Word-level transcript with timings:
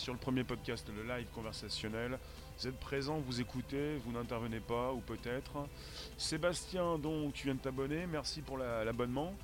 sur 0.00 0.14
le 0.14 0.18
premier 0.18 0.44
podcast, 0.44 0.90
le 0.96 1.02
live 1.02 1.26
conversationnel. 1.34 2.18
Vous 2.56 2.66
êtes 2.66 2.80
présent, 2.80 3.18
vous 3.18 3.42
écoutez, 3.42 3.98
vous 3.98 4.12
n'intervenez 4.12 4.60
pas, 4.60 4.94
ou 4.94 5.00
peut-être. 5.00 5.68
Sébastien, 6.16 6.98
donc 6.98 7.34
tu 7.34 7.44
viens 7.44 7.54
de 7.54 7.60
t'abonner, 7.60 8.06
merci 8.06 8.40
pour 8.40 8.56
l'abonnement. 8.56 9.34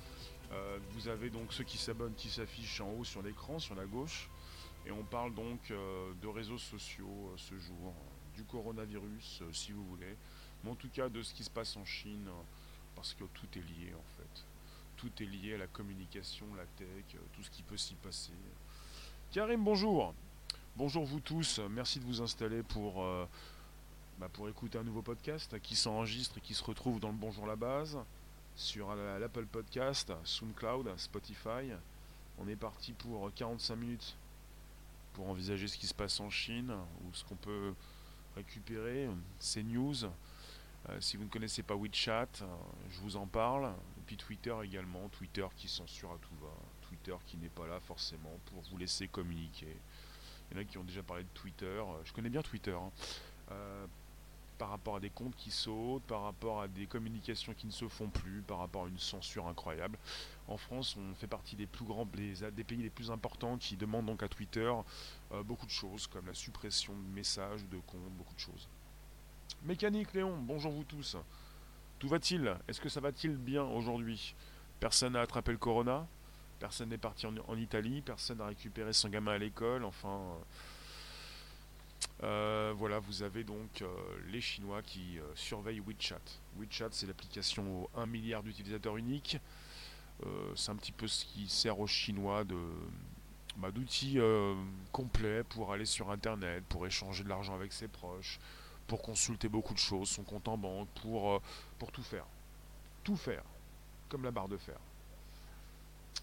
Euh, 0.51 0.79
vous 0.93 1.09
avez 1.09 1.29
donc 1.29 1.53
ceux 1.53 1.63
qui 1.63 1.77
s'abonnent 1.77 2.15
qui 2.15 2.29
s'affichent 2.29 2.81
en 2.81 2.89
haut 2.89 3.03
sur 3.03 3.21
l'écran, 3.21 3.59
sur 3.59 3.75
la 3.75 3.85
gauche. 3.85 4.29
Et 4.87 4.91
on 4.91 5.03
parle 5.03 5.35
donc 5.35 5.59
euh, 5.69 6.11
de 6.23 6.27
réseaux 6.27 6.57
sociaux 6.57 7.05
euh, 7.05 7.37
ce 7.37 7.55
jour, 7.59 7.93
du 8.35 8.43
coronavirus 8.43 9.43
si 9.53 9.73
vous 9.73 9.85
voulez, 9.85 10.15
mais 10.63 10.71
en 10.71 10.75
tout 10.75 10.89
cas 10.89 11.07
de 11.07 11.21
ce 11.21 11.35
qui 11.35 11.43
se 11.43 11.51
passe 11.51 11.77
en 11.77 11.85
Chine, 11.85 12.27
parce 12.95 13.13
que 13.13 13.25
tout 13.25 13.47
est 13.55 13.61
lié 13.61 13.93
en 13.93 14.17
fait. 14.17 14.45
Tout 14.95 15.11
est 15.21 15.27
lié 15.27 15.53
à 15.53 15.57
la 15.59 15.67
communication, 15.67 16.47
la 16.55 16.65
tech, 16.65 17.21
tout 17.31 17.43
ce 17.43 17.51
qui 17.51 17.61
peut 17.61 17.77
s'y 17.77 17.93
passer. 17.93 18.33
Karim, 19.31 19.63
bonjour. 19.63 20.15
Bonjour 20.77 21.05
vous 21.05 21.19
tous. 21.19 21.59
Merci 21.71 21.99
de 21.99 22.05
vous 22.05 22.21
installer 22.21 22.61
pour, 22.61 23.03
euh, 23.03 23.25
bah, 24.19 24.29
pour 24.31 24.47
écouter 24.47 24.77
un 24.77 24.83
nouveau 24.83 25.01
podcast 25.01 25.59
qui 25.59 25.75
s'enregistre 25.75 26.37
et 26.37 26.41
qui 26.41 26.53
se 26.53 26.63
retrouve 26.63 26.99
dans 26.99 27.07
le 27.07 27.15
Bonjour 27.15 27.47
la 27.47 27.55
base 27.55 27.97
sur 28.55 28.93
l'Apple 28.93 29.47
Podcast, 29.47 30.13
SoundCloud, 30.23 30.93
Spotify. 30.97 31.73
On 32.37 32.47
est 32.47 32.55
parti 32.55 32.93
pour 32.93 33.33
45 33.33 33.75
minutes 33.75 34.15
pour 35.13 35.27
envisager 35.27 35.67
ce 35.67 35.79
qui 35.79 35.87
se 35.87 35.95
passe 35.95 36.19
en 36.19 36.29
Chine 36.29 36.71
ou 37.01 37.11
ce 37.11 37.23
qu'on 37.23 37.37
peut 37.37 37.73
récupérer, 38.35 39.09
ces 39.39 39.63
news. 39.63 39.95
Euh, 40.03 41.01
si 41.01 41.17
vous 41.17 41.23
ne 41.23 41.29
connaissez 41.29 41.63
pas 41.63 41.75
WeChat, 41.75 42.27
euh, 42.43 42.45
je 42.91 42.99
vous 42.99 43.15
en 43.15 43.25
parle. 43.25 43.65
Et 43.97 44.01
puis 44.05 44.15
Twitter 44.15 44.53
également, 44.63 45.09
Twitter 45.09 45.47
qui 45.55 45.69
censure 45.69 46.11
à 46.11 46.19
tout 46.19 46.35
va. 46.39 46.53
Twitter 46.87 47.15
qui 47.25 47.37
n'est 47.37 47.49
pas 47.49 47.65
là 47.65 47.79
forcément 47.79 48.37
pour 48.45 48.61
vous 48.69 48.77
laisser 48.77 49.07
communiquer. 49.07 49.75
Il 50.49 50.57
y 50.57 50.59
en 50.59 50.61
a 50.61 50.65
qui 50.65 50.77
ont 50.77 50.83
déjà 50.83 51.03
parlé 51.03 51.23
de 51.23 51.29
Twitter. 51.33 51.65
Euh, 51.65 52.03
je 52.03 52.13
connais 52.13 52.29
bien 52.29 52.41
Twitter. 52.41 52.71
Hein. 52.71 52.91
Euh, 53.51 53.85
par 54.57 54.69
rapport 54.69 54.95
à 54.95 54.99
des 54.99 55.09
comptes 55.09 55.35
qui 55.35 55.51
sautent, 55.51 56.03
par 56.03 56.23
rapport 56.23 56.61
à 56.61 56.67
des 56.67 56.87
communications 56.87 57.53
qui 57.53 57.67
ne 57.67 57.71
se 57.71 57.87
font 57.87 58.09
plus, 58.09 58.41
par 58.41 58.57
rapport 58.59 58.85
à 58.85 58.87
une 58.87 58.97
censure 58.97 59.47
incroyable. 59.47 59.97
En 60.47 60.57
France, 60.57 60.97
on 60.97 61.13
fait 61.15 61.27
partie 61.27 61.55
des 61.55 61.67
plus 61.67 61.85
grands, 61.85 62.05
des 62.05 62.63
pays 62.63 62.81
les 62.81 62.89
plus 62.89 63.11
importants 63.11 63.57
qui 63.57 63.75
demandent 63.75 64.07
donc 64.07 64.23
à 64.23 64.27
Twitter 64.27 64.71
euh, 65.31 65.43
beaucoup 65.43 65.65
de 65.65 65.71
choses, 65.71 66.07
comme 66.07 66.25
la 66.25 66.33
suppression 66.33 66.93
de 66.93 67.15
messages, 67.15 67.65
de 67.65 67.77
comptes, 67.85 68.11
beaucoup 68.17 68.33
de 68.33 68.39
choses. 68.39 68.67
Mécanique 69.63 70.13
Léon, 70.13 70.37
bonjour 70.39 70.71
vous 70.71 70.83
tous. 70.83 71.17
Tout 71.99 72.07
va-t-il? 72.07 72.55
Est-ce 72.67 72.79
que 72.79 72.89
ça 72.89 72.99
va-t-il 72.99 73.35
bien 73.35 73.63
aujourd'hui? 73.63 74.35
Personne 74.79 75.13
n'a 75.13 75.21
attrapé 75.21 75.51
le 75.51 75.57
corona? 75.57 76.07
Personne 76.59 76.89
n'est 76.89 76.97
parti 76.97 77.27
en, 77.27 77.57
Italie, 77.57 78.01
personne 78.01 78.39
n'a 78.39 78.47
récupéré 78.47 78.93
son 78.93 79.09
gamin 79.09 79.33
à 79.33 79.37
l'école, 79.37 79.83
enfin... 79.83 80.19
Euh, 82.23 82.73
voilà, 82.75 82.99
vous 82.99 83.21
avez 83.21 83.43
donc 83.43 83.81
euh, 83.81 83.87
les 84.29 84.41
Chinois 84.41 84.81
qui 84.81 85.19
euh, 85.19 85.23
surveillent 85.35 85.81
WeChat. 85.81 86.21
WeChat, 86.57 86.89
c'est 86.91 87.05
l'application 87.05 87.83
aux 87.83 87.89
1 87.95 88.07
milliard 88.07 88.41
d'utilisateurs 88.41 88.97
uniques. 88.97 89.37
c'est 90.55 90.71
un 90.71 90.75
petit 90.75 90.91
peu 90.91 91.07
ce 91.07 91.25
qui 91.25 91.47
sert 91.47 91.79
aux 91.79 91.87
Chinois 91.87 92.43
de 92.43 92.57
bah, 93.57 93.71
d'outils 93.71 94.19
complets 94.91 95.43
pour 95.43 95.71
aller 95.71 95.85
sur 95.85 96.09
Internet, 96.09 96.63
pour 96.69 96.87
échanger 96.87 97.23
de 97.23 97.29
l'argent 97.29 97.53
avec 97.53 97.71
ses 97.71 97.87
proches, 97.87 98.39
pour 98.87 99.01
consulter 99.01 99.47
beaucoup 99.47 99.73
de 99.73 99.79
choses, 99.79 100.09
son 100.09 100.23
compte 100.23 100.47
en 100.47 100.57
banque, 100.57 100.87
pour 101.01 101.41
tout 101.91 102.03
faire. 102.03 102.25
Tout 103.03 103.15
faire, 103.15 103.43
comme 104.09 104.23
la 104.23 104.31
barre 104.31 104.47
de 104.47 104.57
fer. 104.57 104.77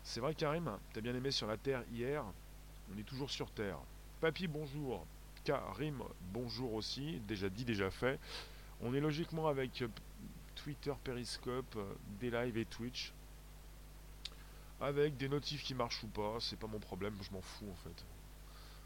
C'est 0.07 0.21
vrai, 0.21 0.35
Karim, 0.35 0.71
t'as 0.93 1.01
bien 1.01 1.15
aimé 1.15 1.31
sur 1.31 1.47
la 1.47 1.57
Terre 1.57 1.83
hier. 1.91 2.23
On 2.95 2.99
est 2.99 3.05
toujours 3.05 3.31
sur 3.31 3.51
Terre. 3.51 3.79
Papy, 4.21 4.47
bonjour. 4.47 5.07
Karim, 5.45 6.03
bonjour 6.31 6.75
aussi. 6.75 7.21
Déjà 7.27 7.49
dit, 7.49 7.65
déjà 7.65 7.91
fait. 7.91 8.21
On 8.83 8.93
est 8.93 9.01
logiquement 9.01 9.49
avec 9.49 9.81
euh, 9.81 9.89
Twitter, 10.57 10.93
Periscope, 11.03 11.75
euh, 11.77 11.95
des 12.21 12.31
lives 12.31 12.59
et 12.59 12.67
Twitch. 12.67 13.13
Avec 14.79 15.17
des 15.17 15.29
notifs 15.29 15.63
qui 15.63 15.75
marchent 15.75 16.03
ou 16.05 16.09
pas, 16.09 16.37
c'est 16.39 16.59
pas 16.59 16.67
mon 16.67 16.81
problème, 16.81 17.17
je 17.23 17.31
m'en 17.33 17.41
fous 17.41 17.71
en 17.71 17.77
fait. 17.77 18.05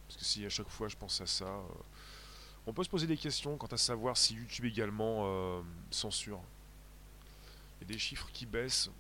Parce 0.07 0.19
que 0.19 0.25
si 0.25 0.47
à 0.47 0.51
chaque 0.51 0.69
fois 0.69 0.87
je 0.87 0.97
pense 0.97 1.21
à 1.21 1.27
ça, 1.27 1.47
euh, 1.47 1.63
on 2.67 2.73
peut 2.73 2.85
se 2.85 2.89
poser 2.89 3.09
des 3.09 3.17
questions 3.17 3.57
quant 3.57 3.67
à 3.67 3.77
savoir 3.77 4.17
si 4.17 4.35
YouTube 4.35 4.67
également 4.67 5.63
censure. 5.91 6.41
Il 7.81 7.89
y 7.89 7.91
a 7.91 7.95
des 7.95 7.99
chiffres 7.99 8.29
qui 8.33 8.45
baissent, 8.45 8.91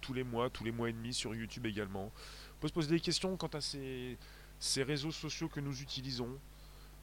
tous 0.00 0.12
les 0.12 0.24
mois, 0.24 0.50
tous 0.50 0.64
les 0.64 0.72
mois 0.72 0.88
et 0.88 0.92
demi 0.92 1.14
sur 1.14 1.34
YouTube 1.34 1.66
également. 1.66 2.12
On 2.56 2.60
peut 2.60 2.68
se 2.68 2.72
poser 2.72 2.90
des 2.90 3.00
questions 3.00 3.36
quant 3.36 3.48
à 3.48 3.60
ces, 3.60 4.16
réseaux 4.76 5.10
sociaux 5.10 5.48
que 5.48 5.60
nous 5.60 5.82
utilisons 5.82 6.38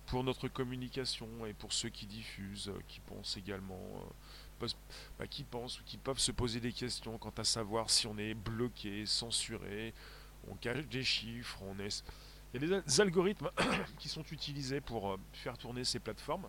pour 0.06 0.24
notre 0.24 0.47
communication 0.47 1.28
et 1.46 1.53
pour 1.53 1.72
ceux 1.72 1.90
qui 1.90 2.07
diffusent, 2.07 2.69
euh, 2.69 2.80
qui 2.88 3.00
pensent 3.02 3.38
également, 3.38 3.80
euh, 4.62 4.68
bah, 5.19 5.28
qui 5.28 5.44
pensent 5.44 5.80
ou 5.80 5.84
qui 5.84 5.97
peuvent 5.97 6.19
se 6.19 6.31
poser 6.31 6.59
des 6.59 6.74
questions 6.74 7.18
quant 7.19 7.34
à 7.38 7.44
savoir 7.44 7.90
si 7.90 8.07
on 8.07 8.18
est 8.18 8.34
bloqué, 8.34 9.06
censuré, 9.06 9.94
on 10.50 10.56
cache 10.56 10.88
des 10.88 11.03
chiffres, 11.03 11.59
on 11.62 11.78
est... 11.80 12.03
Il 12.53 12.63
y 12.63 12.74
a 12.74 12.81
des 12.81 13.01
algorithmes 13.01 13.51
qui 14.00 14.09
sont 14.09 14.24
utilisés 14.31 14.81
pour 14.81 15.12
euh, 15.12 15.18
faire 15.34 15.57
tourner 15.57 15.84
ces 15.84 16.00
plateformes. 16.00 16.47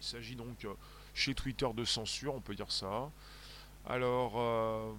Il 0.00 0.06
s'agit 0.06 0.36
donc 0.36 0.66
chez 1.14 1.34
Twitter 1.34 1.68
de 1.74 1.84
censure, 1.84 2.34
on 2.34 2.40
peut 2.40 2.54
dire 2.54 2.70
ça. 2.70 3.10
Alors, 3.86 4.32
euh, 4.36 4.92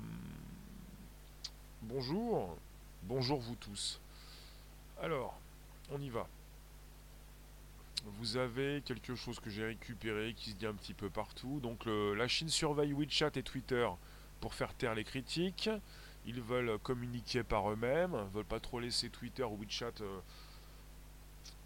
bonjour, 1.81 2.57
bonjour 3.03 3.39
vous 3.39 3.55
tous. 3.55 4.01
Alors, 5.01 5.39
on 5.91 6.01
y 6.01 6.09
va. 6.09 6.27
Vous 8.17 8.37
avez 8.37 8.81
quelque 8.83 9.15
chose 9.15 9.39
que 9.39 9.49
j'ai 9.49 9.65
récupéré 9.65 10.33
qui 10.33 10.51
se 10.51 10.55
dit 10.55 10.65
un 10.65 10.73
petit 10.73 10.93
peu 10.93 11.09
partout. 11.09 11.59
Donc 11.61 11.85
la 11.85 12.27
Chine 12.27 12.49
surveille 12.49 12.93
WeChat 12.93 13.31
et 13.35 13.43
Twitter 13.43 13.87
pour 14.39 14.55
faire 14.55 14.73
taire 14.73 14.95
les 14.95 15.03
critiques. 15.03 15.69
Ils 16.25 16.41
veulent 16.41 16.77
communiquer 16.79 17.43
par 17.43 17.71
eux-mêmes, 17.71 18.15
veulent 18.33 18.45
pas 18.45 18.59
trop 18.59 18.79
laisser 18.79 19.09
Twitter 19.09 19.43
ou 19.43 19.57
WeChat 19.57 20.01
euh, 20.01 20.19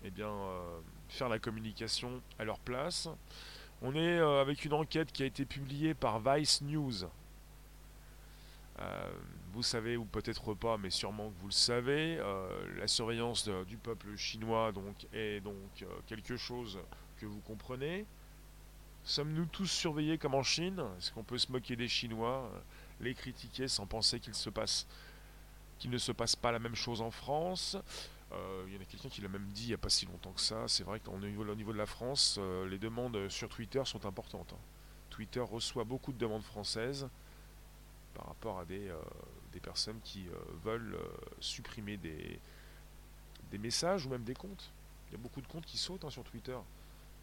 eh 0.03 0.11
bien, 0.11 0.29
euh, 0.29 0.79
faire 1.09 1.29
la 1.29 1.39
communication 1.39 2.21
à 2.39 2.45
leur 2.45 2.59
place. 2.59 3.09
On 3.81 3.93
est 3.93 4.19
euh, 4.19 4.41
avec 4.41 4.63
une 4.65 4.73
enquête 4.73 5.11
qui 5.11 5.23
a 5.23 5.25
été 5.25 5.45
publiée 5.45 5.93
par 5.93 6.19
Vice 6.19 6.61
News. 6.61 7.03
Euh, 8.79 9.11
vous 9.53 9.63
savez, 9.63 9.97
ou 9.97 10.05
peut-être 10.05 10.53
pas, 10.53 10.77
mais 10.77 10.89
sûrement 10.89 11.29
que 11.29 11.39
vous 11.39 11.47
le 11.47 11.53
savez, 11.53 12.17
euh, 12.19 12.47
la 12.77 12.87
surveillance 12.87 13.47
du 13.67 13.77
peuple 13.77 14.15
chinois 14.15 14.71
est 15.13 15.39
donc 15.39 15.85
quelque 16.07 16.35
chose 16.35 16.79
que 17.17 17.25
vous 17.25 17.39
comprenez. 17.41 18.05
Sommes-nous 19.03 19.45
tous 19.45 19.67
surveillés 19.67 20.17
comme 20.17 20.35
en 20.35 20.43
Chine? 20.43 20.83
Est-ce 20.97 21.11
qu'on 21.11 21.23
peut 21.23 21.37
se 21.37 21.51
moquer 21.51 21.75
des 21.75 21.87
Chinois, 21.87 22.51
les 22.99 23.13
critiquer 23.13 23.67
sans 23.67 23.85
penser 23.85 24.19
qu'il 24.19 24.31
ne 24.31 25.97
se 25.97 26.11
passe 26.11 26.35
pas 26.35 26.51
la 26.51 26.59
même 26.59 26.75
chose 26.75 27.01
en 27.01 27.11
France? 27.11 27.77
Il 28.67 28.73
y 28.73 28.77
en 28.77 28.81
a 28.81 28.85
quelqu'un 28.85 29.09
qui 29.09 29.21
l'a 29.21 29.29
même 29.29 29.47
dit 29.53 29.65
il 29.65 29.67
n'y 29.67 29.73
a 29.73 29.77
pas 29.77 29.89
si 29.89 30.05
longtemps 30.05 30.31
que 30.31 30.41
ça. 30.41 30.67
C'est 30.67 30.83
vrai 30.83 30.99
qu'au 30.99 31.17
niveau, 31.17 31.47
au 31.47 31.55
niveau 31.55 31.73
de 31.73 31.77
la 31.77 31.85
France, 31.85 32.37
euh, 32.39 32.67
les 32.67 32.77
demandes 32.77 33.29
sur 33.29 33.49
Twitter 33.49 33.81
sont 33.85 34.05
importantes. 34.05 34.53
Hein. 34.53 34.61
Twitter 35.09 35.39
reçoit 35.39 35.83
beaucoup 35.83 36.11
de 36.11 36.17
demandes 36.17 36.43
françaises 36.43 37.07
par 38.13 38.27
rapport 38.27 38.59
à 38.59 38.65
des, 38.65 38.89
euh, 38.89 38.99
personnes 39.63 40.01
qui 40.03 40.27
veulent 40.65 40.99
supprimer 41.39 41.95
des, 41.95 42.41
des 43.51 43.57
messages 43.57 44.05
ou 44.05 44.09
même 44.09 44.25
des 44.25 44.33
comptes. 44.33 44.69
Il 45.07 45.13
y 45.13 45.15
a 45.15 45.17
beaucoup 45.17 45.39
de 45.39 45.47
comptes 45.47 45.65
qui 45.65 45.77
sautent 45.77 46.03
hein, 46.03 46.09
sur 46.09 46.25
Twitter. 46.25 46.57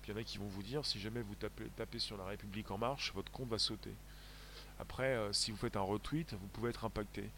Puis 0.00 0.10
il 0.10 0.14
y 0.14 0.18
en 0.18 0.20
a 0.20 0.24
qui 0.24 0.38
vont 0.38 0.48
vous 0.48 0.62
dire 0.62 0.84
si 0.86 0.98
jamais 0.98 1.20
vous 1.20 1.34
tapez, 1.34 1.68
tapez 1.76 1.98
sur 1.98 2.16
la 2.16 2.24
République 2.24 2.70
en 2.70 2.78
marche, 2.78 3.12
votre 3.14 3.30
compte 3.30 3.48
va 3.48 3.58
sauter. 3.58 3.94
Après, 4.82 5.16
si 5.30 5.52
vous 5.52 5.56
faites 5.56 5.76
un 5.76 5.82
retweet, 5.82 6.34
vous 6.34 6.48
pouvez 6.48 6.70
être 6.70 6.84
impacté. 6.84 7.30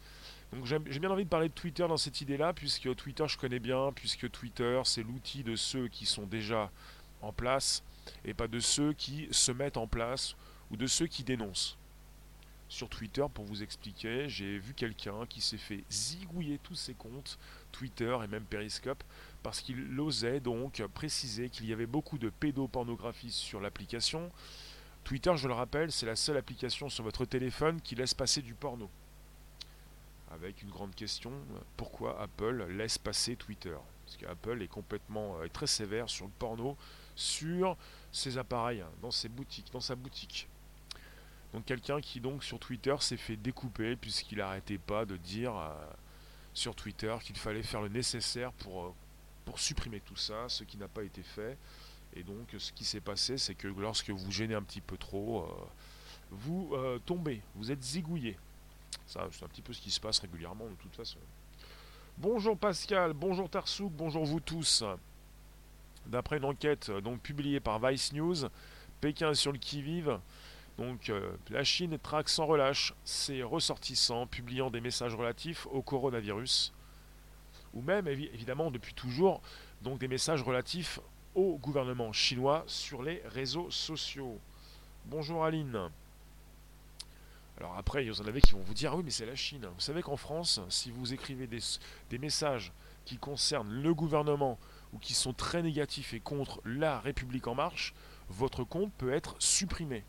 Donc 0.51 0.65
j'ai 0.65 0.79
bien 0.79 1.11
envie 1.11 1.25
de 1.25 1.29
parler 1.29 1.47
de 1.47 1.53
Twitter 1.53 1.87
dans 1.87 1.95
cette 1.95 2.19
idée-là, 2.19 2.53
puisque 2.53 2.95
Twitter 2.95 3.25
je 3.27 3.37
connais 3.37 3.59
bien, 3.59 3.91
puisque 3.93 4.31
Twitter 4.31 4.81
c'est 4.83 5.03
l'outil 5.03 5.43
de 5.43 5.55
ceux 5.55 5.87
qui 5.87 6.07
sont 6.07 6.25
déjà 6.25 6.71
en 7.21 7.31
place, 7.31 7.83
et 8.25 8.33
pas 8.33 8.47
de 8.47 8.59
ceux 8.59 8.93
qui 8.93 9.27
se 9.29 9.51
mettent 9.51 9.77
en 9.77 9.85
place, 9.85 10.35
ou 10.71 10.75
de 10.75 10.87
ceux 10.87 11.05
qui 11.05 11.23
dénoncent. 11.23 11.77
Sur 12.67 12.89
Twitter, 12.89 13.23
pour 13.31 13.45
vous 13.45 13.61
expliquer, 13.61 14.27
j'ai 14.27 14.57
vu 14.57 14.73
quelqu'un 14.73 15.27
qui 15.29 15.39
s'est 15.39 15.59
fait 15.59 15.83
zigouiller 15.91 16.57
tous 16.63 16.73
ses 16.73 16.95
comptes, 16.95 17.37
Twitter 17.71 18.17
et 18.23 18.27
même 18.27 18.45
Periscope, 18.45 19.03
parce 19.43 19.61
qu'il 19.61 19.99
osait 19.99 20.39
donc 20.39 20.83
préciser 20.95 21.49
qu'il 21.49 21.67
y 21.67 21.73
avait 21.73 21.85
beaucoup 21.85 22.17
de 22.17 22.31
pédopornographie 22.31 23.29
sur 23.31 23.61
l'application. 23.61 24.31
Twitter, 25.05 25.31
je 25.37 25.47
le 25.47 25.53
rappelle, 25.53 25.91
c'est 25.91 26.05
la 26.05 26.17
seule 26.17 26.35
application 26.35 26.89
sur 26.89 27.05
votre 27.05 27.23
téléphone 27.23 27.79
qui 27.79 27.95
laisse 27.95 28.13
passer 28.13 28.41
du 28.41 28.53
porno 28.53 28.89
avec 30.35 30.61
une 30.61 30.69
grande 30.69 30.93
question 30.95 31.31
pourquoi 31.77 32.21
Apple 32.21 32.67
laisse 32.69 32.97
passer 32.97 33.35
Twitter? 33.35 33.75
Parce 34.05 34.17
qu'Apple 34.17 34.61
est 34.61 34.67
complètement 34.67 35.37
euh, 35.37 35.47
très 35.47 35.67
sévère 35.67 36.09
sur 36.09 36.25
le 36.25 36.31
porno 36.37 36.77
sur 37.15 37.77
ses 38.11 38.37
appareils, 38.37 38.83
dans 39.01 39.11
ses 39.11 39.29
boutiques, 39.29 39.71
dans 39.71 39.79
sa 39.79 39.95
boutique. 39.95 40.47
Donc 41.53 41.65
quelqu'un 41.65 42.01
qui 42.01 42.19
donc 42.19 42.43
sur 42.43 42.59
Twitter 42.59 42.95
s'est 42.99 43.17
fait 43.17 43.37
découper 43.37 43.95
puisqu'il 43.95 44.39
n'arrêtait 44.39 44.77
pas 44.77 45.05
de 45.05 45.15
dire 45.15 45.55
euh, 45.55 45.73
sur 46.53 46.75
Twitter 46.75 47.15
qu'il 47.23 47.37
fallait 47.37 47.63
faire 47.63 47.81
le 47.81 47.87
nécessaire 47.87 48.51
euh, 48.67 48.89
pour 49.45 49.59
supprimer 49.59 50.01
tout 50.01 50.17
ça, 50.17 50.49
ce 50.49 50.63
qui 50.63 50.77
n'a 50.77 50.87
pas 50.87 51.03
été 51.03 51.23
fait. 51.23 51.57
Et 52.15 52.23
donc 52.23 52.55
ce 52.57 52.71
qui 52.71 52.85
s'est 52.85 53.01
passé, 53.01 53.37
c'est 53.37 53.55
que 53.55 53.67
lorsque 53.67 54.09
vous 54.09 54.31
gênez 54.31 54.55
un 54.55 54.63
petit 54.63 54.81
peu 54.81 54.97
trop, 54.97 55.43
euh, 55.43 55.65
vous 56.31 56.75
tombez, 57.05 57.41
vous 57.55 57.71
êtes 57.71 57.83
zigouillé. 57.83 58.37
Ça, 59.05 59.27
c'est 59.31 59.43
un 59.43 59.47
petit 59.47 59.61
peu 59.61 59.73
ce 59.73 59.81
qui 59.81 59.91
se 59.91 59.99
passe 59.99 60.19
régulièrement 60.19 60.65
de 60.65 60.75
toute 60.75 60.95
façon. 60.95 61.19
Bonjour 62.17 62.57
Pascal, 62.57 63.13
bonjour 63.13 63.49
Tarsouk, 63.49 63.91
bonjour 63.91 64.25
vous 64.25 64.39
tous. 64.39 64.83
D'après 66.05 66.37
une 66.37 66.45
enquête 66.45 66.89
donc 66.89 67.19
publiée 67.19 67.59
par 67.59 67.79
Vice 67.79 68.13
News, 68.13 68.47
Pékin 69.01 69.33
sur 69.33 69.51
le 69.51 69.57
qui-vive. 69.57 70.19
Donc 70.77 71.09
euh, 71.09 71.35
la 71.49 71.63
Chine 71.63 71.97
traque 71.99 72.29
sans 72.29 72.45
relâche 72.45 72.93
ses 73.03 73.43
ressortissants 73.43 74.27
publiant 74.27 74.69
des 74.69 74.81
messages 74.81 75.15
relatifs 75.15 75.67
au 75.67 75.81
coronavirus, 75.81 76.73
ou 77.73 77.81
même 77.81 78.07
évidemment 78.07 78.71
depuis 78.71 78.93
toujours 78.93 79.41
donc 79.81 79.99
des 79.99 80.07
messages 80.07 80.41
relatifs 80.41 80.99
au 81.35 81.57
gouvernement 81.57 82.13
chinois 82.13 82.63
sur 82.65 83.03
les 83.03 83.21
réseaux 83.25 83.69
sociaux. 83.69 84.39
Bonjour 85.05 85.45
Aline. 85.45 85.89
Alors 87.57 87.77
après, 87.77 88.05
il 88.05 88.11
y 88.11 88.21
en 88.21 88.25
avait 88.25 88.41
qui 88.41 88.53
vont 88.53 88.61
vous 88.61 88.73
dire 88.73 88.91
ah 88.93 88.97
oui 88.97 89.03
mais 89.03 89.11
c'est 89.11 89.25
la 89.25 89.35
Chine. 89.35 89.65
Vous 89.73 89.81
savez 89.81 90.01
qu'en 90.01 90.17
France, 90.17 90.59
si 90.69 90.91
vous 90.91 91.13
écrivez 91.13 91.47
des, 91.47 91.59
des 92.09 92.17
messages 92.17 92.71
qui 93.05 93.17
concernent 93.17 93.81
le 93.81 93.93
gouvernement 93.93 94.57
ou 94.93 94.97
qui 94.97 95.13
sont 95.13 95.33
très 95.33 95.61
négatifs 95.61 96.13
et 96.13 96.19
contre 96.19 96.61
la 96.65 96.99
République 96.99 97.47
en 97.47 97.55
marche, 97.55 97.93
votre 98.29 98.63
compte 98.63 98.91
peut 98.93 99.13
être 99.13 99.35
supprimé. 99.39 100.03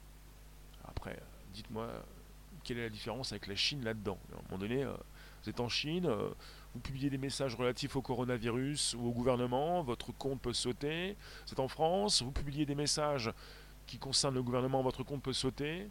Après, 0.88 1.18
dites-moi 1.52 1.88
quelle 2.64 2.78
est 2.78 2.84
la 2.84 2.90
différence 2.90 3.32
avec 3.32 3.46
la 3.46 3.54
Chine 3.54 3.84
là-dedans? 3.84 4.18
À 4.32 4.38
un 4.38 4.42
moment 4.50 4.58
donné, 4.58 4.82
euh, 4.82 4.92
vous 5.42 5.50
êtes 5.50 5.60
en 5.60 5.68
Chine, 5.68 6.06
euh, 6.06 6.30
vous 6.76 6.82
publiez 6.82 7.08
des 7.08 7.16
messages 7.16 7.54
relatifs 7.54 7.96
au 7.96 8.02
coronavirus 8.02 8.94
ou 8.98 9.08
au 9.08 9.10
gouvernement, 9.10 9.82
votre 9.82 10.12
compte 10.12 10.42
peut 10.42 10.52
sauter. 10.52 11.16
Êtes 11.50 11.58
en 11.58 11.68
France, 11.68 12.20
vous 12.20 12.30
publiez 12.30 12.66
des 12.66 12.74
messages 12.74 13.32
qui 13.86 13.96
concernent 13.96 14.34
le 14.34 14.42
gouvernement, 14.42 14.82
votre 14.82 15.02
compte 15.02 15.22
peut 15.22 15.32
sauter. 15.32 15.88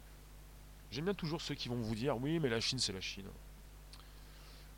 J'aime 0.92 1.06
bien 1.06 1.14
toujours 1.14 1.40
ceux 1.40 1.56
qui 1.56 1.68
vont 1.68 1.80
vous 1.80 1.96
dire 1.96 2.16
oui, 2.18 2.38
mais 2.38 2.48
la 2.48 2.60
Chine, 2.60 2.78
c'est 2.78 2.92
la 2.92 3.00
Chine. 3.00 3.26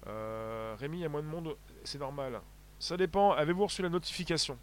Euh, 0.07 0.75
Rémi, 0.79 0.99
il 0.99 1.03
y 1.03 1.05
a 1.05 1.11
moins 1.11 1.21
de 1.21 1.27
monde, 1.27 1.57
c'est 1.85 1.99
normal. 1.99 2.41
Ça 2.79 2.97
dépend, 2.97 3.33
avez-vous 3.33 3.65
reçu 3.65 3.83
la 3.83 3.91
notification? 3.91 4.57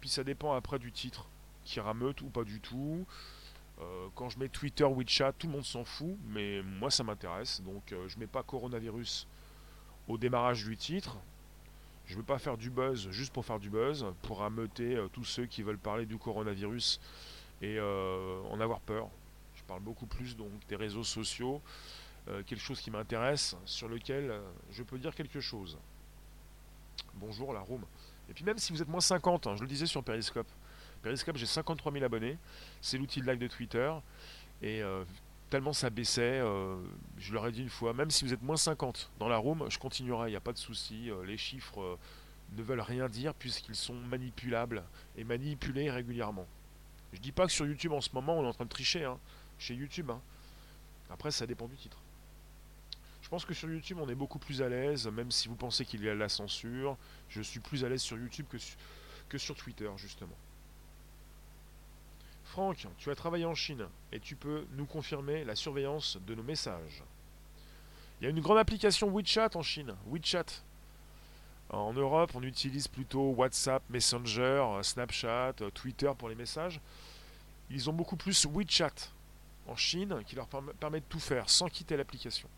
Puis 0.00 0.10
ça 0.10 0.22
dépend 0.22 0.52
après 0.52 0.78
du 0.78 0.92
titre, 0.92 1.26
qui 1.64 1.80
rameute 1.80 2.20
ou 2.20 2.26
pas 2.26 2.44
du 2.44 2.60
tout. 2.60 3.06
Euh, 3.80 4.08
quand 4.14 4.28
je 4.28 4.38
mets 4.38 4.50
Twitter, 4.50 4.84
WeChat, 4.84 5.32
tout 5.38 5.46
le 5.46 5.54
monde 5.54 5.64
s'en 5.64 5.84
fout, 5.84 6.18
mais 6.26 6.60
moi 6.62 6.90
ça 6.90 7.02
m'intéresse. 7.02 7.62
Donc 7.62 7.92
euh, 7.92 8.08
je 8.08 8.18
mets 8.18 8.26
pas 8.26 8.42
coronavirus 8.42 9.26
au 10.08 10.18
démarrage 10.18 10.64
du 10.64 10.76
titre. 10.76 11.16
Je 12.06 12.14
ne 12.14 12.18
veux 12.18 12.24
pas 12.24 12.38
faire 12.38 12.56
du 12.56 12.70
buzz 12.70 13.08
juste 13.10 13.32
pour 13.32 13.44
faire 13.44 13.58
du 13.58 13.70
buzz, 13.70 14.06
pour 14.22 14.42
ameuter 14.42 14.96
euh, 14.96 15.08
tous 15.08 15.24
ceux 15.24 15.46
qui 15.46 15.62
veulent 15.62 15.78
parler 15.78 16.06
du 16.06 16.18
coronavirus 16.18 17.00
et 17.62 17.78
en 17.80 18.58
avoir 18.58 18.80
peur. 18.80 19.08
Je 19.54 19.62
parle 19.62 19.82
beaucoup 19.82 20.06
plus 20.06 20.36
donc 20.36 20.50
des 20.68 20.74
réseaux 20.74 21.04
sociaux, 21.04 21.62
quelque 22.26 22.58
chose 22.58 22.80
qui 22.80 22.90
m'intéresse, 22.90 23.54
sur 23.66 23.86
lequel 23.86 24.34
je 24.72 24.82
peux 24.82 24.98
dire 24.98 25.14
quelque 25.14 25.38
chose. 25.38 25.78
Bonjour 27.14 27.52
la 27.52 27.60
room. 27.60 27.84
Et 28.28 28.32
puis 28.32 28.42
même 28.42 28.58
si 28.58 28.72
vous 28.72 28.82
êtes 28.82 28.88
moins 28.88 29.00
50, 29.00 29.46
hein, 29.46 29.54
je 29.54 29.62
le 29.62 29.68
disais 29.68 29.86
sur 29.86 30.02
Periscope, 30.02 30.48
Periscope, 31.02 31.36
j'ai 31.36 31.46
53 31.46 31.92
000 31.92 32.04
abonnés. 32.04 32.38
C'est 32.80 32.96
l'outil 32.96 33.20
de 33.20 33.26
live 33.26 33.38
de 33.38 33.48
Twitter. 33.48 33.92
Et 34.62 34.82
euh, 34.82 35.04
tellement 35.52 35.74
ça 35.74 35.90
baissait, 35.90 36.40
euh, 36.40 36.78
je 37.18 37.34
leur 37.34 37.46
ai 37.46 37.52
dit 37.52 37.60
une 37.60 37.68
fois, 37.68 37.92
même 37.92 38.10
si 38.10 38.24
vous 38.24 38.32
êtes 38.32 38.40
moins 38.40 38.56
50 38.56 39.10
dans 39.18 39.28
la 39.28 39.36
room, 39.36 39.66
je 39.68 39.78
continuerai, 39.78 40.28
il 40.28 40.30
n'y 40.30 40.36
a 40.36 40.40
pas 40.40 40.54
de 40.54 40.58
souci. 40.58 41.10
Euh, 41.10 41.26
les 41.26 41.36
chiffres 41.36 41.98
ne 42.56 42.62
veulent 42.62 42.80
rien 42.80 43.06
dire 43.06 43.34
puisqu'ils 43.34 43.76
sont 43.76 43.92
manipulables 43.92 44.82
et 45.14 45.24
manipulés 45.24 45.90
régulièrement. 45.90 46.46
Je 47.12 47.20
dis 47.20 47.32
pas 47.32 47.44
que 47.44 47.52
sur 47.52 47.66
YouTube 47.66 47.92
en 47.92 48.00
ce 48.00 48.08
moment 48.14 48.38
on 48.38 48.44
est 48.44 48.46
en 48.46 48.54
train 48.54 48.64
de 48.64 48.70
tricher, 48.70 49.04
hein, 49.04 49.18
chez 49.58 49.74
YouTube. 49.74 50.10
Hein. 50.10 50.22
Après, 51.10 51.30
ça 51.30 51.46
dépend 51.46 51.68
du 51.68 51.76
titre. 51.76 51.98
Je 53.20 53.28
pense 53.28 53.44
que 53.44 53.52
sur 53.52 53.68
YouTube 53.68 53.98
on 54.00 54.08
est 54.08 54.14
beaucoup 54.14 54.38
plus 54.38 54.62
à 54.62 54.70
l'aise, 54.70 55.06
même 55.08 55.30
si 55.30 55.48
vous 55.48 55.54
pensez 55.54 55.84
qu'il 55.84 56.02
y 56.02 56.08
a 56.08 56.14
la 56.14 56.30
censure. 56.30 56.96
Je 57.28 57.42
suis 57.42 57.60
plus 57.60 57.84
à 57.84 57.90
l'aise 57.90 58.00
sur 58.00 58.16
YouTube 58.16 58.46
que, 58.48 58.56
que 59.28 59.36
sur 59.36 59.54
Twitter, 59.54 59.90
justement. 59.96 60.38
Franck, 62.52 62.86
tu 62.98 63.10
as 63.10 63.14
travaillé 63.14 63.46
en 63.46 63.54
Chine 63.54 63.88
et 64.12 64.20
tu 64.20 64.36
peux 64.36 64.66
nous 64.72 64.84
confirmer 64.84 65.42
la 65.42 65.56
surveillance 65.56 66.18
de 66.26 66.34
nos 66.34 66.42
messages. 66.42 67.02
Il 68.20 68.24
y 68.24 68.26
a 68.26 68.30
une 68.30 68.42
grande 68.42 68.58
application 68.58 69.10
WeChat 69.10 69.48
en 69.54 69.62
Chine. 69.62 69.96
WeChat. 70.06 70.44
En 71.70 71.94
Europe, 71.94 72.32
on 72.34 72.42
utilise 72.42 72.88
plutôt 72.88 73.30
WhatsApp, 73.30 73.82
Messenger, 73.88 74.80
Snapchat, 74.82 75.54
Twitter 75.72 76.12
pour 76.18 76.28
les 76.28 76.34
messages. 76.34 76.78
Ils 77.70 77.88
ont 77.88 77.94
beaucoup 77.94 78.16
plus 78.16 78.44
WeChat 78.44 79.08
en 79.66 79.74
Chine 79.74 80.22
qui 80.26 80.36
leur 80.36 80.46
permet 80.46 81.00
de 81.00 81.06
tout 81.08 81.20
faire 81.20 81.48
sans 81.48 81.68
quitter 81.68 81.96
l'application. 81.96 82.50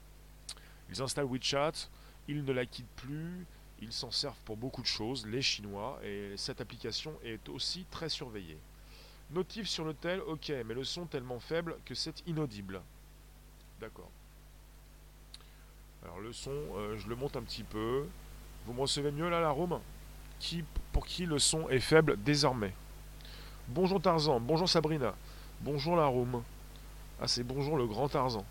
Ils 0.90 1.00
installent 1.02 1.30
WeChat, 1.30 1.88
ils 2.26 2.44
ne 2.44 2.52
la 2.52 2.66
quittent 2.66 2.96
plus, 2.96 3.46
ils 3.80 3.92
s'en 3.92 4.10
servent 4.10 4.42
pour 4.44 4.56
beaucoup 4.56 4.82
de 4.82 4.88
choses, 4.88 5.24
les 5.24 5.40
Chinois, 5.40 6.00
et 6.02 6.34
cette 6.36 6.60
application 6.60 7.14
est 7.22 7.48
aussi 7.48 7.86
très 7.92 8.08
surveillée. 8.08 8.58
Notif 9.30 9.68
sur 9.68 9.84
l'hôtel, 9.84 10.20
ok, 10.20 10.52
mais 10.66 10.74
le 10.74 10.84
son 10.84 11.06
tellement 11.06 11.40
faible 11.40 11.76
que 11.84 11.94
c'est 11.94 12.22
inaudible. 12.26 12.80
D'accord. 13.80 14.10
Alors 16.04 16.20
le 16.20 16.32
son, 16.32 16.52
euh, 16.76 16.96
je 16.98 17.08
le 17.08 17.16
monte 17.16 17.36
un 17.36 17.42
petit 17.42 17.62
peu. 17.62 18.06
Vous 18.66 18.72
me 18.72 18.80
recevez 18.80 19.10
mieux 19.10 19.28
là, 19.28 19.40
la 19.40 19.50
room 19.50 19.80
qui, 20.38 20.64
Pour 20.92 21.06
qui 21.06 21.26
le 21.26 21.38
son 21.38 21.68
est 21.68 21.80
faible 21.80 22.22
désormais? 22.22 22.74
Bonjour 23.68 24.00
Tarzan, 24.00 24.40
bonjour 24.40 24.68
Sabrina, 24.68 25.14
bonjour 25.60 25.96
la 25.96 26.06
room. 26.06 26.42
Ah 27.20 27.26
c'est 27.26 27.42
bonjour 27.42 27.78
le 27.78 27.86
grand 27.86 28.08
Tarzan. 28.08 28.44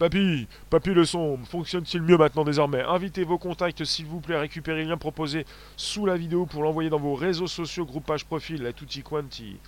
Papy, 0.00 0.48
papy 0.70 0.94
le 0.94 1.04
son, 1.04 1.36
fonctionne-t-il 1.44 2.02
mieux 2.02 2.16
maintenant 2.16 2.42
désormais? 2.42 2.80
Invitez 2.80 3.22
vos 3.22 3.36
contacts 3.36 3.84
s'il 3.84 4.06
vous 4.06 4.20
plaît, 4.20 4.38
récupérez 4.38 4.84
le 4.84 4.88
lien 4.88 4.96
proposé 4.96 5.44
sous 5.76 6.06
la 6.06 6.16
vidéo 6.16 6.46
pour 6.46 6.62
l'envoyer 6.62 6.88
dans 6.88 6.98
vos 6.98 7.14
réseaux 7.14 7.46
sociaux, 7.46 7.84
groupage 7.84 8.24
profil, 8.24 8.62
la 8.62 8.72
tutti 8.72 9.02
quanti. 9.02 9.58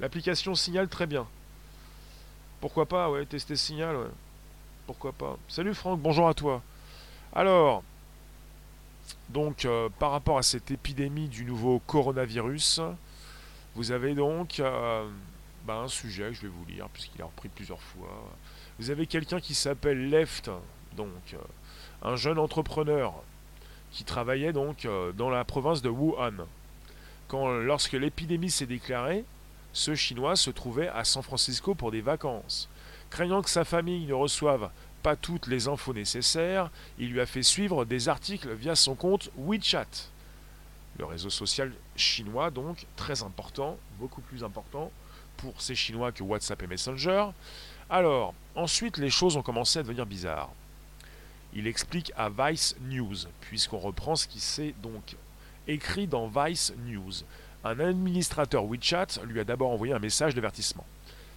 L'application 0.00 0.54
signale 0.54 0.88
très 0.88 1.06
bien. 1.06 1.26
Pourquoi 2.62 2.86
pas, 2.86 3.10
ouais, 3.10 3.26
tester 3.26 3.54
signal, 3.54 3.94
ouais. 3.96 4.10
Pourquoi 4.86 5.12
pas. 5.12 5.36
Salut 5.46 5.74
Franck, 5.74 6.00
bonjour 6.00 6.26
à 6.26 6.32
toi. 6.32 6.62
Alors, 7.34 7.84
donc 9.28 9.66
euh, 9.66 9.90
par 9.98 10.12
rapport 10.12 10.38
à 10.38 10.42
cette 10.42 10.70
épidémie 10.70 11.28
du 11.28 11.44
nouveau 11.44 11.80
coronavirus, 11.80 12.80
vous 13.74 13.92
avez 13.92 14.14
donc 14.14 14.58
euh, 14.58 15.06
bah, 15.66 15.80
un 15.84 15.88
sujet 15.88 16.28
que 16.28 16.32
je 16.32 16.40
vais 16.40 16.48
vous 16.48 16.64
lire 16.64 16.88
puisqu'il 16.88 17.20
a 17.20 17.26
repris 17.26 17.50
plusieurs 17.50 17.82
fois. 17.82 18.08
Vous 18.78 18.90
avez 18.90 19.06
quelqu'un 19.06 19.40
qui 19.40 19.54
s'appelle 19.54 20.08
Left, 20.08 20.50
donc 20.96 21.08
euh, 21.34 21.38
un 22.02 22.16
jeune 22.16 22.38
entrepreneur 22.38 23.14
qui 23.90 24.04
travaillait 24.04 24.52
donc 24.52 24.84
euh, 24.84 25.12
dans 25.12 25.30
la 25.30 25.44
province 25.44 25.82
de 25.82 25.90
Wuhan. 25.90 26.46
Quand, 27.28 27.48
lorsque 27.48 27.92
l'épidémie 27.92 28.50
s'est 28.50 28.66
déclarée, 28.66 29.24
ce 29.72 29.94
Chinois 29.94 30.36
se 30.36 30.50
trouvait 30.50 30.88
à 30.88 31.04
San 31.04 31.22
Francisco 31.22 31.74
pour 31.74 31.90
des 31.90 32.00
vacances. 32.00 32.68
Craignant 33.10 33.42
que 33.42 33.50
sa 33.50 33.64
famille 33.64 34.06
ne 34.06 34.14
reçoive 34.14 34.70
pas 35.02 35.16
toutes 35.16 35.46
les 35.46 35.68
infos 35.68 35.92
nécessaires, 35.92 36.70
il 36.98 37.10
lui 37.10 37.20
a 37.20 37.26
fait 37.26 37.42
suivre 37.42 37.84
des 37.84 38.08
articles 38.08 38.52
via 38.52 38.74
son 38.74 38.94
compte 38.94 39.30
WeChat. 39.36 40.10
Le 40.98 41.04
réseau 41.04 41.30
social 41.30 41.72
chinois, 41.96 42.50
donc, 42.50 42.86
très 42.96 43.22
important, 43.22 43.78
beaucoup 43.98 44.20
plus 44.20 44.44
important 44.44 44.90
pour 45.38 45.60
ces 45.60 45.74
Chinois 45.74 46.12
que 46.12 46.22
WhatsApp 46.22 46.62
et 46.62 46.66
Messenger. 46.66 47.28
Alors, 47.88 48.34
ensuite, 48.54 48.98
les 48.98 49.10
choses 49.10 49.36
ont 49.36 49.42
commencé 49.42 49.78
à 49.78 49.82
devenir 49.82 50.06
bizarres. 50.06 50.50
Il 51.54 51.66
explique 51.66 52.12
à 52.16 52.30
Vice 52.30 52.76
News, 52.80 53.16
puisqu'on 53.40 53.78
reprend 53.78 54.16
ce 54.16 54.26
qui 54.26 54.40
s'est 54.40 54.74
donc 54.82 55.16
écrit 55.68 56.06
dans 56.06 56.28
Vice 56.28 56.72
News. 56.86 57.12
Un 57.64 57.78
administrateur 57.78 58.64
WeChat 58.64 59.20
lui 59.24 59.38
a 59.38 59.44
d'abord 59.44 59.70
envoyé 59.70 59.92
un 59.92 59.98
message 59.98 60.34
d'avertissement. 60.34 60.86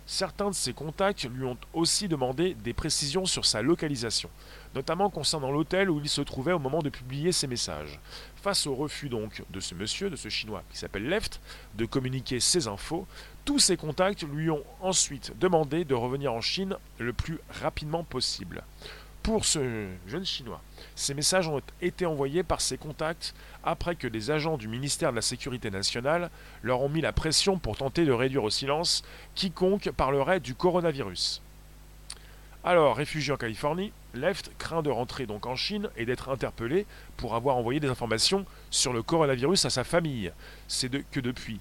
Certains 0.07 0.51
de 0.51 0.55
ses 0.55 0.73
contacts 0.73 1.27
lui 1.27 1.45
ont 1.45 1.57
aussi 1.73 2.07
demandé 2.07 2.53
des 2.53 2.73
précisions 2.73 3.25
sur 3.25 3.43
sa 3.43 3.63
localisation, 3.63 4.29
notamment 4.75 5.09
concernant 5.09 5.51
l'hôtel 5.51 5.89
où 5.89 5.99
il 5.99 6.07
se 6.07 6.21
trouvait 6.21 6.51
au 6.51 6.59
moment 6.59 6.83
de 6.83 6.89
publier 6.89 7.31
ses 7.31 7.47
messages. 7.47 7.99
Face 8.35 8.67
au 8.67 8.75
refus 8.75 9.09
donc 9.09 9.43
de 9.49 9.59
ce 9.59 9.73
monsieur, 9.73 10.11
de 10.11 10.15
ce 10.15 10.29
chinois 10.29 10.63
qui 10.69 10.77
s'appelle 10.77 11.09
Left, 11.09 11.41
de 11.73 11.85
communiquer 11.85 12.39
ses 12.39 12.67
infos, 12.67 13.07
tous 13.45 13.59
ses 13.59 13.77
contacts 13.77 14.23
lui 14.23 14.49
ont 14.49 14.63
ensuite 14.81 15.37
demandé 15.39 15.85
de 15.85 15.93
revenir 15.93 16.33
en 16.33 16.41
Chine 16.41 16.75
le 16.97 17.13
plus 17.13 17.39
rapidement 17.61 18.03
possible. 18.03 18.63
pour 19.21 19.43
ce 19.43 19.87
jeune 20.05 20.23
Chinois. 20.23 20.61
Ces 20.93 21.15
messages 21.15 21.47
ont 21.47 21.59
été 21.81 22.05
envoyés 22.05 22.43
par 22.43 22.61
ses 22.61 22.77
contacts 22.77 23.33
après 23.63 23.95
que 23.95 24.07
des 24.07 24.29
agents 24.29 24.55
du 24.55 24.67
ministère 24.67 25.09
de 25.09 25.15
la 25.15 25.23
Sécurité 25.23 25.71
nationale 25.71 26.29
leur 26.61 26.81
ont 26.81 26.89
mis 26.89 27.01
la 27.01 27.11
pression 27.11 27.57
pour 27.57 27.75
tenter 27.75 28.05
de 28.05 28.11
réduire 28.11 28.43
au 28.43 28.51
silence 28.51 29.03
quiconque 29.33 29.89
parlerait 29.89 30.39
du 30.39 30.53
coronavirus. 30.53 31.41
Alors, 32.63 32.95
réfugié 32.95 33.33
en 33.33 33.37
Californie, 33.37 33.91
Left 34.13 34.51
craint 34.59 34.83
de 34.83 34.91
rentrer 34.91 35.25
donc 35.25 35.47
en 35.47 35.55
Chine 35.55 35.89
et 35.97 36.05
d'être 36.05 36.29
interpellé 36.29 36.85
pour 37.17 37.33
avoir 37.33 37.57
envoyé 37.57 37.79
des 37.79 37.89
informations 37.89 38.45
sur 38.69 38.93
le 38.93 39.01
coronavirus 39.01 39.65
à 39.65 39.71
sa 39.71 39.83
famille. 39.83 40.31
C'est 40.67 40.89
que 41.09 41.19
depuis 41.19 41.59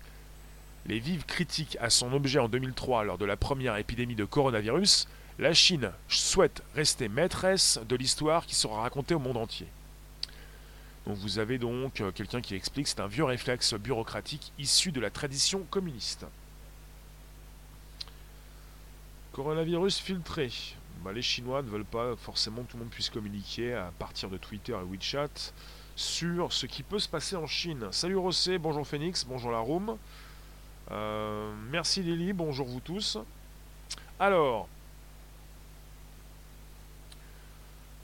les 0.87 0.99
vives 0.99 1.25
critiques 1.25 1.77
à 1.81 1.91
son 1.91 2.13
objet 2.13 2.39
en 2.39 2.49
2003 2.49 3.05
lors 3.05 3.19
de 3.19 3.25
la 3.25 3.37
première 3.37 3.77
épidémie 3.77 4.15
de 4.15 4.25
coronavirus, 4.25 5.09
la 5.39 5.55
Chine 5.55 5.91
souhaite 6.09 6.63
rester 6.75 7.09
maîtresse 7.09 7.81
de 7.89 7.97
l'histoire 7.97 8.47
qui 8.47 8.55
sera 8.55 8.83
racontée 8.83 9.15
au 9.15 9.19
monde 9.19 9.39
entier. 9.39 9.67
Donc 11.07 11.17
vous 11.17 11.39
avez 11.39 11.59
donc 11.59 12.01
euh, 12.01 12.13
quelqu'un 12.13 12.41
qui 12.41 12.55
explique 12.55 12.85
que 12.85 12.91
c'est 12.91 13.01
un 13.01 13.07
vieux 13.07 13.25
réflexe 13.25 13.75
bureaucratique 13.75 14.53
issu 14.59 14.93
de 14.93 15.01
la 15.01 15.11
tradition 15.11 15.65
communiste. 15.71 16.27
Coronavirus 19.33 19.99
filtré. 19.99 20.51
Bah, 21.03 21.13
les 21.13 21.23
Chinois 21.23 21.63
ne 21.63 21.69
veulent 21.69 21.85
pas 21.85 22.15
forcément 22.17 22.63
que 22.63 22.71
tout 22.71 22.77
le 22.77 22.85
monde 22.85 22.93
puisse 22.93 23.11
communiquer 23.11 23.75
à 23.75 23.93
partir 23.99 24.31
de 24.31 24.39
Twitter 24.39 24.73
et 24.73 24.91
WeChat 24.91 25.53
sur 25.97 26.53
ce 26.53 26.67
qui 26.67 26.83
peut 26.83 26.99
se 26.99 27.09
passer 27.09 27.37
en 27.37 27.47
Chine. 27.47 27.89
Salut 27.91 28.17
Rossé, 28.17 28.59
bonjour 28.59 28.87
Phoenix, 28.87 29.25
bonjour 29.25 29.51
la 29.51 29.59
Room. 29.59 29.99
Euh, 30.91 31.53
merci 31.71 32.03
Lily, 32.03 32.33
bonjour 32.33 32.67
vous 32.67 32.81
tous. 32.81 33.19
Alors, 34.21 34.69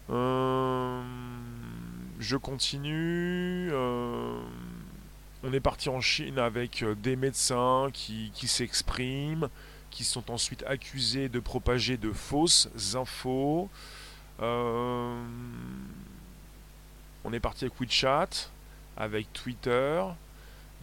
euh, 0.08 1.02
je 2.18 2.36
continue. 2.36 3.70
Euh, 3.72 4.40
on 5.42 5.52
est 5.52 5.60
parti 5.60 5.88
en 5.88 6.00
Chine 6.00 6.38
avec 6.38 6.84
des 7.02 7.16
médecins 7.16 7.90
qui, 7.92 8.30
qui 8.34 8.48
s'expriment, 8.48 9.48
qui 9.90 10.04
sont 10.04 10.30
ensuite 10.30 10.62
accusés 10.66 11.28
de 11.28 11.40
propager 11.40 11.96
de 11.96 12.12
fausses 12.12 12.68
infos. 12.94 13.68
on 14.40 15.22
est 17.32 17.40
parti 17.40 17.64
avec 17.64 17.78
WeChat, 17.78 18.50
avec 18.96 19.32
Twitter. 19.32 20.02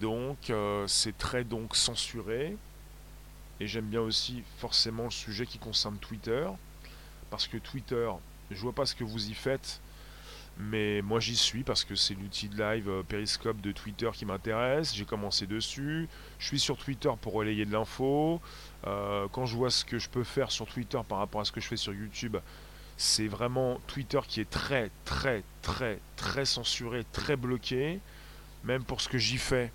Donc 0.02 0.50
euh, 0.50 0.86
c'est 0.88 1.18
très 1.18 1.44
donc 1.44 1.76
censuré. 1.76 2.56
Et 3.60 3.68
j'aime 3.68 3.86
bien 3.86 4.02
aussi 4.02 4.44
forcément 4.60 5.06
le 5.06 5.12
sujet 5.12 5.46
qui 5.46 5.58
concerne 5.58 5.98
Twitter. 5.98 6.48
Parce 7.30 7.48
que 7.48 7.58
Twitter, 7.58 8.10
je 8.52 8.62
vois 8.62 8.74
pas 8.74 8.86
ce 8.86 8.96
que 8.96 9.04
vous 9.04 9.30
y 9.30 9.34
faites. 9.34 9.82
Mais 10.60 11.04
moi 11.04 11.20
j'y 11.20 11.36
suis 11.36 11.64
parce 11.64 11.84
que 11.84 11.96
c'est 11.96 12.16
l'outil 12.16 12.50
de 12.50 12.58
live 12.58 12.90
euh, 12.90 13.04
Periscope 13.04 13.62
de 13.62 13.72
Twitter 13.72 14.10
qui 14.14 14.26
m'intéresse. 14.26 14.96
J'ai 14.96 15.06
commencé 15.06 15.46
dessus. 15.46 16.08
Je 16.40 16.48
suis 16.48 16.60
sur 16.60 16.78
Twitter 16.78 17.12
pour 17.22 17.34
relayer 17.34 17.66
de 17.66 17.72
l'info. 17.72 18.42
Euh, 18.86 19.28
quand 19.32 19.46
je 19.46 19.56
vois 19.56 19.70
ce 19.70 19.86
que 19.86 20.00
je 20.00 20.10
peux 20.10 20.24
faire 20.24 20.52
sur 20.52 20.66
Twitter 20.68 21.00
par 21.08 21.20
rapport 21.20 21.42
à 21.42 21.46
ce 21.46 21.52
que 21.52 21.62
je 21.62 21.68
fais 21.68 21.78
sur 21.78 21.94
YouTube, 21.94 22.38
c'est 22.98 23.28
vraiment 23.28 23.80
Twitter 23.86 24.20
qui 24.28 24.42
est 24.42 24.50
très 24.50 24.90
très 25.06 25.44
très 25.62 26.00
très 26.16 26.46
censuré, 26.46 27.06
très 27.12 27.36
bloqué. 27.36 28.00
Même 28.64 28.84
pour 28.84 29.02
ce 29.02 29.10
que 29.10 29.20
j'y 29.20 29.38
fais, 29.38 29.72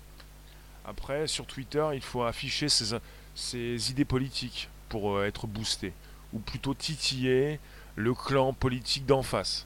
après, 0.85 1.27
sur 1.27 1.45
Twitter, 1.45 1.85
il 1.93 2.01
faut 2.01 2.23
afficher 2.23 2.67
ses, 2.69 3.91
idées 3.91 4.05
politiques 4.05 4.69
pour 4.89 5.15
euh, 5.15 5.25
être 5.25 5.47
boosté. 5.47 5.93
Ou 6.33 6.39
plutôt 6.39 6.73
titiller 6.73 7.59
le 7.95 8.13
clan 8.13 8.53
politique 8.53 9.05
d'en 9.05 9.23
face. 9.23 9.65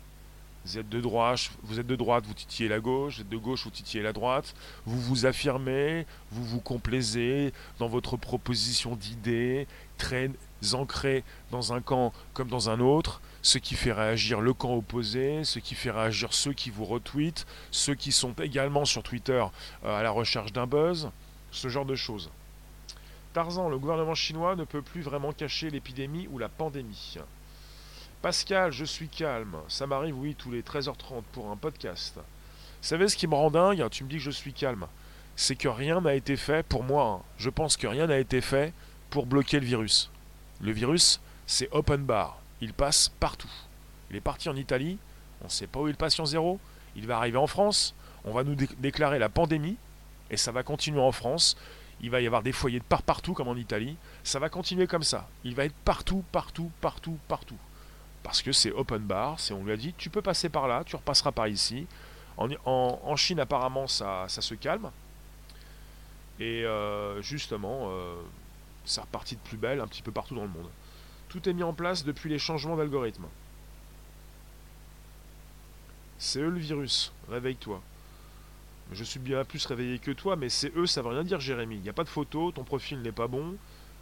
Vous 0.65 0.77
êtes 0.77 0.89
de 0.89 0.99
droite, 0.99 1.49
vous 1.63 1.79
êtes 1.79 1.87
de 1.87 1.95
droite, 1.95 2.25
vous 2.27 2.33
titillez 2.33 2.67
la 2.67 2.81
gauche, 2.81 3.15
vous 3.15 3.21
êtes 3.21 3.29
de 3.29 3.37
gauche, 3.37 3.63
vous 3.63 3.69
titillez 3.69 4.03
la 4.03 4.11
droite, 4.11 4.53
vous 4.85 4.99
vous 4.99 5.25
affirmez, 5.25 6.05
vous 6.31 6.43
vous 6.43 6.59
complaisez 6.59 7.53
dans 7.79 7.87
votre 7.87 8.17
proposition 8.17 8.97
d'idées, 8.97 9.65
très 9.97 10.29
ancrée 10.73 11.23
dans 11.51 11.71
un 11.71 11.79
camp 11.79 12.11
comme 12.33 12.49
dans 12.49 12.69
un 12.69 12.81
autre, 12.81 13.21
ce 13.41 13.57
qui 13.57 13.75
fait 13.75 13.91
réagir 13.91 14.41
le 14.41 14.53
camp 14.53 14.75
opposé, 14.75 15.43
ce 15.43 15.59
qui 15.59 15.75
fait 15.75 15.91
réagir 15.91 16.33
ceux 16.33 16.53
qui 16.53 16.69
vous 16.69 16.85
retweetent, 16.85 17.45
ceux 17.71 17.95
qui 17.95 18.11
sont 18.11 18.33
également 18.33 18.85
sur 18.85 19.03
Twitter 19.03 19.43
euh, 19.85 19.99
à 19.99 20.03
la 20.03 20.11
recherche 20.11 20.51
d'un 20.51 20.67
buzz, 20.67 21.09
ce 21.51 21.69
genre 21.69 21.85
de 21.85 21.95
choses. 21.95 22.29
Tarzan, 23.33 23.69
le 23.69 23.77
gouvernement 23.77 24.15
chinois 24.15 24.55
ne 24.55 24.63
peut 24.63 24.81
plus 24.81 25.01
vraiment 25.01 25.31
cacher 25.31 25.69
l'épidémie 25.69 26.27
ou 26.31 26.39
la 26.39 26.49
pandémie. 26.49 27.17
Pascal, 28.21 28.71
je 28.71 28.83
suis 28.83 29.09
calme. 29.09 29.57
Ça 29.67 29.85
m'arrive, 29.85 30.17
oui, 30.17 30.35
tous 30.35 30.49
les 30.49 30.63
13h30 30.63 31.21
pour 31.31 31.51
un 31.51 31.55
podcast. 31.55 32.15
Vous 32.17 32.87
savez 32.87 33.07
ce 33.07 33.15
qui 33.15 33.27
me 33.27 33.35
rend 33.35 33.51
dingue? 33.51 33.87
Tu 33.91 34.03
me 34.03 34.09
dis 34.09 34.17
que 34.17 34.23
je 34.23 34.31
suis 34.31 34.53
calme. 34.53 34.87
C'est 35.35 35.55
que 35.55 35.67
rien 35.67 36.01
n'a 36.01 36.15
été 36.15 36.35
fait 36.35 36.65
pour 36.65 36.83
moi. 36.83 37.23
Je 37.37 37.51
pense 37.51 37.77
que 37.77 37.85
rien 37.85 38.07
n'a 38.07 38.17
été 38.17 38.41
fait 38.41 38.73
pour 39.11 39.27
bloquer 39.27 39.59
le 39.59 39.65
virus. 39.67 40.09
Le 40.61 40.71
virus, 40.71 41.19
c'est 41.45 41.69
open 41.71 42.03
bar. 42.03 42.39
Il 42.61 42.73
passe 42.73 43.09
partout. 43.19 43.51
Il 44.09 44.15
est 44.15 44.21
parti 44.21 44.49
en 44.49 44.55
Italie, 44.55 44.97
on 45.41 45.45
ne 45.45 45.49
sait 45.49 45.67
pas 45.67 45.79
où 45.79 45.87
il 45.87 45.95
passe 45.95 46.19
en 46.19 46.25
zéro. 46.25 46.59
Il 46.95 47.05
va 47.05 47.17
arriver 47.17 47.37
en 47.37 47.47
France, 47.47 47.93
on 48.25 48.31
va 48.31 48.43
nous 48.43 48.55
déclarer 48.55 49.19
la 49.19 49.29
pandémie, 49.29 49.77
et 50.31 50.37
ça 50.37 50.51
va 50.51 50.63
continuer 50.63 51.01
en 51.01 51.11
France. 51.11 51.57
Il 52.01 52.11
va 52.11 52.21
y 52.21 52.27
avoir 52.27 52.43
des 52.43 52.51
foyers 52.51 52.79
de 52.79 52.83
part 52.83 53.01
partout 53.01 53.33
comme 53.33 53.47
en 53.47 53.55
Italie. 53.55 53.97
Ça 54.23 54.39
va 54.39 54.49
continuer 54.49 54.87
comme 54.87 55.03
ça. 55.03 55.27
Il 55.43 55.55
va 55.55 55.65
être 55.65 55.75
partout, 55.83 56.23
partout, 56.31 56.71
partout, 56.79 57.17
partout. 57.27 57.57
Parce 58.23 58.41
que 58.41 58.51
c'est 58.51 58.71
open 58.71 58.99
bar, 58.99 59.37
on 59.51 59.63
lui 59.63 59.71
a 59.71 59.77
dit 59.77 59.93
tu 59.97 60.09
peux 60.09 60.21
passer 60.21 60.49
par 60.49 60.67
là, 60.67 60.83
tu 60.85 60.95
repasseras 60.95 61.31
par 61.31 61.47
ici. 61.47 61.87
En, 62.37 63.15
Chine 63.15 63.39
apparemment 63.39 63.87
ça, 63.87 64.27
se 64.27 64.53
calme. 64.53 64.91
Et 66.39 66.65
euh, 66.65 67.19
justement, 67.21 67.87
euh, 67.89 68.15
ça 68.85 69.01
repartit 69.01 69.35
de 69.35 69.41
plus 69.41 69.57
belle 69.57 69.79
un 69.79 69.87
petit 69.87 70.03
peu 70.03 70.11
partout 70.11 70.35
dans 70.35 70.43
le 70.43 70.49
monde. 70.49 70.69
Tout 71.29 71.47
est 71.47 71.53
mis 71.53 71.63
en 71.63 71.73
place 71.73 72.03
depuis 72.05 72.29
les 72.29 72.39
changements 72.39 72.77
d'algorithme. 72.77 73.25
C'est 76.17 76.39
eux 76.39 76.49
le 76.49 76.59
virus, 76.59 77.11
réveille-toi. 77.29 77.81
Je 78.93 79.03
suis 79.03 79.19
bien 79.19 79.43
plus 79.43 79.65
réveillé 79.65 79.99
que 79.99 80.11
toi, 80.11 80.35
mais 80.35 80.49
c'est 80.49 80.75
eux, 80.75 80.87
ça 80.87 81.01
veut 81.01 81.09
rien 81.09 81.23
dire, 81.23 81.39
Jérémy. 81.39 81.75
Il 81.75 81.81
n'y 81.81 81.89
a 81.89 81.93
pas 81.93 82.05
de 82.05 82.09
photo, 82.09 82.51
ton 82.51 82.63
profil 82.63 83.01
n'est 83.01 83.11
pas 83.11 83.27
bon. 83.27 83.55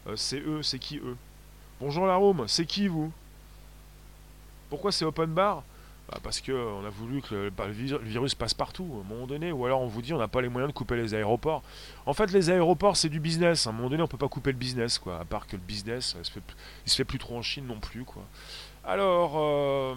Euh, 0.08 0.16
c'est 0.16 0.40
eux, 0.40 0.62
c'est 0.62 0.80
qui 0.80 1.00
eux? 1.00 1.18
Bonjour 1.80 2.06
la 2.06 2.16
Rome, 2.16 2.46
c'est 2.48 2.66
qui 2.66 2.88
vous? 2.88 3.12
Pourquoi 4.70 4.92
c'est 4.92 5.06
open 5.06 5.34
bar? 5.34 5.64
Bah 6.10 6.20
Parce 6.22 6.42
qu'on 6.42 6.86
a 6.86 6.90
voulu 6.90 7.22
que 7.22 7.50
bah, 7.50 7.66
le, 7.68 7.74
virus 7.74 8.36
passe 8.36 8.54
partout, 8.54 8.88
à 8.98 9.06
un 9.06 9.10
moment 9.10 9.28
donné. 9.28 9.52
Ou 9.52 9.66
alors 9.66 9.82
on 9.82 9.88
vous 9.88 10.02
dit 10.02 10.14
on 10.14 10.18
n'a 10.18 10.28
pas 10.28 10.42
les 10.42 10.50
moyens 10.50 10.72
de 10.72 10.78
couper 10.78 10.96
les 10.96 11.14
aéroports. 11.14 11.64
En 12.06 12.14
fait, 12.14 12.32
les 12.32 12.50
aéroports, 12.50 12.98
c'est 12.98 13.10
du 13.10 13.20
business. 13.20 13.68
À 13.68 13.72
un 13.72 13.74
moment 13.74 13.90
donné, 13.90 14.04
on 14.04 14.08
peut 14.08 14.18
pas 14.18 14.28
couper 14.28 14.52
le 14.52 14.58
business, 14.58 15.00
quoi. 15.00 15.20
À 15.20 15.26
part 15.26 15.48
que 15.48 15.56
le 15.56 15.62
business, 15.62 16.16
il 16.20 16.26
se 16.26 16.32
fait, 16.32 16.44
se 16.86 16.96
fait 16.96 17.06
plus 17.06 17.20
trop 17.20 17.38
en 17.38 17.42
Chine 17.42 17.66
non 17.66 17.80
plus, 17.80 18.04
quoi. 18.04 18.24
Alors, 18.84 19.34
euh, 19.38 19.96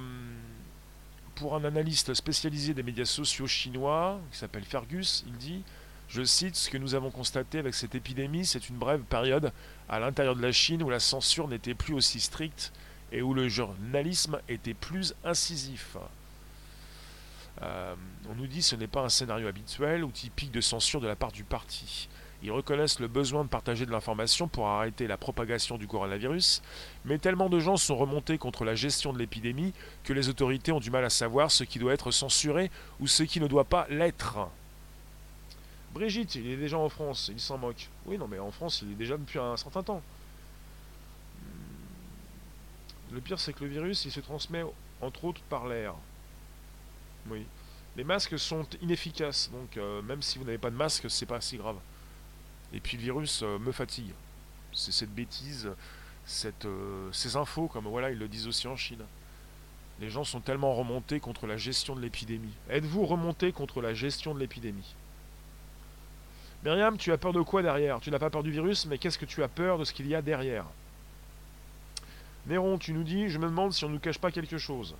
pour 1.34 1.54
un 1.54 1.64
analyste 1.64 2.14
spécialisé 2.14 2.72
des 2.72 2.82
médias 2.82 3.04
sociaux 3.04 3.46
chinois, 3.46 4.18
qui 4.32 4.38
s'appelle 4.38 4.64
Fergus, 4.64 5.24
il 5.26 5.36
dit 5.36 5.62
je 6.08 6.22
cite, 6.24 6.56
ce 6.56 6.70
que 6.70 6.78
nous 6.78 6.94
avons 6.94 7.10
constaté 7.10 7.58
avec 7.58 7.74
cette 7.74 7.94
épidémie, 7.94 8.46
c'est 8.46 8.70
une 8.70 8.76
brève 8.76 9.02
période 9.02 9.52
à 9.90 10.00
l'intérieur 10.00 10.34
de 10.34 10.40
la 10.40 10.52
Chine 10.52 10.82
où 10.82 10.88
la 10.88 11.00
censure 11.00 11.48
n'était 11.48 11.74
plus 11.74 11.92
aussi 11.92 12.18
stricte 12.18 12.72
et 13.12 13.22
où 13.22 13.34
le 13.34 13.48
journalisme 13.48 14.40
était 14.48 14.74
plus 14.74 15.14
incisif. 15.24 15.96
Euh, 17.62 17.94
on 18.30 18.34
nous 18.34 18.46
dit 18.46 18.58
que 18.58 18.64
ce 18.64 18.76
n'est 18.76 18.86
pas 18.86 19.02
un 19.02 19.08
scénario 19.08 19.48
habituel 19.48 20.04
ou 20.04 20.10
typique 20.10 20.52
de 20.52 20.60
censure 20.60 21.00
de 21.00 21.08
la 21.08 21.16
part 21.16 21.32
du 21.32 21.44
parti. 21.44 22.08
Ils 22.42 22.52
reconnaissent 22.52 23.00
le 23.00 23.08
besoin 23.08 23.42
de 23.42 23.48
partager 23.48 23.84
de 23.84 23.90
l'information 23.90 24.46
pour 24.46 24.68
arrêter 24.68 25.08
la 25.08 25.16
propagation 25.16 25.76
du 25.76 25.88
coronavirus, 25.88 26.62
mais 27.04 27.18
tellement 27.18 27.48
de 27.48 27.58
gens 27.58 27.76
sont 27.76 27.96
remontés 27.96 28.38
contre 28.38 28.64
la 28.64 28.76
gestion 28.76 29.12
de 29.12 29.18
l'épidémie 29.18 29.72
que 30.04 30.12
les 30.12 30.28
autorités 30.28 30.70
ont 30.70 30.78
du 30.78 30.92
mal 30.92 31.04
à 31.04 31.10
savoir 31.10 31.50
ce 31.50 31.64
qui 31.64 31.80
doit 31.80 31.94
être 31.94 32.12
censuré 32.12 32.70
ou 33.00 33.08
ce 33.08 33.24
qui 33.24 33.40
ne 33.40 33.48
doit 33.48 33.64
pas 33.64 33.86
l'être. 33.90 34.38
Brigitte, 35.92 36.36
il 36.36 36.48
est 36.48 36.56
déjà 36.56 36.78
en 36.78 36.88
France, 36.88 37.28
il 37.32 37.40
s'en 37.40 37.58
moque. 37.58 37.88
Oui, 38.06 38.18
non, 38.18 38.28
mais 38.28 38.38
en 38.38 38.52
France, 38.52 38.82
il 38.82 38.92
est 38.92 38.96
déjà 38.96 39.16
depuis 39.16 39.40
un 39.40 39.56
certain 39.56 39.82
temps. 39.82 40.02
Le 43.12 43.20
pire, 43.20 43.40
c'est 43.40 43.52
que 43.52 43.64
le 43.64 43.70
virus, 43.70 44.04
il 44.04 44.12
se 44.12 44.20
transmet 44.20 44.62
entre 45.00 45.24
autres 45.24 45.40
par 45.48 45.66
l'air. 45.66 45.94
Oui. 47.28 47.46
Les 47.96 48.04
masques 48.04 48.38
sont 48.38 48.66
inefficaces, 48.80 49.50
donc 49.50 49.76
euh, 49.76 50.02
même 50.02 50.22
si 50.22 50.38
vous 50.38 50.44
n'avez 50.44 50.58
pas 50.58 50.70
de 50.70 50.76
masque, 50.76 51.10
c'est 51.10 51.26
pas 51.26 51.40
si 51.40 51.56
grave. 51.56 51.76
Et 52.72 52.80
puis 52.80 52.96
le 52.96 53.02
virus 53.02 53.42
euh, 53.42 53.58
me 53.58 53.72
fatigue. 53.72 54.12
C'est 54.72 54.92
cette 54.92 55.12
bêtise, 55.12 55.70
cette, 56.24 56.66
euh, 56.66 57.10
ces 57.12 57.36
infos, 57.36 57.66
comme 57.66 57.86
voilà, 57.86 58.10
ils 58.10 58.18
le 58.18 58.28
disent 58.28 58.46
aussi 58.46 58.68
en 58.68 58.76
Chine. 58.76 59.02
Les 60.00 60.10
gens 60.10 60.22
sont 60.22 60.40
tellement 60.40 60.74
remontés 60.74 61.18
contre 61.18 61.46
la 61.46 61.56
gestion 61.56 61.96
de 61.96 62.00
l'épidémie. 62.00 62.52
Êtes-vous 62.70 63.04
remonté 63.04 63.50
contre 63.50 63.80
la 63.80 63.94
gestion 63.94 64.32
de 64.32 64.38
l'épidémie? 64.38 64.94
Myriam, 66.62 66.96
tu 66.98 67.10
as 67.10 67.18
peur 67.18 67.32
de 67.32 67.40
quoi 67.40 67.62
derrière? 67.62 67.98
Tu 68.00 68.10
n'as 68.10 68.18
pas 68.18 68.30
peur 68.30 68.42
du 68.44 68.52
virus, 68.52 68.86
mais 68.86 68.98
qu'est-ce 68.98 69.18
que 69.18 69.24
tu 69.24 69.42
as 69.42 69.48
peur 69.48 69.78
de 69.78 69.84
ce 69.84 69.92
qu'il 69.92 70.06
y 70.06 70.14
a 70.14 70.22
derrière? 70.22 70.66
Néron, 72.48 72.78
tu 72.78 72.92
nous 72.92 73.04
dis, 73.04 73.28
je 73.28 73.38
me 73.38 73.44
demande 73.44 73.72
si 73.72 73.84
on 73.84 73.88
ne 73.88 73.94
nous 73.94 74.00
cache 74.00 74.18
pas 74.18 74.30
quelque 74.30 74.56
chose. 74.58 74.96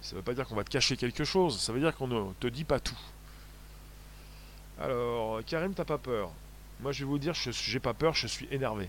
Ça 0.00 0.16
veut 0.16 0.22
pas 0.22 0.34
dire 0.34 0.46
qu'on 0.46 0.56
va 0.56 0.64
te 0.64 0.70
cacher 0.70 0.96
quelque 0.96 1.24
chose, 1.24 1.60
ça 1.60 1.72
veut 1.72 1.80
dire 1.80 1.94
qu'on 1.94 2.08
ne 2.08 2.32
te 2.40 2.48
dit 2.48 2.64
pas 2.64 2.80
tout. 2.80 2.98
Alors, 4.80 5.44
Karim, 5.44 5.74
t'as 5.74 5.84
pas 5.84 5.98
peur 5.98 6.30
Moi, 6.80 6.90
je 6.92 7.00
vais 7.00 7.04
vous 7.04 7.18
dire, 7.18 7.34
je 7.34 7.50
j'ai 7.52 7.80
pas 7.80 7.94
peur, 7.94 8.14
je 8.14 8.26
suis 8.26 8.48
énervé. 8.50 8.88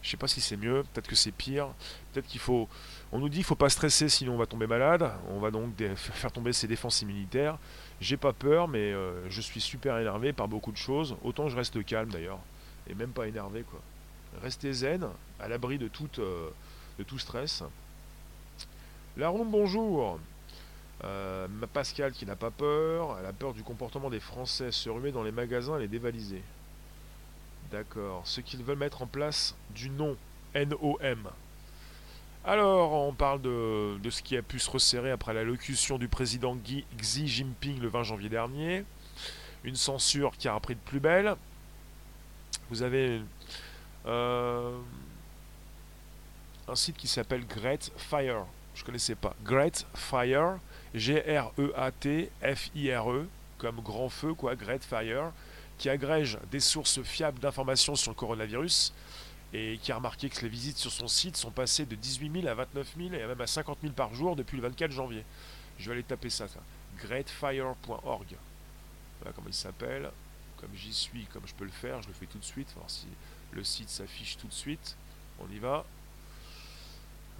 Je 0.00 0.10
sais 0.10 0.16
pas 0.16 0.28
si 0.28 0.40
c'est 0.40 0.56
mieux, 0.56 0.84
peut-être 0.92 1.08
que 1.08 1.16
c'est 1.16 1.32
pire, 1.32 1.66
peut-être 2.12 2.28
qu'il 2.28 2.40
faut. 2.40 2.68
On 3.10 3.18
nous 3.18 3.28
dit 3.28 3.38
qu'il 3.38 3.44
faut 3.44 3.56
pas 3.56 3.68
stresser 3.68 4.08
sinon 4.08 4.34
on 4.34 4.36
va 4.36 4.46
tomber 4.46 4.68
malade, 4.68 5.10
on 5.28 5.40
va 5.40 5.50
donc 5.50 5.70
faire 5.96 6.30
tomber 6.30 6.52
ses 6.52 6.68
défenses 6.68 7.02
immunitaires. 7.02 7.58
J'ai 8.00 8.16
pas 8.16 8.32
peur, 8.32 8.68
mais 8.68 8.92
euh, 8.92 9.28
je 9.28 9.40
suis 9.40 9.60
super 9.60 9.98
énervé 9.98 10.32
par 10.32 10.46
beaucoup 10.46 10.70
de 10.70 10.76
choses. 10.76 11.16
Autant 11.24 11.48
je 11.48 11.56
reste 11.56 11.84
calme 11.84 12.10
d'ailleurs, 12.10 12.38
et 12.88 12.94
même 12.94 13.10
pas 13.10 13.26
énervé 13.26 13.64
quoi. 13.68 13.80
Restez 14.42 14.72
zen, 14.72 15.08
à 15.40 15.48
l'abri 15.48 15.78
de, 15.78 15.90
euh, 16.18 16.50
de 16.98 17.02
tout 17.04 17.18
stress. 17.18 17.62
La 19.16 19.28
ronde, 19.28 19.50
bonjour. 19.50 20.18
Euh, 21.04 21.46
Pascal 21.72 22.12
qui 22.12 22.26
n'a 22.26 22.36
pas 22.36 22.50
peur, 22.50 23.18
elle 23.18 23.26
a 23.26 23.32
peur 23.32 23.52
du 23.52 23.62
comportement 23.62 24.08
des 24.08 24.20
Français, 24.20 24.72
se 24.72 24.88
ruer 24.88 25.12
dans 25.12 25.22
les 25.22 25.32
magasins 25.32 25.76
et 25.76 25.80
les 25.80 25.88
dévaliser. 25.88 26.42
D'accord. 27.70 28.22
Ce 28.24 28.40
qu'ils 28.40 28.62
veulent 28.62 28.78
mettre 28.78 29.02
en 29.02 29.06
place 29.06 29.54
du 29.70 29.90
nom. 29.90 30.16
N-O-M. 30.54 31.28
Alors, 32.44 32.92
on 32.92 33.12
parle 33.12 33.42
de, 33.42 33.98
ce 34.08 34.22
qui 34.22 34.36
a 34.36 34.42
pu 34.42 34.58
se 34.58 34.70
resserrer 34.70 35.10
après 35.10 35.34
l'allocution 35.34 35.98
du 35.98 36.08
président 36.08 36.56
Xi 36.96 37.28
Jinping 37.28 37.80
le 37.80 37.88
20 37.88 38.04
janvier 38.04 38.28
dernier. 38.28 38.84
Une 39.64 39.74
censure 39.74 40.36
qui 40.38 40.48
a 40.48 40.54
repris 40.54 40.76
de 40.76 40.80
plus 40.80 41.00
belle. 41.00 41.34
Vous 42.70 42.82
avez 42.82 43.20
un 44.06 44.74
site 46.74 46.96
qui 46.96 47.08
s'appelle 47.08 47.46
Great 47.46 47.92
Fire. 47.96 48.44
Je 48.74 48.84
connaissais 48.84 49.14
pas. 49.14 49.34
Great 49.44 49.86
Fire. 49.94 50.58
G-R-E-A-T-F-I-R-E. 50.94 51.52
E, 53.22 53.28
comme 53.58 53.80
grand 53.80 54.08
feu, 54.08 54.34
quoi. 54.34 54.54
Great 54.54 54.84
Fire 54.84 55.32
qui 55.78 55.88
agrège 55.88 56.38
des 56.50 56.60
sources 56.60 57.02
fiables 57.02 57.38
d'informations 57.38 57.96
sur 57.96 58.10
le 58.10 58.16
coronavirus 58.16 58.92
et 59.52 59.78
qui 59.82 59.92
a 59.92 59.96
remarqué 59.96 60.28
que 60.28 60.40
les 60.42 60.48
visites 60.48 60.78
sur 60.78 60.90
son 60.90 61.08
site 61.08 61.36
sont 61.36 61.50
passées 61.50 61.86
de 61.86 61.94
18 61.94 62.42
000 62.42 62.46
à 62.48 62.54
29 62.54 62.94
000 62.96 63.14
et 63.14 63.26
même 63.26 63.40
à 63.40 63.46
50 63.46 63.78
000 63.82 63.92
par 63.92 64.14
jour 64.14 64.36
depuis 64.36 64.56
le 64.56 64.62
24 64.62 64.90
janvier. 64.90 65.24
Je 65.78 65.86
vais 65.86 65.92
aller 65.92 66.02
taper 66.02 66.30
ça, 66.30 66.46
greatfire.org. 66.98 68.36
Voilà 69.20 69.32
comment 69.34 69.48
il 69.48 69.54
s'appelle. 69.54 70.10
Comme 70.60 70.70
j'y 70.74 70.92
suis, 70.92 71.26
comme 71.26 71.46
je 71.46 71.54
peux 71.54 71.64
le 71.64 71.70
faire, 71.70 72.00
je 72.02 72.08
le 72.08 72.14
fais 72.14 72.26
tout 72.26 72.38
de 72.38 72.44
suite, 72.44 72.74
le 73.56 73.64
site 73.64 73.88
s'affiche 73.88 74.36
tout 74.36 74.46
de 74.46 74.52
suite. 74.52 74.96
On 75.40 75.52
y 75.52 75.58
va. 75.58 75.84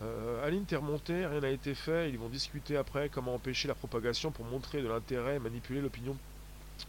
Euh, 0.03 0.47
Aline, 0.47 0.65
t'es 0.65 0.77
remonté, 0.77 1.25
rien 1.27 1.41
n'a 1.41 1.51
été 1.51 1.75
fait. 1.75 2.11
Ils 2.11 2.19
vont 2.19 2.29
discuter 2.29 2.77
après 2.77 3.09
comment 3.09 3.35
empêcher 3.35 3.69
la 3.69 3.75
propagation 3.75 4.31
pour 4.31 4.45
montrer 4.45 4.83
de 4.83 4.89
l'intérêt 4.89 5.37
et 5.37 5.39
manipuler 5.39 5.81
l'opinion 5.81 6.17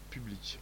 publique. 0.09 0.59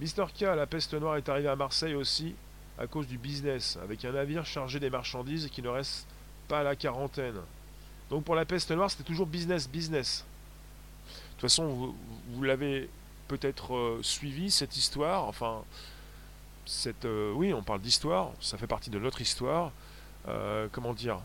Mister 0.00 0.24
K, 0.36 0.42
la 0.42 0.66
peste 0.66 0.94
noire 0.94 1.16
est 1.16 1.28
arrivée 1.28 1.48
à 1.48 1.56
Marseille 1.56 1.94
aussi 1.94 2.34
à 2.78 2.86
cause 2.86 3.06
du 3.08 3.18
business, 3.18 3.76
avec 3.82 4.04
un 4.04 4.12
navire 4.12 4.46
chargé 4.46 4.78
des 4.78 4.90
marchandises 4.90 5.48
qui 5.48 5.62
ne 5.62 5.68
reste 5.68 6.06
pas 6.46 6.60
à 6.60 6.62
la 6.62 6.76
quarantaine. 6.76 7.40
Donc 8.08 8.24
pour 8.24 8.36
la 8.36 8.44
peste 8.44 8.70
noire, 8.70 8.90
c'était 8.90 9.02
toujours 9.02 9.26
business, 9.26 9.68
business. 9.68 10.24
De 11.08 11.32
toute 11.32 11.40
façon, 11.42 11.94
vous, 12.30 12.42
l'avez 12.42 12.88
peut-être 13.26 13.74
euh, 13.74 14.00
suivi, 14.02 14.50
cette 14.50 14.76
histoire, 14.76 15.24
enfin, 15.24 15.64
euh, 17.04 17.32
oui, 17.32 17.52
on 17.54 17.62
parle 17.62 17.80
d'histoire, 17.80 18.32
ça 18.40 18.58
fait 18.58 18.66
partie 18.66 18.90
de 18.90 18.98
notre 18.98 19.20
histoire. 19.20 19.72
Euh, 20.28 20.68
comment 20.72 20.92
dire 20.92 21.20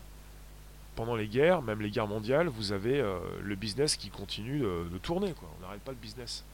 Pendant 0.96 1.16
les 1.16 1.26
guerres, 1.26 1.62
même 1.62 1.80
les 1.80 1.90
guerres 1.90 2.06
mondiales, 2.06 2.48
vous 2.48 2.72
avez 2.72 3.02
le 3.42 3.54
business 3.54 3.96
qui 3.96 4.10
continue 4.10 4.60
de, 4.60 4.98
tourner. 5.02 5.34
On 5.58 5.62
n'arrête 5.62 5.82
pas 5.82 5.92
le 5.92 5.98
business. 5.98 6.44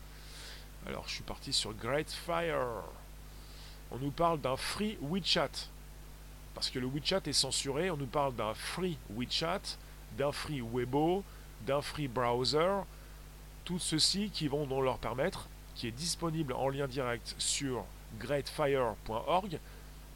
Alors 0.87 1.05
je 1.07 1.15
suis 1.15 1.23
parti 1.23 1.53
sur 1.53 1.73
Great 1.75 2.11
Fire. 2.11 2.83
On 3.91 3.99
nous 3.99 4.11
parle 4.11 4.41
d'un 4.41 4.57
free 4.57 4.97
WeChat. 5.03 5.51
Parce 6.55 6.71
que 6.71 6.79
le 6.79 6.87
WeChat 6.87 7.23
est 7.27 7.33
censuré, 7.33 7.91
on 7.91 7.97
nous 7.97 8.07
parle 8.07 8.35
d'un 8.35 8.55
free 8.55 8.99
WeChat, 9.11 9.63
d'un 10.19 10.33
free 10.33 10.61
Weibo, 10.61 11.25
d'un 11.67 11.81
free 11.81 12.09
browser. 12.09 12.83
Tout 13.65 13.79
ceci 13.79 14.31
qui 14.31 14.49
vont 14.49 14.67
leur 14.81 14.99
permettre, 14.99 15.49
qui 15.75 15.87
est 15.87 15.93
disponible 15.93 16.53
en 16.55 16.69
lien 16.69 16.89
direct 16.89 17.35
sur 17.39 17.85
greatfire.org. 18.19 19.59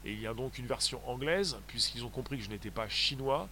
Et 0.04 0.12
il 0.12 0.20
y 0.20 0.26
a 0.26 0.34
donc 0.34 0.58
une 0.58 0.66
version 0.66 1.00
anglaise, 1.08 1.56
puisqu'ils 1.66 2.04
ont 2.04 2.10
compris 2.10 2.38
que 2.38 2.44
je 2.44 2.50
n'étais 2.50 2.70
pas 2.70 2.88
chinois. 2.88 3.48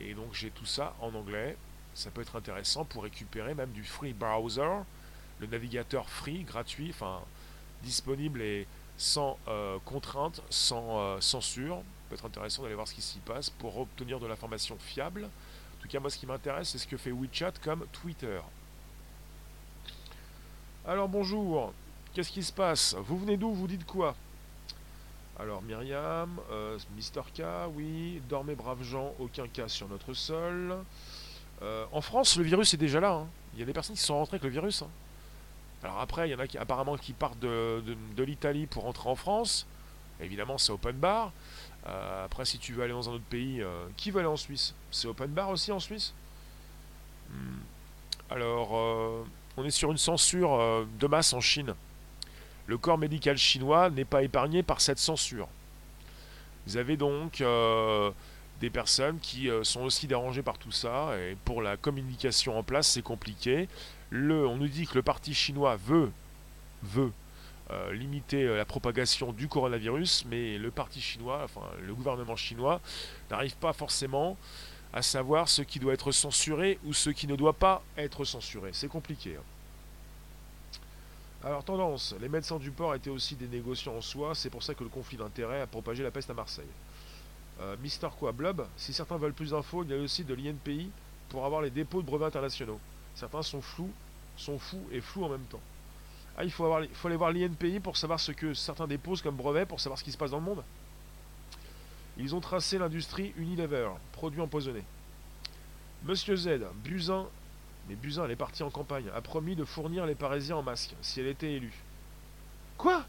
Et 0.00 0.14
donc 0.14 0.34
j'ai 0.34 0.50
tout 0.50 0.66
ça 0.66 0.94
en 1.00 1.14
anglais. 1.14 1.56
Ça 1.94 2.10
peut 2.10 2.22
être 2.22 2.36
intéressant 2.36 2.84
pour 2.84 3.04
récupérer 3.04 3.54
même 3.54 3.70
du 3.70 3.84
free 3.84 4.12
browser 4.12 4.82
le 5.40 5.46
navigateur 5.46 6.08
free, 6.08 6.44
gratuit, 6.44 6.90
enfin 6.90 7.20
disponible 7.82 8.40
et 8.40 8.66
sans 8.96 9.38
euh, 9.48 9.78
contrainte, 9.84 10.42
sans 10.50 10.98
euh, 10.98 11.20
censure. 11.20 11.82
peut 12.08 12.14
être 12.14 12.26
intéressant 12.26 12.62
d'aller 12.62 12.74
voir 12.74 12.88
ce 12.88 12.94
qui 12.94 13.02
s'y 13.02 13.18
passe 13.18 13.50
pour 13.50 13.78
obtenir 13.78 14.20
de 14.20 14.26
l'information 14.26 14.76
fiable. 14.78 15.24
En 15.24 15.82
tout 15.82 15.88
cas, 15.88 16.00
moi, 16.00 16.10
ce 16.10 16.16
qui 16.16 16.26
m'intéresse, 16.26 16.70
c'est 16.70 16.78
ce 16.78 16.86
que 16.86 16.96
fait 16.96 17.10
WeChat 17.10 17.52
comme 17.62 17.86
Twitter. 17.92 18.40
Alors, 20.86 21.08
bonjour. 21.08 21.72
Qu'est-ce 22.14 22.30
qui 22.30 22.42
se 22.42 22.52
passe 22.52 22.96
Vous 23.06 23.18
venez 23.18 23.36
d'où 23.36 23.52
Vous 23.52 23.66
dites 23.66 23.84
quoi 23.86 24.14
alors 25.36 25.62
Myriam, 25.62 26.38
euh, 26.52 26.78
Mister 26.94 27.22
K, 27.36 27.42
oui, 27.74 28.22
dormez 28.28 28.54
braves 28.54 28.84
gens, 28.84 29.12
aucun 29.18 29.48
cas 29.48 29.66
sur 29.66 29.88
notre 29.88 30.14
sol. 30.14 30.76
en 31.60 32.00
France, 32.00 32.36
le 32.36 32.44
virus 32.44 32.72
est 32.72 32.76
déjà 32.76 33.00
là. 33.00 33.14
Hein. 33.14 33.26
Il 33.52 33.58
y 33.58 33.62
a 33.64 33.66
des 33.66 33.72
personnes 33.72 33.96
qui 33.96 34.02
sont 34.02 34.14
rentrées 34.14 34.36
avec 34.36 34.44
le 34.44 34.50
virus. 34.50 34.82
Hein. 34.82 34.88
Alors 35.84 36.00
après, 36.00 36.28
il 36.28 36.32
y 36.32 36.34
en 36.34 36.38
a 36.38 36.46
qui 36.46 36.56
apparemment 36.56 36.96
qui 36.96 37.12
partent 37.12 37.38
de, 37.38 37.82
l'Italie 38.18 38.66
pour 38.66 38.84
rentrer 38.84 39.08
en 39.08 39.14
France. 39.14 39.66
Évidemment, 40.20 40.56
c'est 40.56 40.72
open 40.72 40.96
bar. 40.96 41.30
Euh, 41.86 42.24
après, 42.24 42.46
si 42.46 42.58
tu 42.58 42.72
veux 42.72 42.82
aller 42.82 42.94
dans 42.94 43.10
un 43.10 43.12
autre 43.12 43.24
pays, 43.24 43.60
euh, 43.60 43.86
qui 43.96 44.10
veut 44.10 44.20
aller 44.20 44.28
en 44.28 44.38
Suisse? 44.38 44.74
C'est 44.90 45.08
open 45.08 45.30
bar 45.30 45.50
aussi 45.50 45.72
en 45.72 45.80
Suisse? 45.80 46.14
Hmm. 47.28 47.58
Alors, 48.30 48.70
euh, 48.72 49.26
on 49.58 49.64
est 49.64 49.70
sur 49.70 49.90
une 49.90 49.98
censure 49.98 50.86
de 50.98 51.06
masse 51.06 51.34
en 51.34 51.40
Chine. 51.40 51.74
Le 52.66 52.78
corps 52.78 52.98
médical 52.98 53.36
chinois 53.36 53.90
n'est 53.90 54.04
pas 54.04 54.22
épargné 54.22 54.62
par 54.62 54.80
cette 54.80 54.98
censure. 54.98 55.48
Vous 56.66 56.76
avez 56.78 56.96
donc 56.96 57.42
des 58.60 58.70
personnes 58.70 59.18
qui 59.18 59.50
sont 59.62 59.82
aussi 59.82 60.06
dérangées 60.06 60.42
par 60.42 60.56
tout 60.56 60.72
ça, 60.72 61.10
et 61.18 61.36
pour 61.44 61.60
la 61.60 61.76
communication 61.76 62.58
en 62.58 62.62
place, 62.62 62.88
c'est 62.88 63.02
compliqué 63.02 63.68
on 64.14 64.56
nous 64.56 64.68
dit 64.68 64.86
que 64.86 64.94
le 64.94 65.02
parti 65.02 65.34
chinois 65.34 65.76
veut, 65.76 66.12
euh, 67.70 67.92
limiter 67.92 68.44
euh, 68.44 68.56
la 68.56 68.64
propagation 68.64 69.32
du 69.32 69.48
coronavirus, 69.48 70.26
mais 70.26 70.58
le 70.58 70.70
parti 70.70 71.00
chinois, 71.00 71.40
enfin 71.44 71.62
le 71.80 71.94
gouvernement 71.94 72.36
chinois, 72.36 72.80
n'arrive 73.30 73.56
pas 73.56 73.72
forcément 73.72 74.36
à 74.92 75.02
savoir 75.02 75.48
ce 75.48 75.62
qui 75.62 75.78
doit 75.78 75.94
être 75.94 76.12
censuré 76.12 76.78
ou 76.84 76.92
ce 76.92 77.10
qui 77.10 77.26
ne 77.26 77.36
doit 77.36 77.54
pas 77.54 77.82
être 77.96 78.24
censuré. 78.24 78.70
C'est 78.72 78.88
compliqué. 78.88 79.36
Hein. 79.36 79.53
Alors 81.44 81.62
tendance, 81.62 82.14
les 82.20 82.28
médecins 82.30 82.58
du 82.58 82.70
port 82.70 82.94
étaient 82.94 83.10
aussi 83.10 83.36
des 83.36 83.46
négociants 83.46 83.96
en 83.96 84.00
soi, 84.00 84.34
c'est 84.34 84.48
pour 84.48 84.62
ça 84.62 84.74
que 84.74 84.82
le 84.82 84.88
conflit 84.88 85.18
d'intérêts 85.18 85.60
a 85.60 85.66
propagé 85.66 86.02
la 86.02 86.10
peste 86.10 86.30
à 86.30 86.34
Marseille. 86.34 86.64
Euh, 87.60 87.76
Mister 87.82 88.08
quoi, 88.18 88.32
Blob, 88.32 88.66
si 88.76 88.94
certains 88.94 89.18
veulent 89.18 89.34
plus 89.34 89.50
d'infos, 89.50 89.84
il 89.84 89.90
y 89.90 89.92
a 89.92 89.96
le 89.96 90.08
site 90.08 90.26
de 90.26 90.34
l'INPI 90.34 90.90
pour 91.28 91.44
avoir 91.44 91.60
les 91.60 91.70
dépôts 91.70 92.00
de 92.00 92.06
brevets 92.06 92.26
internationaux. 92.26 92.80
Certains 93.14 93.42
sont 93.42 93.60
flous 93.60 93.92
sont 94.36 94.58
fous 94.58 94.84
et 94.90 95.00
flous 95.00 95.24
en 95.24 95.28
même 95.28 95.44
temps. 95.44 95.60
Ah, 96.36 96.44
il 96.44 96.50
faut, 96.50 96.64
avoir, 96.64 96.82
faut 96.94 97.08
aller 97.08 97.16
voir 97.16 97.32
l'INPI 97.32 97.80
pour 97.80 97.96
savoir 97.96 98.18
ce 98.18 98.32
que 98.32 98.54
certains 98.54 98.86
déposent 98.86 99.22
comme 99.22 99.36
brevet, 99.36 99.66
pour 99.66 99.80
savoir 99.80 99.98
ce 99.98 100.04
qui 100.04 100.12
se 100.12 100.18
passe 100.18 100.32
dans 100.32 100.38
le 100.38 100.44
monde. 100.44 100.64
Ils 102.16 102.34
ont 102.34 102.40
tracé 102.40 102.78
l'industrie 102.78 103.32
Unilever, 103.36 103.90
produit 104.12 104.40
empoisonné. 104.40 104.82
Monsieur 106.04 106.36
Z, 106.36 106.60
Buzyn, 106.82 107.26
mais 107.88 107.94
Buzyn, 107.94 108.24
elle 108.24 108.30
est 108.30 108.36
partie 108.36 108.62
en 108.62 108.70
campagne, 108.70 109.04
a 109.14 109.20
promis 109.20 109.56
de 109.56 109.64
fournir 109.64 110.06
les 110.06 110.14
Parisiens 110.14 110.56
en 110.56 110.62
masque, 110.62 110.94
si 111.02 111.20
elle 111.20 111.26
était 111.26 111.52
élue. 111.52 111.74
Quoi? 112.78 113.04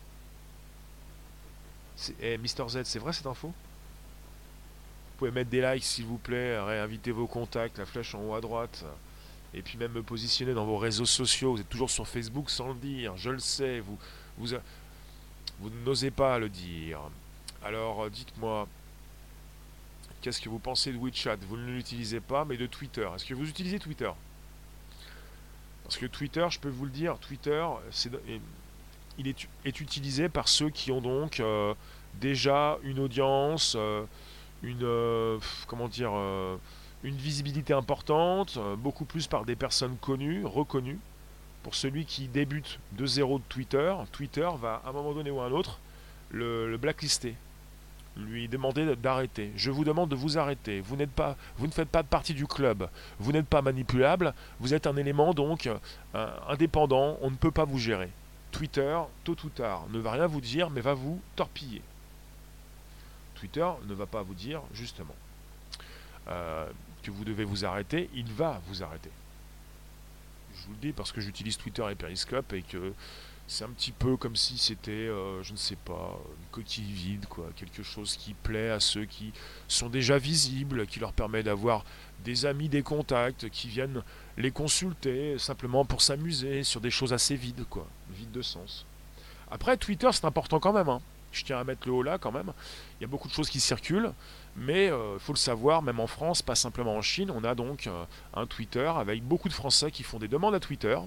Eh, 2.19 2.37
Mister 2.37 2.67
Z, 2.67 2.83
c'est 2.83 2.99
vrai 2.99 3.13
cette 3.13 3.25
info? 3.25 3.47
Vous 3.47 5.17
pouvez 5.17 5.31
mettre 5.31 5.49
des 5.49 5.61
likes 5.61 5.85
s'il 5.85 6.05
vous 6.05 6.17
plaît, 6.17 6.59
réinviter 6.59 7.11
vos 7.11 7.27
contacts, 7.27 7.77
la 7.77 7.85
flèche 7.85 8.13
en 8.15 8.21
haut 8.21 8.33
à 8.33 8.41
droite 8.41 8.83
et 9.53 9.61
puis 9.61 9.77
même 9.77 9.93
me 9.93 10.03
positionner 10.03 10.53
dans 10.53 10.65
vos 10.65 10.77
réseaux 10.77 11.05
sociaux. 11.05 11.53
Vous 11.53 11.61
êtes 11.61 11.69
toujours 11.69 11.89
sur 11.89 12.05
Facebook 12.05 12.49
sans 12.49 12.69
le 12.69 12.75
dire, 12.75 13.15
je 13.15 13.29
le 13.29 13.39
sais, 13.39 13.79
vous, 13.79 13.97
vous, 14.37 14.49
vous 15.59 15.69
n'osez 15.85 16.11
pas 16.11 16.37
le 16.37 16.49
dire. 16.49 16.99
Alors 17.63 18.03
euh, 18.03 18.09
dites-moi, 18.09 18.67
qu'est-ce 20.21 20.41
que 20.41 20.49
vous 20.49 20.59
pensez 20.59 20.91
de 20.91 20.97
WeChat? 20.97 21.37
Vous 21.47 21.55
ne 21.55 21.71
l'utilisez 21.71 22.19
pas, 22.19 22.43
mais 22.43 22.57
de 22.57 22.65
Twitter. 22.65 23.09
Est-ce 23.15 23.23
que 23.23 23.33
vous 23.33 23.47
utilisez 23.47 23.79
Twitter? 23.79 24.11
Parce 25.85 25.97
que 25.97 26.05
Twitter, 26.05 26.45
je 26.49 26.59
peux 26.59 26.69
vous 26.69 26.85
le 26.85 26.91
dire, 26.91 27.17
Twitter, 27.19 27.65
c'est, 27.91 28.11
il 29.17 29.27
est, 29.27 29.47
utilisé 29.79 30.29
par 30.29 30.47
ceux 30.47 30.69
qui 30.69 30.91
ont 30.91 31.01
donc 31.01 31.39
euh, 31.39 31.73
déjà 32.19 32.77
une 32.83 32.99
audience, 32.99 33.75
euh, 33.77 34.03
une, 34.63 35.39
comment 35.67 35.87
dire 35.87 36.11
une 37.05 37.15
visibilité 37.15 37.73
importante, 37.73 38.55
euh, 38.57 38.75
beaucoup 38.75 39.05
plus 39.05 39.27
par 39.27 39.45
des 39.45 39.55
personnes 39.55 39.95
connues, 39.97 40.43
reconnues. 40.43 40.99
Pour 41.63 41.75
celui 41.75 42.05
qui 42.05 42.27
débute 42.27 42.79
de 42.93 43.05
zéro 43.05 43.37
de 43.39 43.43
Twitter, 43.47 43.93
Twitter 44.11 44.49
va 44.59 44.81
à 44.85 44.89
un 44.89 44.91
moment 44.91 45.13
donné 45.13 45.31
ou 45.31 45.39
à 45.39 45.45
un 45.45 45.51
autre 45.51 45.79
le, 46.31 46.77
blacklister, 46.77 47.35
lui 48.17 48.47
demander 48.47 48.95
d'arrêter. 48.95 49.51
Je 49.55 49.71
vous 49.71 49.83
demande 49.83 50.09
de 50.09 50.15
vous 50.15 50.37
arrêter. 50.37 50.79
Vous 50.81 50.95
n'êtes 50.95 51.11
pas, 51.11 51.35
vous 51.57 51.67
ne 51.67 51.71
faites 51.71 51.89
pas 51.89 52.03
partie 52.03 52.33
du 52.33 52.47
club. 52.47 52.89
Vous 53.19 53.31
n'êtes 53.31 53.47
pas 53.47 53.61
manipulable. 53.61 54.33
Vous 54.59 54.73
êtes 54.73 54.87
un 54.87 54.95
élément 54.95 55.33
donc 55.33 55.67
euh, 55.67 56.27
indépendant. 56.47 57.17
On 57.21 57.29
ne 57.29 57.35
peut 57.35 57.51
pas 57.51 57.65
vous 57.65 57.79
gérer. 57.79 58.09
Twitter, 58.51 58.97
tôt 59.23 59.35
ou 59.43 59.49
tard, 59.49 59.85
ne 59.89 59.99
va 59.99 60.11
rien 60.11 60.27
vous 60.27 60.39
dire, 60.39 60.69
mais 60.69 60.79
va 60.79 60.93
vous 60.93 61.19
torpiller. 61.35 61.81
Twitter 63.35 63.67
ne 63.85 63.93
va 63.93 64.05
pas 64.05 64.21
vous 64.21 64.33
dire 64.33 64.61
justement 64.73 65.15
euh, 66.29 66.65
que 67.03 67.11
vous 67.11 67.25
devez 67.25 67.43
vous 67.43 67.65
arrêter. 67.65 68.09
Il 68.13 68.31
va 68.31 68.61
vous 68.67 68.81
arrêter. 68.81 69.11
Je 70.55 70.67
vous 70.67 70.71
le 70.71 70.79
dis 70.79 70.93
parce 70.93 71.11
que 71.11 71.19
j'utilise 71.19 71.57
Twitter 71.57 71.85
et 71.91 71.95
Periscope 71.95 72.53
et 72.53 72.61
que 72.61 72.93
c'est 73.47 73.63
un 73.63 73.69
petit 73.69 73.91
peu 73.91 74.17
comme 74.17 74.35
si 74.35 74.57
c'était, 74.57 74.91
euh, 74.91 75.43
je 75.43 75.51
ne 75.51 75.57
sais 75.57 75.75
pas, 75.75 76.19
une 76.39 76.47
coquille 76.51 76.91
vide, 76.91 77.25
quoi, 77.27 77.45
quelque 77.55 77.83
chose 77.83 78.17
qui 78.17 78.33
plaît 78.33 78.71
à 78.71 78.79
ceux 78.79 79.05
qui 79.05 79.33
sont 79.67 79.89
déjà 79.89 80.17
visibles, 80.17 80.87
qui 80.87 80.99
leur 80.99 81.13
permet 81.13 81.43
d'avoir 81.43 81.85
des 82.23 82.45
amis, 82.45 82.69
des 82.69 82.81
contacts, 82.81 83.49
qui 83.49 83.67
viennent 83.67 84.01
les 84.37 84.51
consulter 84.51 85.37
simplement 85.37 85.85
pour 85.85 86.01
s'amuser 86.01 86.63
sur 86.63 86.81
des 86.81 86.89
choses 86.89 87.13
assez 87.13 87.35
vides, 87.35 87.65
quoi, 87.69 87.87
vides 88.09 88.31
de 88.31 88.41
sens. 88.41 88.85
Après, 89.51 89.77
Twitter, 89.77 90.09
c'est 90.11 90.25
important 90.25 90.59
quand 90.59 90.73
même. 90.73 90.89
Hein. 90.89 91.01
Je 91.31 91.43
tiens 91.43 91.59
à 91.59 91.63
mettre 91.63 91.87
le 91.87 91.93
haut 91.93 92.03
là 92.03 92.17
quand 92.17 92.31
même. 92.31 92.51
Il 92.99 93.03
y 93.03 93.05
a 93.05 93.07
beaucoup 93.07 93.27
de 93.27 93.33
choses 93.33 93.49
qui 93.49 93.59
circulent, 93.59 94.11
mais 94.55 94.85
il 94.85 94.91
euh, 94.91 95.19
faut 95.19 95.33
le 95.33 95.37
savoir, 95.37 95.81
même 95.81 95.99
en 95.99 96.07
France, 96.07 96.41
pas 96.41 96.55
simplement 96.55 96.95
en 96.95 97.01
Chine, 97.01 97.29
on 97.29 97.43
a 97.43 97.55
donc 97.55 97.87
euh, 97.87 98.05
un 98.33 98.45
Twitter 98.47 98.91
avec 98.95 99.21
beaucoup 99.21 99.49
de 99.49 99.53
Français 99.53 99.91
qui 99.91 100.03
font 100.03 100.17
des 100.17 100.29
demandes 100.29 100.55
à 100.55 100.59
Twitter 100.59 100.97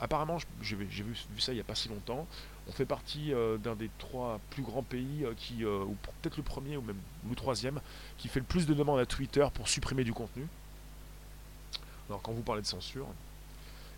apparemment, 0.00 0.38
j'ai 0.62 0.76
vu, 0.76 1.16
ça 1.38 1.52
il 1.52 1.56
n'y 1.56 1.60
a 1.60 1.64
pas 1.64 1.74
si 1.74 1.88
longtemps. 1.88 2.26
On 2.68 2.72
fait 2.72 2.84
partie 2.84 3.32
euh, 3.32 3.56
d'un 3.56 3.76
des 3.76 3.90
trois 3.98 4.40
plus 4.50 4.62
grands 4.62 4.82
pays 4.82 5.24
euh, 5.24 5.32
qui, 5.36 5.64
euh, 5.64 5.84
ou 5.84 5.96
peut-être 6.20 6.36
le 6.36 6.42
premier 6.42 6.76
ou 6.76 6.82
même 6.82 6.98
le 7.28 7.34
troisième, 7.34 7.80
qui 8.18 8.28
fait 8.28 8.40
le 8.40 8.46
plus 8.46 8.66
de 8.66 8.74
demandes 8.74 8.98
à 8.98 9.06
Twitter 9.06 9.46
pour 9.54 9.68
supprimer 9.68 10.04
du 10.04 10.12
contenu. 10.12 10.46
Alors 12.08 12.22
quand 12.22 12.32
vous 12.32 12.42
parlez 12.42 12.62
de 12.62 12.66
censure. 12.66 13.06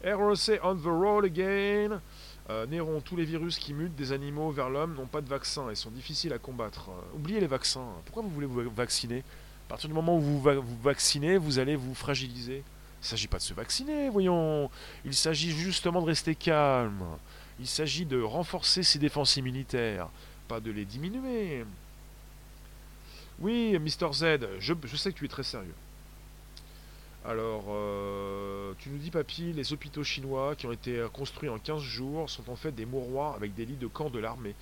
ROC 0.05 0.61
on 0.63 0.77
the 0.77 0.85
road 0.85 1.25
again. 1.25 2.01
Néron, 2.69 3.01
tous 3.01 3.15
les 3.15 3.25
virus 3.25 3.59
qui 3.59 3.73
mutent 3.73 3.95
des 3.95 4.11
animaux 4.11 4.51
vers 4.51 4.71
l'homme 4.71 4.97
n'ont 4.97 5.07
pas 5.07 5.21
de 5.21 5.29
vaccin 5.29 5.71
et 5.71 5.77
sont 5.77 5.91
difficiles 5.91 6.33
à 6.33 6.39
combattre. 6.39 6.91
oubliez 7.15 7.39
les 7.39 7.47
vaccins. 7.47 7.87
Pourquoi 8.07 8.25
vous 8.25 8.31
voulez 8.31 8.47
vous 8.47 8.69
vacciner? 8.75 9.19
À 9.69 9.69
partir 9.69 9.89
du 9.89 9.95
moment 9.95 10.17
où 10.17 10.21
vous 10.21 10.41
vous 10.41 10.79
vaccinez, 10.83 11.39
vous 11.39 11.61
allez 11.61 11.77
vous 11.77 11.95
fragiliser. 11.95 12.65
Il 13.01 13.05
ne 13.05 13.09
s'agit 13.09 13.29
pas 13.29 13.39
de 13.39 13.43
se 13.43 13.55
vacciner, 13.55 14.11
voyons. 14.11 14.71
Il 15.07 15.15
s'agit 15.15 15.53
justement 15.53 16.03
de 16.03 16.07
rester 16.07 16.35
calme. 16.35 17.03
Il 17.59 17.67
s'agit 17.67 18.05
de 18.05 18.21
renforcer 18.21 18.83
ses 18.83 18.99
défenses 18.99 19.37
immunitaires, 19.37 20.09
pas 20.49 20.61
de 20.61 20.71
les 20.71 20.85
diminuer. 20.85 21.65
Oui, 23.39 23.79
Mister 23.79 24.09
Z, 24.13 24.25
je, 24.59 24.75
sais 24.97 25.13
que 25.13 25.19
tu 25.19 25.25
es 25.25 25.29
très 25.29 25.43
sérieux. 25.43 25.75
Alors, 27.25 27.65
euh, 27.69 28.73
tu 28.79 28.91
nous 28.91 28.99
dis, 28.99 29.11
papy, 29.11 29.55
les 29.55 29.73
hôpitaux 29.73 30.05
chinois 30.05 30.55
qui 30.55 30.67
ont 30.67 30.73
été 30.73 31.03
construits 31.13 31.49
en 31.49 31.59
15 31.59 31.81
jours 31.81 32.29
sont 32.29 32.51
en 32.51 32.57
fait 32.57 32.73
des 32.73 32.85
mouroirs 32.85 33.35
avec 33.35 33.55
des 33.55 33.65
lits 33.65 33.77
de 33.77 33.87
camp 33.87 34.11
de 34.11 34.19
l'armée. 34.19 34.55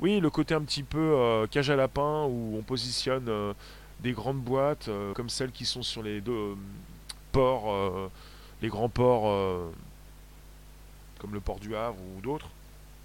Oui, 0.00 0.18
le 0.18 0.30
côté 0.30 0.54
un 0.54 0.62
petit 0.62 0.82
peu 0.82 0.98
euh, 0.98 1.46
cage 1.46 1.68
à 1.68 1.76
lapin 1.76 2.24
où 2.24 2.56
on 2.58 2.62
positionne 2.62 3.28
euh, 3.28 3.52
des 4.00 4.12
grandes 4.12 4.40
boîtes 4.40 4.88
comme 5.14 5.28
celles 5.28 5.52
qui 5.52 5.64
sont 5.66 5.82
sur 5.82 6.02
les 6.02 6.20
deux, 6.20 6.56
ports, 7.32 7.72
euh, 7.72 8.10
les 8.60 8.68
grands 8.68 8.88
ports 8.88 9.26
euh, 9.26 9.70
comme 11.18 11.34
le 11.34 11.40
port 11.40 11.58
du 11.58 11.74
Havre 11.74 11.98
ou 12.16 12.20
d'autres, 12.20 12.48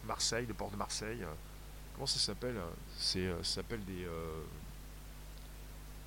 Marseille, 0.06 0.46
le 0.48 0.54
port 0.54 0.70
de 0.70 0.76
Marseille. 0.76 1.24
Euh, 1.24 1.34
comment 1.96 2.06
ça 2.06 2.20
s'appelle 2.20 2.58
C'est 2.98 3.28
ça 3.42 3.56
s'appelle 3.56 3.84
des 3.86 4.06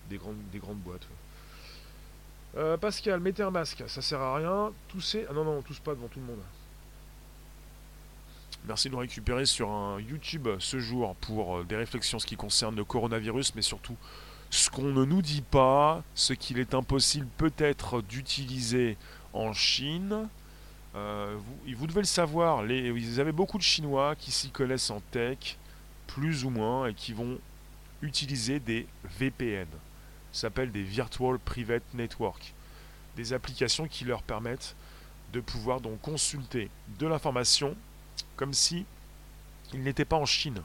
des 0.09 0.18
grandes 0.18 0.37
des 0.52 0.59
grandes 0.59 0.78
boîtes. 0.78 1.06
Pascal, 2.80 3.20
mettez 3.20 3.42
un 3.42 3.50
masque, 3.50 3.85
ça 3.87 4.02
sert 4.02 4.20
à 4.20 4.37
rien. 4.37 4.72
Toussez. 4.88 5.26
Ah 5.28 5.33
non, 5.33 5.44
non, 5.44 5.59
on 5.59 5.62
tousse 5.62 5.78
pas 5.78 5.94
devant 5.94 6.09
tout 6.09 6.18
le 6.18 6.26
monde. 6.26 6.42
Merci 8.64 8.88
de 8.88 8.92
nous 8.92 9.00
récupérer 9.00 9.46
sur 9.46 9.70
un 9.70 10.00
YouTube 10.00 10.48
ce 10.59 10.78
jour 10.78 11.14
pour 11.16 11.64
des 11.64 11.76
réflexions 11.76 12.18
ce 12.18 12.26
qui 12.26 12.37
concerne 12.37 12.76
le 12.76 12.85
coronavirus, 12.85 13.54
mais 13.54 13.62
surtout 13.62 13.96
ce 14.51 14.69
qu'on 14.69 14.93
ne 14.93 15.05
nous 15.05 15.23
dit 15.23 15.43
pas, 15.43 16.03
ce 16.15 16.33
qu'il 16.33 16.59
est 16.59 16.75
impossible 16.75 17.27
peut-être 17.39 18.03
d'utiliser 18.03 18.97
en 19.33 19.53
Chine. 19.53 20.29
Euh, 20.97 21.37
vous, 21.77 21.87
devez 21.87 22.01
le 22.01 22.07
savoir, 22.07 22.65
les, 22.65 22.91
vous 22.91 23.21
avez 23.21 23.31
beaucoup 23.31 23.59
de 23.59 23.63
Chinois 23.63 24.17
qui 24.17 24.33
s'y 24.33 24.51
connaissent 24.51 24.91
en 24.91 25.01
tech, 25.13 25.57
plus 26.09 26.45
ou 26.45 26.51
moins, 26.51 26.89
et 26.89 26.95
qui 26.95 27.13
vont 27.13 27.39
utiliser 28.03 28.59
des 28.59 28.89
VPN. 29.19 29.69
Ça 30.33 30.43
s'appelle 30.43 30.73
des 30.73 30.83
Virtual 30.83 31.39
Private 31.39 31.85
Network. 31.95 32.53
Des 33.17 33.33
applications 33.33 33.87
qui 33.87 34.05
leur 34.05 34.23
permettent 34.23 34.75
de 35.33 35.41
pouvoir 35.41 35.81
donc 35.81 36.01
consulter 36.01 36.71
de 36.99 37.07
l'information 37.07 37.77
comme 38.35 38.53
si 38.53 38.85
ils 39.73 39.83
n'étaient 39.83 40.05
pas 40.05 40.17
en 40.17 40.27
Chine 40.27 40.61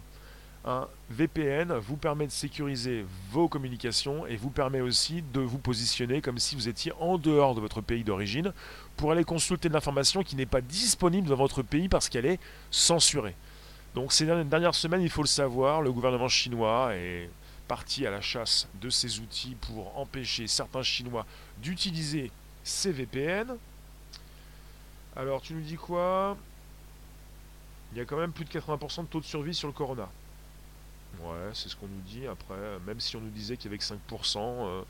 un 0.66 0.88
VPN 1.12 1.74
vous 1.74 1.96
permet 1.96 2.26
de 2.26 2.32
sécuriser 2.32 3.06
vos 3.30 3.48
communications 3.48 4.26
et 4.26 4.36
vous 4.36 4.50
permet 4.50 4.82
aussi 4.82 5.22
de 5.34 5.40
vous 5.40 5.60
positionner 5.60 6.22
comme 6.22 6.40
si 6.40 6.56
vous 6.56 6.68
étiez 6.68 6.92
en 7.00 7.20
dehors 7.20 7.54
de 7.54 7.62
votre 7.62 7.82
pays 7.82 8.04
d'origine 8.04 8.52
pour 8.98 9.12
aller 9.12 9.24
consulter 9.24 9.70
de 9.70 9.74
l'information 9.74 10.24
qui 10.24 10.36
n'est 10.36 10.48
pas 10.48 10.62
disponible 10.62 11.28
dans 11.28 11.36
votre 11.36 11.62
pays 11.62 11.88
parce 11.88 12.10
qu'elle 12.10 12.26
est 12.26 12.40
censurée. 12.72 13.36
Donc 13.94 14.12
ces 14.12 14.26
dernières 14.26 14.76
semaines, 14.76 15.04
il 15.04 15.10
faut 15.12 15.22
le 15.22 15.28
savoir, 15.28 15.82
le 15.82 15.92
gouvernement 15.92 16.28
chinois 16.28 16.96
est 16.96 17.30
parti 17.68 18.06
à 18.08 18.12
la 18.12 18.22
chasse 18.22 18.68
de 18.82 18.90
ces 18.90 19.20
outils 19.20 19.56
pour 19.62 19.98
empêcher 19.98 20.48
certains 20.48 20.84
Chinois 20.84 21.26
d'utiliser 21.60 22.32
ces 22.64 22.92
VPN. 22.92 23.56
Alors 25.16 25.42
tu 25.42 25.54
nous 25.54 25.62
dis 25.62 25.76
quoi? 25.76 26.38
Il 27.92 28.00
y 28.00 28.02
a 28.02 28.06
quand 28.06 28.18
même 28.18 28.32
plus 28.32 28.46
de 28.46 28.50
80% 28.50 29.04
de 29.04 29.08
taux 29.08 29.20
de 29.20 29.26
survie 29.26 29.54
sur 29.54 29.68
le 29.68 29.74
corona. 29.74 30.10
Ouais, 31.24 31.52
c'est 31.54 31.70
ce 31.70 31.76
qu'on 31.76 31.88
nous 31.88 32.02
dit. 32.02 32.28
Après, 32.28 32.80
même 32.86 33.00
si 33.00 33.16
on 33.16 33.22
nous 33.22 33.30
disait 33.30 33.58
qu'il 33.58 33.66
y 33.66 33.74
avait 33.74 33.78
que 33.78 33.84
5%, 33.84 34.38
euh, 34.38 34.82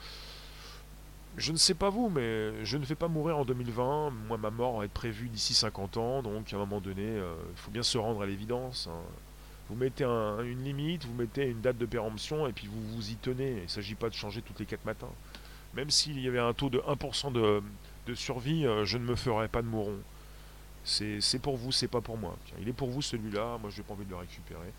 je 1.37 1.51
ne 1.51 1.57
sais 1.57 1.73
pas 1.73 1.89
vous, 1.89 2.09
mais 2.09 2.65
je 2.65 2.77
ne 2.77 2.85
vais 2.85 2.95
pas 2.95 3.07
mourir 3.07 3.37
en 3.37 3.45
2020. 3.45 4.11
Moi, 4.27 4.37
ma 4.37 4.51
mort 4.51 4.77
va 4.77 4.85
être 4.85 4.93
prévue 4.93 5.29
d'ici 5.29 5.53
50 5.53 5.97
ans, 5.97 6.21
donc 6.23 6.51
à 6.53 6.55
un 6.55 6.59
moment 6.59 6.79
donné, 6.79 7.05
euh, 7.05 7.35
il 7.51 7.57
faut 7.57 7.71
bien 7.71 7.83
se 7.83 7.97
rendre 7.97 8.21
à 8.21 8.25
l'évidence. 8.25 8.87
Hein. 8.91 9.01
Vous 9.69 9.75
mettez 9.75 10.03
une 10.03 10.63
limite, 10.63 11.05
vous 11.05 11.13
mettez 11.15 11.49
une 11.49 11.61
date 11.61 11.77
de 11.77 11.85
péremption, 11.87 12.47
et 12.47 12.53
puis 12.53 12.67
vous 12.67 12.95
vous 12.95 13.09
y 13.09 13.15
tenez. 13.15 13.51
Il 13.51 13.63
ne 13.63 13.67
s'agit 13.67 13.95
pas 13.95 14.09
de 14.09 14.13
changer 14.13 14.41
toutes 14.41 14.59
les 14.59 14.65
4 14.65 14.85
matins. 14.85 15.09
Même 15.73 15.89
s'il 15.89 16.19
y 16.19 16.27
avait 16.27 16.39
un 16.39 16.53
taux 16.53 16.69
de 16.69 16.79
1% 16.79 17.33
de, 17.33 17.61
de 18.07 18.15
survie, 18.15 18.65
euh, 18.65 18.85
je 18.85 18.97
ne 18.97 19.05
me 19.05 19.15
ferais 19.15 19.47
pas 19.47 19.61
de 19.61 19.67
mouron. 19.67 19.97
C'est 20.85 21.39
pour 21.41 21.57
vous, 21.57 21.71
c'est 21.71 21.87
pas 21.87 22.01
pour 22.01 22.17
moi. 22.17 22.37
il 22.61 22.69
est 22.69 22.73
pour 22.73 22.89
vous 22.89 23.01
celui-là, 23.01 23.57
moi 23.59 23.71
je 23.71 23.77
n'ai 23.77 23.83
pas 23.83 23.93
envie 23.93 24.05
de 24.05 24.11
le 24.11 24.17
récupérer. 24.17 24.71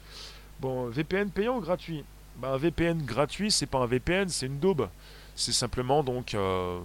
Bon, 0.60 0.88
VPN 0.88 1.30
payant 1.30 1.58
ou 1.58 1.60
gratuit? 1.60 2.04
Ben, 2.36 2.52
Un 2.52 2.56
VPN 2.56 3.02
gratuit, 3.04 3.50
c'est 3.50 3.66
pas 3.66 3.78
un 3.78 3.86
VPN, 3.86 4.28
c'est 4.28 4.46
une 4.46 4.58
daube. 4.58 4.88
C'est 5.34 5.52
simplement 5.52 6.02
donc 6.02 6.34
euh, 6.34 6.78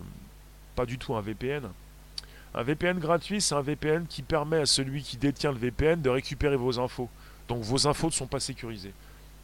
pas 0.75 0.85
du 0.85 0.97
tout 0.97 1.15
un 1.15 1.21
VPN. 1.21 1.69
Un 2.53 2.63
VPN 2.63 2.99
gratuit, 2.99 3.39
c'est 3.39 3.55
un 3.55 3.61
VPN 3.61 4.05
qui 4.07 4.23
permet 4.23 4.57
à 4.57 4.65
celui 4.65 5.03
qui 5.03 5.15
détient 5.15 5.53
le 5.53 5.57
VPN 5.57 6.01
de 6.01 6.09
récupérer 6.09 6.57
vos 6.57 6.79
infos. 6.79 7.09
Donc 7.47 7.63
vos 7.63 7.87
infos 7.87 8.07
ne 8.07 8.11
sont 8.11 8.27
pas 8.27 8.41
sécurisées. 8.41 8.93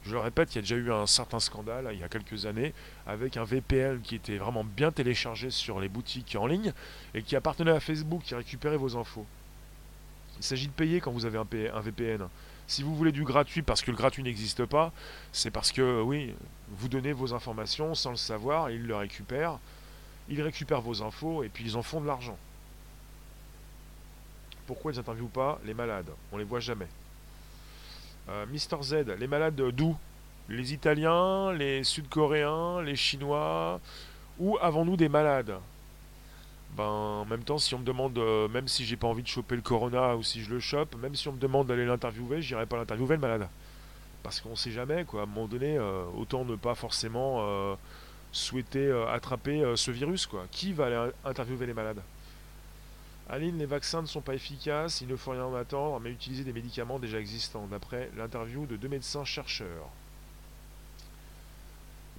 Je 0.03 0.11
le 0.11 0.19
répète, 0.19 0.53
il 0.53 0.57
y 0.57 0.59
a 0.59 0.61
déjà 0.61 0.75
eu 0.75 0.91
un 0.91 1.05
certain 1.05 1.39
scandale 1.39 1.89
il 1.91 1.99
y 1.99 2.03
a 2.03 2.07
quelques 2.07 2.45
années 2.45 2.73
avec 3.05 3.35
un 3.35 3.43
VPN 3.43 3.99
qui 4.01 4.15
était 4.15 4.37
vraiment 4.37 4.63
bien 4.63 4.91
téléchargé 4.91 5.49
sur 5.49 5.79
les 5.79 5.89
boutiques 5.89 6.37
en 6.39 6.47
ligne 6.47 6.73
et 7.13 7.23
qui 7.23 7.35
appartenait 7.35 7.71
à 7.71 7.79
Facebook 7.79 8.21
qui 8.23 8.35
récupérait 8.35 8.77
vos 8.77 8.95
infos. 8.97 9.25
Il 10.37 10.43
s'agit 10.43 10.67
de 10.67 10.71
payer 10.71 11.01
quand 11.01 11.11
vous 11.11 11.25
avez 11.25 11.37
un 11.37 11.79
VPN. 11.81 12.27
Si 12.67 12.83
vous 12.83 12.93
voulez 12.95 13.13
du 13.13 13.23
gratuit 13.23 13.61
parce 13.61 13.81
que 13.81 13.91
le 13.91 13.97
gratuit 13.97 14.23
n'existe 14.23 14.65
pas, 14.65 14.91
c'est 15.31 15.51
parce 15.51 15.71
que, 15.71 16.01
oui, 16.01 16.33
vous 16.69 16.89
donnez 16.89 17.13
vos 17.13 17.33
informations 17.33 17.95
sans 17.95 18.11
le 18.11 18.17
savoir, 18.17 18.69
ils 18.69 18.85
le 18.85 18.95
récupèrent, 18.95 19.57
ils 20.27 20.41
récupèrent 20.41 20.81
vos 20.81 21.01
infos 21.01 21.43
et 21.43 21.49
puis 21.49 21.63
ils 21.63 21.77
en 21.77 21.81
font 21.81 22.01
de 22.01 22.07
l'argent. 22.07 22.37
Pourquoi 24.65 24.91
ils 24.91 24.97
n'interviewent 24.97 25.29
pas 25.29 25.59
les 25.65 25.73
malades? 25.73 26.09
On 26.33 26.37
les 26.37 26.43
voit 26.43 26.59
jamais. 26.59 26.89
Euh, 28.27 28.45
Mister 28.47 28.75
Z, 28.81 28.93
les 29.17 29.27
malades 29.27 29.55
d'où? 29.55 29.95
Les 30.49 30.73
Italiens, 30.73 31.53
les 31.53 31.85
Sud-Coréens, 31.85 32.81
les 32.81 32.97
Chinois? 32.97 33.79
Où 34.39 34.57
avons-nous 34.61 34.97
des 34.97 35.07
malades? 35.07 35.57
Ben, 36.77 36.83
en 36.83 37.25
même 37.25 37.43
temps, 37.43 37.57
si 37.57 37.73
on 37.73 37.79
me 37.79 37.83
demande, 37.83 38.17
euh, 38.19 38.47
même 38.49 38.67
si 38.67 38.85
j'ai 38.85 38.95
pas 38.97 39.07
envie 39.07 39.23
de 39.23 39.27
choper 39.27 39.55
le 39.55 39.63
corona 39.63 40.15
ou 40.15 40.21
si 40.21 40.43
je 40.43 40.49
le 40.51 40.59
chope, 40.59 40.95
même 40.97 41.15
si 41.15 41.27
on 41.27 41.33
me 41.33 41.39
demande 41.39 41.67
d'aller 41.67 41.85
l'interviewer, 41.85 42.41
j'irai 42.41 42.67
pas 42.67 42.77
l'interviewer 42.77 43.15
le 43.15 43.21
malade. 43.21 43.49
Parce 44.21 44.39
qu'on 44.41 44.55
sait 44.55 44.71
jamais, 44.71 45.03
quoi. 45.03 45.21
À 45.21 45.23
un 45.23 45.25
moment 45.25 45.47
donné, 45.47 45.77
euh, 45.77 46.03
autant 46.15 46.45
ne 46.45 46.55
pas 46.55 46.75
forcément 46.75 47.77
souhaiter 48.31 48.91
attraper 49.09 49.73
ce 49.75 49.89
virus, 49.89 50.27
quoi. 50.27 50.45
Qui 50.51 50.73
va 50.73 50.85
aller 50.85 51.11
interviewer 51.25 51.65
les 51.65 51.73
malades? 51.73 52.01
Aline, 53.29 53.57
les 53.57 53.65
vaccins 53.65 54.01
ne 54.01 54.07
sont 54.07 54.21
pas 54.21 54.35
efficaces, 54.35 55.01
il 55.01 55.07
ne 55.07 55.15
faut 55.15 55.31
rien 55.31 55.43
en 55.43 55.55
attendre, 55.55 55.99
mais 55.99 56.11
utiliser 56.11 56.43
des 56.43 56.53
médicaments 56.53 56.99
déjà 56.99 57.19
existants, 57.19 57.67
d'après 57.67 58.09
l'interview 58.15 58.65
de 58.65 58.77
deux 58.77 58.87
médecins 58.87 59.25
chercheurs. 59.25 59.89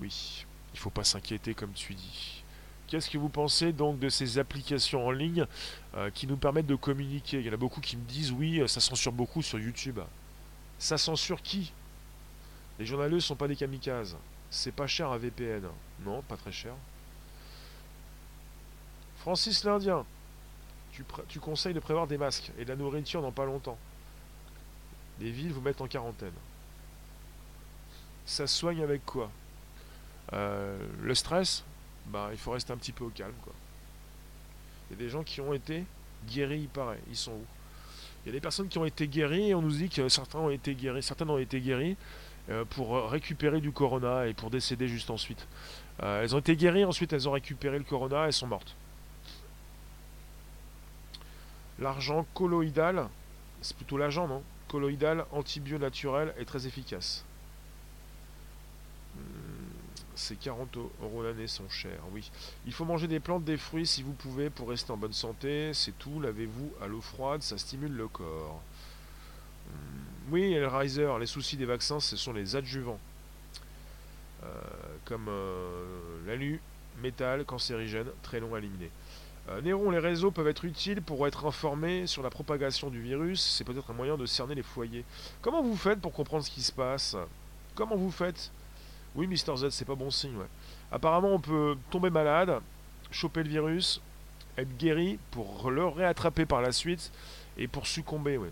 Oui, 0.00 0.44
il 0.74 0.78
faut 0.78 0.90
pas 0.90 1.04
s'inquiéter 1.04 1.54
comme 1.54 1.72
tu 1.72 1.94
dis. 1.94 2.42
Qu'est-ce 2.88 3.10
que 3.10 3.18
vous 3.18 3.28
pensez 3.28 3.72
donc 3.72 3.98
de 3.98 4.08
ces 4.08 4.38
applications 4.38 5.06
en 5.06 5.10
ligne 5.10 5.46
euh, 5.94 6.10
qui 6.10 6.26
nous 6.26 6.38
permettent 6.38 6.66
de 6.66 6.74
communiquer? 6.74 7.38
Il 7.40 7.46
y 7.46 7.50
en 7.50 7.52
a 7.52 7.58
beaucoup 7.58 7.80
qui 7.80 7.96
me 7.96 8.04
disent 8.04 8.32
oui, 8.32 8.62
ça 8.66 8.80
censure 8.80 9.12
beaucoup 9.12 9.42
sur 9.42 9.58
YouTube. 9.58 10.00
Ça 10.78 10.96
censure 10.96 11.42
qui? 11.42 11.72
Les 12.78 12.86
journalistes 12.86 13.16
ne 13.16 13.20
sont 13.28 13.36
pas 13.36 13.48
des 13.48 13.56
kamikazes. 13.56 14.16
C'est 14.50 14.72
pas 14.72 14.86
cher 14.86 15.12
un 15.12 15.18
VPN. 15.18 15.68
Non, 16.04 16.22
pas 16.22 16.36
très 16.36 16.52
cher. 16.52 16.72
Francis 19.18 19.64
l'Indien, 19.64 20.06
tu, 20.92 21.04
tu 21.28 21.40
conseilles 21.40 21.74
de 21.74 21.80
prévoir 21.80 22.06
des 22.06 22.16
masques 22.16 22.50
et 22.58 22.64
de 22.64 22.70
la 22.70 22.76
nourriture 22.76 23.20
dans 23.20 23.32
pas 23.32 23.44
longtemps. 23.44 23.76
Les 25.20 25.30
villes 25.30 25.52
vous 25.52 25.60
mettent 25.60 25.80
en 25.80 25.88
quarantaine. 25.88 26.32
Ça 28.24 28.46
soigne 28.46 28.82
avec 28.82 29.04
quoi? 29.04 29.30
Euh, 30.32 30.78
Le 31.02 31.14
stress? 31.14 31.64
Bah, 32.08 32.28
il 32.32 32.38
faut 32.38 32.52
rester 32.52 32.72
un 32.72 32.76
petit 32.76 32.92
peu 32.92 33.04
au 33.04 33.10
calme. 33.10 33.34
Quoi. 33.42 33.52
Il 34.90 34.96
y 34.96 35.00
a 35.00 35.04
des 35.04 35.10
gens 35.10 35.22
qui 35.22 35.40
ont 35.40 35.52
été 35.52 35.84
guéris, 36.28 36.60
il 36.62 36.68
paraît. 36.68 37.00
Ils 37.08 37.16
sont 37.16 37.32
où? 37.32 37.44
Il 38.24 38.28
y 38.28 38.30
a 38.30 38.32
des 38.32 38.40
personnes 38.40 38.68
qui 38.68 38.78
ont 38.78 38.84
été 38.84 39.06
guéries 39.06 39.50
et 39.50 39.54
on 39.54 39.62
nous 39.62 39.70
dit 39.70 39.88
que 39.88 40.08
certains 40.08 40.38
ont 40.38 40.50
été 40.50 40.74
guéris, 40.74 41.02
certaines 41.02 41.30
ont 41.30 41.38
été 41.38 41.60
guéries 41.60 41.96
euh, 42.50 42.64
pour 42.64 43.10
récupérer 43.10 43.60
du 43.60 43.72
corona 43.72 44.26
et 44.26 44.34
pour 44.34 44.50
décéder 44.50 44.88
juste 44.88 45.10
ensuite. 45.10 45.46
Euh, 46.02 46.22
elles 46.22 46.34
ont 46.34 46.38
été 46.38 46.56
guéries, 46.56 46.84
ensuite 46.84 47.12
elles 47.12 47.28
ont 47.28 47.32
récupéré 47.32 47.78
le 47.78 47.84
corona 47.84 48.24
et 48.24 48.26
elles 48.26 48.32
sont 48.32 48.46
mortes. 48.46 48.74
L'argent 51.78 52.26
colloïdal, 52.34 53.08
c'est 53.62 53.76
plutôt 53.76 53.98
l'agent, 53.98 54.26
non? 54.26 54.42
Colloïdal, 54.66 55.24
antibio 55.32 55.78
naturel 55.78 56.34
est 56.38 56.44
très 56.44 56.66
efficace. 56.66 57.24
Ces 60.18 60.34
40 60.34 60.76
euros 60.76 61.22
l'année 61.22 61.46
sont 61.46 61.68
chers, 61.68 62.00
oui. 62.12 62.28
Il 62.66 62.72
faut 62.72 62.84
manger 62.84 63.06
des 63.06 63.20
plantes, 63.20 63.44
des 63.44 63.56
fruits 63.56 63.86
si 63.86 64.02
vous 64.02 64.12
pouvez 64.12 64.50
pour 64.50 64.68
rester 64.68 64.90
en 64.90 64.96
bonne 64.96 65.12
santé. 65.12 65.70
C'est 65.74 65.96
tout. 65.96 66.20
Lavez-vous 66.20 66.72
à 66.82 66.88
l'eau 66.88 67.00
froide, 67.00 67.40
ça 67.40 67.56
stimule 67.56 67.92
le 67.92 68.08
corps. 68.08 68.60
Hmm, 69.68 70.32
oui, 70.32 70.58
Riser, 70.58 71.08
les 71.20 71.26
soucis 71.26 71.56
des 71.56 71.66
vaccins, 71.66 72.00
ce 72.00 72.16
sont 72.16 72.32
les 72.32 72.56
adjuvants. 72.56 72.98
Euh, 74.42 74.48
comme 75.04 75.26
euh, 75.28 76.18
l'alu, 76.26 76.60
métal, 77.00 77.44
cancérigène, 77.44 78.08
très 78.22 78.40
long 78.40 78.56
à 78.56 78.58
éliminer. 78.58 78.90
Euh, 79.50 79.60
Néron, 79.60 79.90
les 79.92 80.00
réseaux 80.00 80.32
peuvent 80.32 80.48
être 80.48 80.64
utiles 80.64 81.00
pour 81.00 81.28
être 81.28 81.46
informés 81.46 82.08
sur 82.08 82.24
la 82.24 82.30
propagation 82.30 82.90
du 82.90 83.00
virus. 83.00 83.40
C'est 83.40 83.62
peut-être 83.62 83.92
un 83.92 83.94
moyen 83.94 84.16
de 84.16 84.26
cerner 84.26 84.56
les 84.56 84.64
foyers. 84.64 85.04
Comment 85.42 85.62
vous 85.62 85.76
faites 85.76 86.00
pour 86.00 86.12
comprendre 86.12 86.44
ce 86.44 86.50
qui 86.50 86.62
se 86.62 86.72
passe? 86.72 87.16
Comment 87.76 87.96
vous 87.96 88.10
faites 88.10 88.50
oui, 89.14 89.26
Mister 89.26 89.56
Z, 89.56 89.70
c'est 89.70 89.84
pas 89.84 89.94
bon 89.94 90.10
signe, 90.10 90.36
ouais. 90.36 90.46
Apparemment, 90.92 91.32
on 91.34 91.40
peut 91.40 91.76
tomber 91.90 92.10
malade, 92.10 92.60
choper 93.10 93.42
le 93.42 93.48
virus, 93.48 94.00
être 94.56 94.76
guéri 94.76 95.18
pour 95.30 95.70
le 95.70 95.86
réattraper 95.86 96.46
par 96.46 96.62
la 96.62 96.72
suite 96.72 97.12
et 97.56 97.68
pour 97.68 97.86
succomber, 97.86 98.38
ouais. 98.38 98.50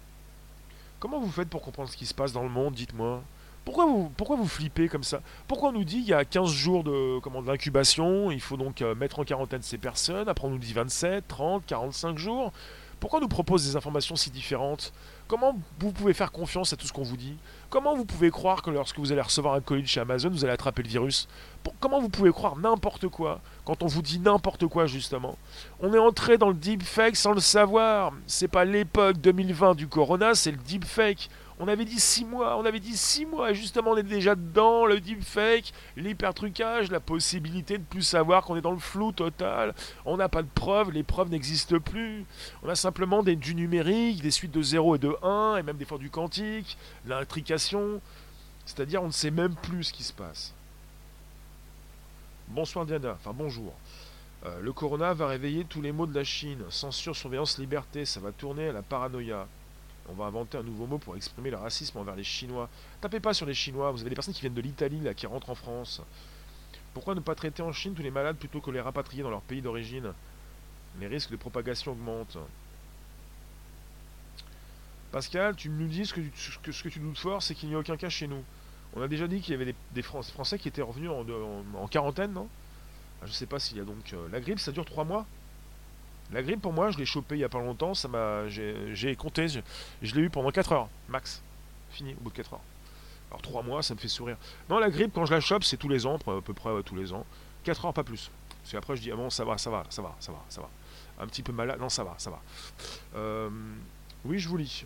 Comment 0.98 1.20
vous 1.20 1.30
faites 1.30 1.48
pour 1.48 1.62
comprendre 1.62 1.88
ce 1.90 1.96
qui 1.96 2.06
se 2.06 2.14
passe 2.14 2.32
dans 2.32 2.42
le 2.42 2.48
monde, 2.48 2.74
dites-moi? 2.74 3.22
Pourquoi 3.66 3.84
vous, 3.86 4.12
pourquoi 4.16 4.36
vous 4.36 4.46
flippez 4.46 4.88
comme 4.88 5.02
ça? 5.02 5.20
Pourquoi 5.48 5.70
on 5.70 5.72
nous 5.72 5.84
dit 5.84 5.98
qu'il 5.98 6.10
y 6.10 6.14
a 6.14 6.24
15 6.24 6.50
jours 6.50 6.84
de 6.84 7.20
d'incubation, 7.44 8.30
il 8.30 8.40
faut 8.40 8.56
donc 8.56 8.80
euh, 8.80 8.94
mettre 8.94 9.18
en 9.18 9.24
quarantaine 9.24 9.60
ces 9.60 9.76
personnes, 9.76 10.28
après 10.28 10.46
on 10.46 10.50
nous 10.50 10.58
dit 10.58 10.72
27, 10.72 11.26
30, 11.26 11.66
45 11.66 12.16
jours? 12.16 12.52
Pourquoi 13.00 13.18
on 13.18 13.22
nous 13.22 13.28
propose 13.28 13.66
des 13.66 13.76
informations 13.76 14.14
si 14.14 14.30
différentes? 14.30 14.92
Comment 15.26 15.58
vous 15.80 15.92
pouvez 15.92 16.14
faire 16.14 16.30
confiance 16.30 16.72
à 16.72 16.76
tout 16.76 16.86
ce 16.86 16.92
qu'on 16.92 17.02
vous 17.02 17.16
dit? 17.16 17.36
Comment 17.76 17.94
vous 17.94 18.06
pouvez 18.06 18.30
croire 18.30 18.62
que 18.62 18.70
lorsque 18.70 18.98
vous 18.98 19.12
allez 19.12 19.20
recevoir 19.20 19.52
un 19.52 19.60
colis 19.60 19.86
chez 19.86 20.00
Amazon, 20.00 20.30
vous 20.30 20.44
allez 20.44 20.54
attraper 20.54 20.82
le 20.82 20.88
virus 20.88 21.28
Comment 21.78 22.00
vous 22.00 22.08
pouvez 22.08 22.32
croire 22.32 22.56
n'importe 22.56 23.06
quoi 23.08 23.42
quand 23.66 23.82
on 23.82 23.86
vous 23.86 24.00
dit 24.00 24.18
n'importe 24.18 24.66
quoi 24.66 24.86
justement 24.86 25.36
On 25.80 25.92
est 25.92 25.98
entré 25.98 26.38
dans 26.38 26.48
le 26.48 26.54
deepfake 26.54 27.16
sans 27.16 27.32
le 27.32 27.40
savoir. 27.40 28.14
C'est 28.26 28.48
pas 28.48 28.64
l'époque 28.64 29.18
2020 29.18 29.74
du 29.74 29.88
corona, 29.88 30.34
c'est 30.34 30.52
le 30.52 30.56
deepfake. 30.56 31.28
On 31.58 31.68
avait 31.68 31.86
dit 31.86 31.98
6 31.98 32.26
mois, 32.26 32.58
on 32.58 32.66
avait 32.66 32.80
dit 32.80 32.96
6 32.96 33.24
mois, 33.24 33.54
justement 33.54 33.92
on 33.92 33.96
est 33.96 34.02
déjà 34.02 34.34
dedans, 34.34 34.84
le 34.84 35.00
deepfake, 35.00 35.72
l'hypertrucage, 35.96 36.90
la 36.90 37.00
possibilité 37.00 37.78
de 37.78 37.82
plus 37.82 38.02
savoir 38.02 38.44
qu'on 38.44 38.56
est 38.56 38.60
dans 38.60 38.72
le 38.72 38.78
flou 38.78 39.10
total. 39.12 39.74
On 40.04 40.18
n'a 40.18 40.28
pas 40.28 40.42
de 40.42 40.48
preuves, 40.54 40.90
les 40.90 41.02
preuves 41.02 41.30
n'existent 41.30 41.80
plus. 41.80 42.26
On 42.62 42.68
a 42.68 42.74
simplement 42.74 43.22
du 43.22 43.54
numérique, 43.54 44.20
des 44.20 44.30
suites 44.30 44.52
de 44.52 44.60
0 44.60 44.96
et 44.96 44.98
de 44.98 45.16
1, 45.22 45.56
et 45.56 45.62
même 45.62 45.78
des 45.78 45.86
fois 45.86 45.96
du 45.96 46.10
quantique, 46.10 46.76
l'intrication. 47.06 48.02
C'est-à-dire 48.66 49.02
on 49.02 49.06
ne 49.06 49.12
sait 49.12 49.30
même 49.30 49.54
plus 49.54 49.84
ce 49.84 49.92
qui 49.94 50.04
se 50.04 50.12
passe. 50.12 50.52
Bonsoir 52.48 52.84
Diana, 52.84 53.12
enfin 53.18 53.32
bonjour. 53.34 53.72
Euh, 54.44 54.60
le 54.60 54.72
corona 54.72 55.14
va 55.14 55.26
réveiller 55.26 55.64
tous 55.64 55.80
les 55.80 55.92
mots 55.92 56.06
de 56.06 56.14
la 56.14 56.22
Chine. 56.22 56.62
Censure, 56.68 57.16
surveillance, 57.16 57.58
liberté, 57.58 58.04
ça 58.04 58.20
va 58.20 58.30
tourner 58.30 58.68
à 58.68 58.72
la 58.72 58.82
paranoïa. 58.82 59.46
On 60.08 60.14
va 60.14 60.26
inventer 60.26 60.58
un 60.58 60.62
nouveau 60.62 60.86
mot 60.86 60.98
pour 60.98 61.16
exprimer 61.16 61.50
le 61.50 61.56
racisme 61.56 61.98
envers 61.98 62.16
les 62.16 62.24
Chinois. 62.24 62.68
Tapez 63.00 63.20
pas 63.20 63.34
sur 63.34 63.46
les 63.46 63.54
Chinois, 63.54 63.90
vous 63.90 64.00
avez 64.00 64.10
des 64.10 64.14
personnes 64.14 64.34
qui 64.34 64.40
viennent 64.40 64.54
de 64.54 64.60
l'Italie, 64.60 65.00
là, 65.00 65.14
qui 65.14 65.26
rentrent 65.26 65.50
en 65.50 65.54
France. 65.54 66.00
Pourquoi 66.94 67.14
ne 67.14 67.20
pas 67.20 67.34
traiter 67.34 67.62
en 67.62 67.72
Chine 67.72 67.94
tous 67.94 68.02
les 68.02 68.10
malades 68.10 68.36
plutôt 68.36 68.60
que 68.60 68.70
les 68.70 68.80
rapatrier 68.80 69.22
dans 69.22 69.30
leur 69.30 69.42
pays 69.42 69.62
d'origine? 69.62 70.12
Les 71.00 71.08
risques 71.08 71.30
de 71.30 71.36
propagation 71.36 71.92
augmentent. 71.92 72.38
Pascal, 75.12 75.56
tu 75.56 75.68
nous 75.68 75.88
dis 75.88 76.06
ce 76.06 76.14
que, 76.14 76.20
tu, 76.20 76.72
ce 76.72 76.82
que 76.82 76.88
tu 76.88 76.98
doutes 76.98 77.18
fort, 77.18 77.42
c'est 77.42 77.54
qu'il 77.54 77.68
n'y 77.68 77.74
a 77.74 77.78
aucun 77.78 77.96
cas 77.96 78.08
chez 78.08 78.26
nous. 78.26 78.42
On 78.94 79.02
a 79.02 79.08
déjà 79.08 79.28
dit 79.28 79.40
qu'il 79.40 79.52
y 79.52 79.54
avait 79.60 79.74
des, 79.92 80.02
Français 80.02 80.58
qui 80.58 80.68
étaient 80.68 80.82
revenus 80.82 81.10
en, 81.10 81.88
quarantaine, 81.88 82.32
non? 82.32 82.48
Ah, 83.20 83.26
Je 83.26 83.32
sais 83.32 83.46
pas 83.46 83.58
s'il 83.58 83.76
y 83.76 83.80
a 83.80 83.84
donc... 83.84 84.12
Euh, 84.14 84.28
la 84.30 84.40
grippe, 84.40 84.58
ça 84.58 84.72
dure 84.72 84.86
trois 84.86 85.04
mois? 85.04 85.26
La 86.32 86.42
grippe, 86.42 86.60
pour 86.60 86.72
moi, 86.72 86.90
je 86.90 86.98
l'ai 86.98 87.06
chopé 87.06 87.36
il 87.36 87.40
y 87.40 87.44
a 87.44 87.48
pas 87.48 87.60
longtemps. 87.60 87.94
Ça 87.94 88.08
m'a, 88.08 88.48
j'ai 88.48 89.16
compté. 89.16 89.46
Je, 89.48 90.14
l'ai 90.14 90.22
eu 90.22 90.30
pendant 90.30 90.50
4 90.50 90.72
heures, 90.72 90.88
max. 91.08 91.42
Fini 91.90 92.14
au 92.14 92.22
bout 92.22 92.30
de 92.30 92.36
4 92.36 92.54
heures. 92.54 92.60
Alors 93.30 93.42
3 93.42 93.62
mois, 93.62 93.82
ça 93.82 93.94
me 93.94 93.98
fait 93.98 94.08
sourire. 94.08 94.36
Non, 94.68 94.78
la 94.78 94.90
grippe, 94.90 95.12
quand 95.14 95.26
je 95.26 95.34
la 95.34 95.40
chope, 95.40 95.64
c'est 95.64 95.76
tous 95.76 95.88
les 95.88 96.06
ans, 96.06 96.16
à 96.16 96.40
peu 96.40 96.54
près 96.54 96.82
tous 96.84 96.96
les 96.96 97.12
ans. 97.12 97.24
4 97.64 97.86
heures, 97.86 97.94
pas 97.94 98.04
plus. 98.04 98.30
Parce 98.62 98.72
qu'après, 98.72 98.96
je 98.96 99.02
dis, 99.02 99.12
ah 99.12 99.16
bon, 99.16 99.30
ça 99.30 99.44
va, 99.44 99.58
ça 99.58 99.70
va, 99.70 99.84
ça 99.90 100.02
va, 100.02 100.16
ça 100.18 100.32
va, 100.32 100.44
ça 100.48 100.60
va. 100.60 100.68
Un 101.20 101.26
petit 101.26 101.42
peu 101.42 101.52
malade. 101.52 101.78
Non, 101.78 101.88
ça 101.88 102.02
va, 102.02 102.14
ça 102.18 102.30
va. 102.30 102.42
Euh, 103.14 103.48
oui, 104.24 104.38
je 104.38 104.48
vous 104.48 104.56
lis. 104.56 104.84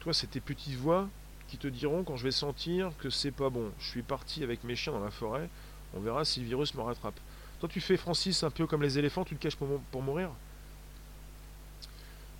Toi, 0.00 0.14
c'est 0.14 0.28
tes 0.28 0.40
petites 0.40 0.76
voix 0.76 1.08
qui 1.48 1.58
te 1.58 1.68
diront 1.68 2.02
quand 2.04 2.16
je 2.16 2.24
vais 2.24 2.30
sentir 2.30 2.90
que 2.98 3.10
c'est 3.10 3.30
pas 3.30 3.50
bon. 3.50 3.70
Je 3.78 3.88
suis 3.88 4.02
parti 4.02 4.42
avec 4.42 4.64
mes 4.64 4.76
chiens 4.76 4.92
dans 4.92 5.04
la 5.04 5.10
forêt. 5.10 5.48
On 5.94 6.00
verra 6.00 6.24
si 6.24 6.40
le 6.40 6.46
virus 6.46 6.74
me 6.74 6.80
rattrape. 6.80 7.18
Toi, 7.64 7.72
tu 7.72 7.80
fais, 7.80 7.96
Francis, 7.96 8.42
un 8.42 8.50
peu 8.50 8.66
comme 8.66 8.82
les 8.82 8.98
éléphants, 8.98 9.24
tu 9.24 9.34
te 9.36 9.42
caches 9.42 9.56
pour, 9.56 10.02
mourir 10.02 10.28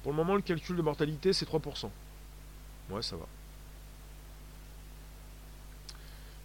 Pour 0.03 0.13
le 0.13 0.17
moment, 0.19 0.35
le 0.35 0.43
calcul 0.43 0.77
de 0.77 0.83
mortalité, 0.83 1.33
c'est 1.33 1.49
3%. 1.49 1.89
Ouais, 2.91 3.01
ça 3.01 3.17
va. 3.17 3.25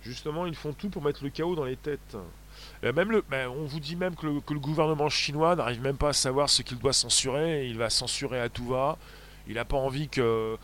Justement, 0.02 0.46
ils 0.46 0.56
font 0.56 0.72
tout 0.72 0.88
pour 0.88 1.04
mettre 1.04 1.26
le 1.26 1.30
chaos 1.30 1.56
dans 1.56 1.66
les 1.66 1.76
têtes. 1.76 2.16
même 2.82 3.12
le, 3.12 3.22
ben, 3.30 3.50
on 3.50 3.66
vous 3.66 3.82
dit 3.82 3.98
même 3.98 4.16
que 4.16 4.26
le 4.26 4.60
gouvernement 4.60 5.10
chinois 5.10 5.58
n'arrive 5.58 5.82
même 5.82 5.98
pas 5.98 6.12
à 6.12 6.14
savoir 6.14 6.50
ce 6.50 6.62
qu'il 6.62 6.78
doit 6.78 6.94
censurer. 6.94 7.68
Il 7.68 7.78
va 7.78 7.90
censurer 7.90 8.40
à 8.40 8.48
tout 8.48 8.68
va. 8.68 8.98
Il 9.50 9.56
n'a 9.56 9.66
pas 9.66 9.76
envie 9.76 10.08
que 10.08 10.58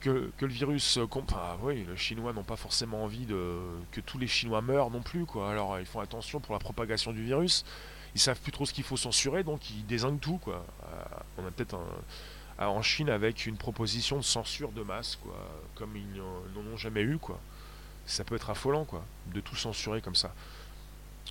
que, 0.00 0.30
le 0.40 0.46
virus. 0.46 0.98
Euh, 0.98 1.06
ah 1.34 1.56
oui, 1.62 1.86
les 1.88 1.96
Chinois 1.96 2.32
n'ont 2.32 2.44
pas 2.44 2.56
forcément 2.56 3.04
envie 3.04 3.26
de 3.26 3.58
que 3.92 4.00
tous 4.00 4.18
les 4.18 4.26
Chinois 4.26 4.62
meurent 4.62 4.90
non 4.90 5.02
plus. 5.02 5.24
Alors 5.36 5.78
ils 5.78 5.86
font 5.86 6.00
attention 6.00 6.40
pour 6.40 6.54
la 6.54 6.58
propagation 6.58 7.12
du 7.12 7.24
virus. 7.24 7.64
Ils 8.14 8.20
savent 8.20 8.40
plus 8.40 8.52
trop 8.52 8.66
ce 8.66 8.72
qu'il 8.72 8.84
faut 8.84 8.96
censurer, 8.96 9.42
donc 9.44 9.70
ils 9.70 9.86
désignent 9.86 10.18
tout. 10.18 10.40
Euh, 10.48 10.58
on 11.36 11.46
a 11.46 11.50
peut-être 11.50 11.78
en 12.58 12.82
Chine 12.82 13.10
avec 13.10 13.46
une 13.46 13.56
proposition 13.56 14.16
de 14.16 14.22
censure 14.22 14.72
de 14.72 14.82
masse, 14.82 15.18
comme 15.76 15.96
ils 15.96 16.16
n'en 16.16 16.72
ont 16.72 16.76
jamais 16.76 17.02
eu, 17.02 17.18
quoi. 17.18 17.38
Ça 18.06 18.24
peut 18.24 18.34
être 18.34 18.50
affolant, 18.50 18.84
quoi, 18.84 19.04
de 19.32 19.40
tout 19.40 19.54
censurer 19.54 20.00
comme 20.00 20.14
ça. 20.14 20.32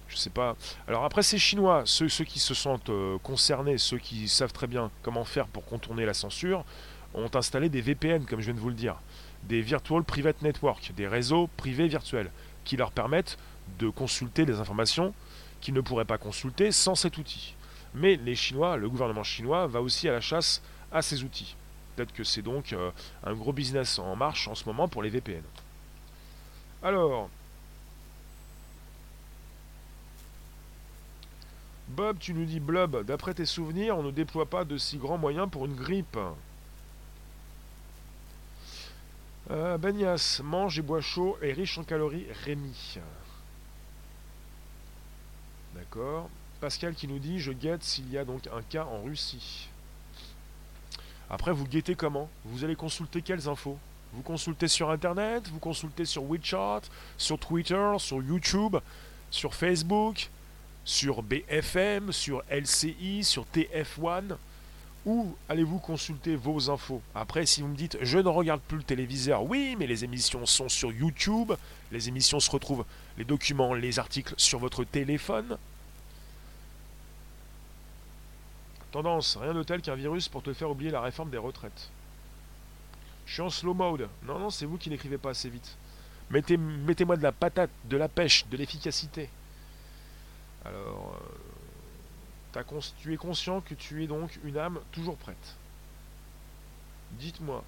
Je 0.07 0.15
sais 0.15 0.29
pas. 0.29 0.55
Alors 0.87 1.03
après, 1.03 1.23
ces 1.23 1.37
Chinois, 1.37 1.83
ceux, 1.85 2.07
qui 2.07 2.39
se 2.39 2.53
sentent 2.53 2.89
euh, 2.89 3.17
concernés, 3.19 3.77
ceux 3.77 3.97
qui 3.97 4.27
savent 4.27 4.53
très 4.53 4.67
bien 4.67 4.91
comment 5.01 5.25
faire 5.25 5.47
pour 5.47 5.65
contourner 5.65 6.05
la 6.05 6.13
censure, 6.13 6.63
ont 7.13 7.29
installé 7.33 7.69
des 7.69 7.81
VPN, 7.81 8.25
comme 8.25 8.39
je 8.39 8.45
viens 8.45 8.53
de 8.53 8.59
vous 8.59 8.69
le 8.69 8.75
dire, 8.75 8.95
des 9.43 9.61
Virtual 9.61 10.03
Private 10.03 10.41
Network, 10.41 10.91
des 10.95 11.07
réseaux 11.07 11.47
privés 11.57 11.87
virtuels, 11.87 12.31
qui 12.63 12.77
leur 12.77 12.91
permettent 12.91 13.37
de 13.79 13.89
consulter 13.89 14.45
des 14.45 14.59
informations 14.59 15.13
qu'ils 15.61 15.73
ne 15.73 15.81
pourraient 15.81 16.05
pas 16.05 16.17
consulter 16.17 16.71
sans 16.71 16.95
cet 16.95 17.17
outil. 17.17 17.55
Mais 17.95 18.15
les 18.17 18.35
Chinois, 18.35 18.77
le 18.77 18.89
gouvernement 18.89 19.23
chinois, 19.23 19.67
va 19.67 19.81
aussi 19.81 20.07
à 20.07 20.11
la 20.11 20.21
chasse 20.21 20.61
à 20.91 21.01
ces 21.01 21.23
outils. 21.23 21.55
Peut-être 21.95 22.13
que 22.13 22.23
c'est 22.23 22.41
donc 22.41 22.73
euh, 22.73 22.91
un 23.23 23.33
gros 23.33 23.53
business 23.53 23.97
en 23.97 24.15
marche 24.15 24.47
en 24.47 24.55
ce 24.55 24.65
moment 24.65 24.87
pour 24.87 25.01
les 25.01 25.09
VPN. 25.09 25.41
Alors, 26.83 27.29
Bob, 31.87 32.17
tu 32.19 32.33
nous 32.33 32.45
dis 32.45 32.59
Blob, 32.59 33.03
d'après 33.05 33.33
tes 33.33 33.45
souvenirs, 33.45 33.97
on 33.97 34.03
ne 34.03 34.11
déploie 34.11 34.45
pas 34.45 34.65
de 34.65 34.77
si 34.77 34.97
grands 34.97 35.17
moyens 35.17 35.49
pour 35.49 35.65
une 35.65 35.73
grippe. 35.73 36.17
Euh, 39.49 39.77
Benias, 39.77 40.41
mange 40.43 40.77
et 40.77 40.81
bois 40.81 41.01
chaud 41.01 41.37
et 41.41 41.53
riche 41.53 41.77
en 41.77 41.83
calories, 41.83 42.25
Rémi. 42.43 42.99
D'accord. 45.73 46.29
Pascal 46.59 46.95
qui 46.95 47.07
nous 47.07 47.19
dit 47.19 47.39
Je 47.39 47.51
guette 47.51 47.83
s'il 47.83 48.09
y 48.11 48.17
a 48.17 48.25
donc 48.25 48.47
un 48.47 48.61
cas 48.61 48.85
en 48.85 49.03
Russie. 49.03 49.69
Après, 51.29 51.51
vous 51.51 51.65
guettez 51.65 51.95
comment? 51.95 52.29
Vous 52.45 52.63
allez 52.63 52.75
consulter 52.75 53.21
quelles 53.21 53.47
infos? 53.47 53.77
Vous 54.13 54.21
consultez 54.21 54.67
sur 54.67 54.89
Internet 54.89 55.47
Vous 55.49 55.59
consultez 55.59 56.05
sur 56.05 56.23
WeChat 56.23 56.81
Sur 57.17 57.37
Twitter 57.37 57.93
Sur 57.99 58.21
YouTube 58.23 58.77
Sur 59.29 59.53
Facebook 59.53 60.29
Sur 60.85 61.21
BFM 61.21 62.11
Sur 62.11 62.43
LCI 62.49 63.23
Sur 63.23 63.45
TF1 63.53 64.37
Où 65.07 65.33
allez-vous 65.47 65.79
consulter 65.79 66.35
vos 66.35 66.69
infos? 66.69 67.01
Après, 67.15 67.45
si 67.45 67.61
vous 67.61 67.69
me 67.69 67.77
dites 67.77 67.97
Je 68.01 68.17
ne 68.17 68.27
regarde 68.27 68.59
plus 68.59 68.75
le 68.75 68.83
téléviseur, 68.83 69.45
oui, 69.45 69.77
mais 69.79 69.87
les 69.87 70.03
émissions 70.03 70.45
sont 70.45 70.67
sur 70.67 70.91
YouTube. 70.91 71.53
Les 71.93 72.09
émissions 72.09 72.41
se 72.41 72.51
retrouvent, 72.51 72.83
les 73.17 73.23
documents, 73.23 73.73
les 73.73 73.99
articles 73.99 74.33
sur 74.35 74.59
votre 74.59 74.83
téléphone. 74.83 75.57
Tendance, 78.91 79.37
rien 79.37 79.53
de 79.53 79.63
tel 79.63 79.81
qu'un 79.81 79.95
virus 79.95 80.27
pour 80.27 80.43
te 80.43 80.51
faire 80.51 80.69
oublier 80.69 80.91
la 80.91 80.99
réforme 80.99 81.29
des 81.29 81.37
retraites. 81.37 81.89
Je 83.25 83.31
suis 83.31 83.41
en 83.41 83.49
slow 83.49 83.73
mode. 83.73 84.09
Non, 84.23 84.39
non, 84.39 84.49
c'est 84.49 84.65
vous 84.65 84.77
qui 84.77 84.89
n'écrivez 84.89 85.17
pas 85.17 85.29
assez 85.29 85.49
vite. 85.49 85.77
Mettez, 86.31 86.57
mettez-moi 86.57 87.15
de 87.15 87.23
la 87.23 87.31
patate, 87.31 87.69
de 87.85 87.95
la 87.95 88.09
pêche, 88.09 88.45
de 88.47 88.57
l'efficacité. 88.57 89.29
Alors, 90.65 91.15
euh, 91.15 91.56
tu 92.99 93.13
es 93.13 93.17
conscient 93.17 93.61
que 93.61 93.73
tu 93.73 94.03
es 94.03 94.07
donc 94.07 94.39
une 94.43 94.57
âme 94.57 94.79
toujours 94.91 95.17
prête. 95.17 95.55
Dites-moi. 97.11 97.63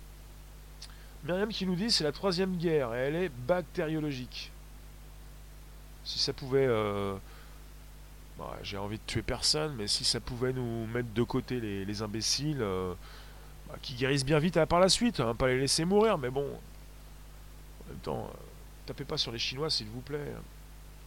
Myriam 1.24 1.50
qui 1.50 1.66
nous 1.66 1.76
dit 1.76 1.92
c'est 1.92 2.04
la 2.04 2.12
troisième 2.12 2.56
guerre 2.56 2.94
et 2.96 3.00
elle 3.00 3.16
est 3.16 3.30
bactériologique. 3.30 4.52
Si 6.04 6.18
ça 6.18 6.34
pouvait 6.34 6.66
euh, 6.66 7.16
bah, 8.40 8.58
j'ai 8.64 8.78
envie 8.78 8.98
de 8.98 9.04
tuer 9.06 9.22
personne, 9.22 9.76
mais 9.76 9.88
si 9.88 10.06
ça 10.06 10.22
pouvait 10.22 10.54
nous 10.54 10.88
mettre 10.88 11.14
de 11.14 11.24
côté 11.24 11.60
les, 11.60 12.02
imbéciles, 12.02 12.62
euh, 12.62 12.94
bah, 13.68 13.76
qui 13.82 13.96
guérissent 13.96 14.26
bien 14.26 14.40
vite 14.40 14.64
par 14.66 14.80
la 14.80 14.88
suite, 14.88 15.20
hein, 15.20 15.36
pas 15.36 15.48
les 15.48 15.60
laisser 15.60 15.84
mourir, 15.84 16.18
mais 16.18 16.30
bon. 16.30 16.46
En 16.46 17.90
même 17.90 18.00
temps, 18.00 18.32
euh, 18.34 18.38
tapez 18.86 19.04
pas 19.04 19.18
sur 19.18 19.34
les 19.34 19.40
Chinois, 19.40 19.70
s'il 19.70 19.88
vous 19.88 20.00
plaît. 20.00 20.34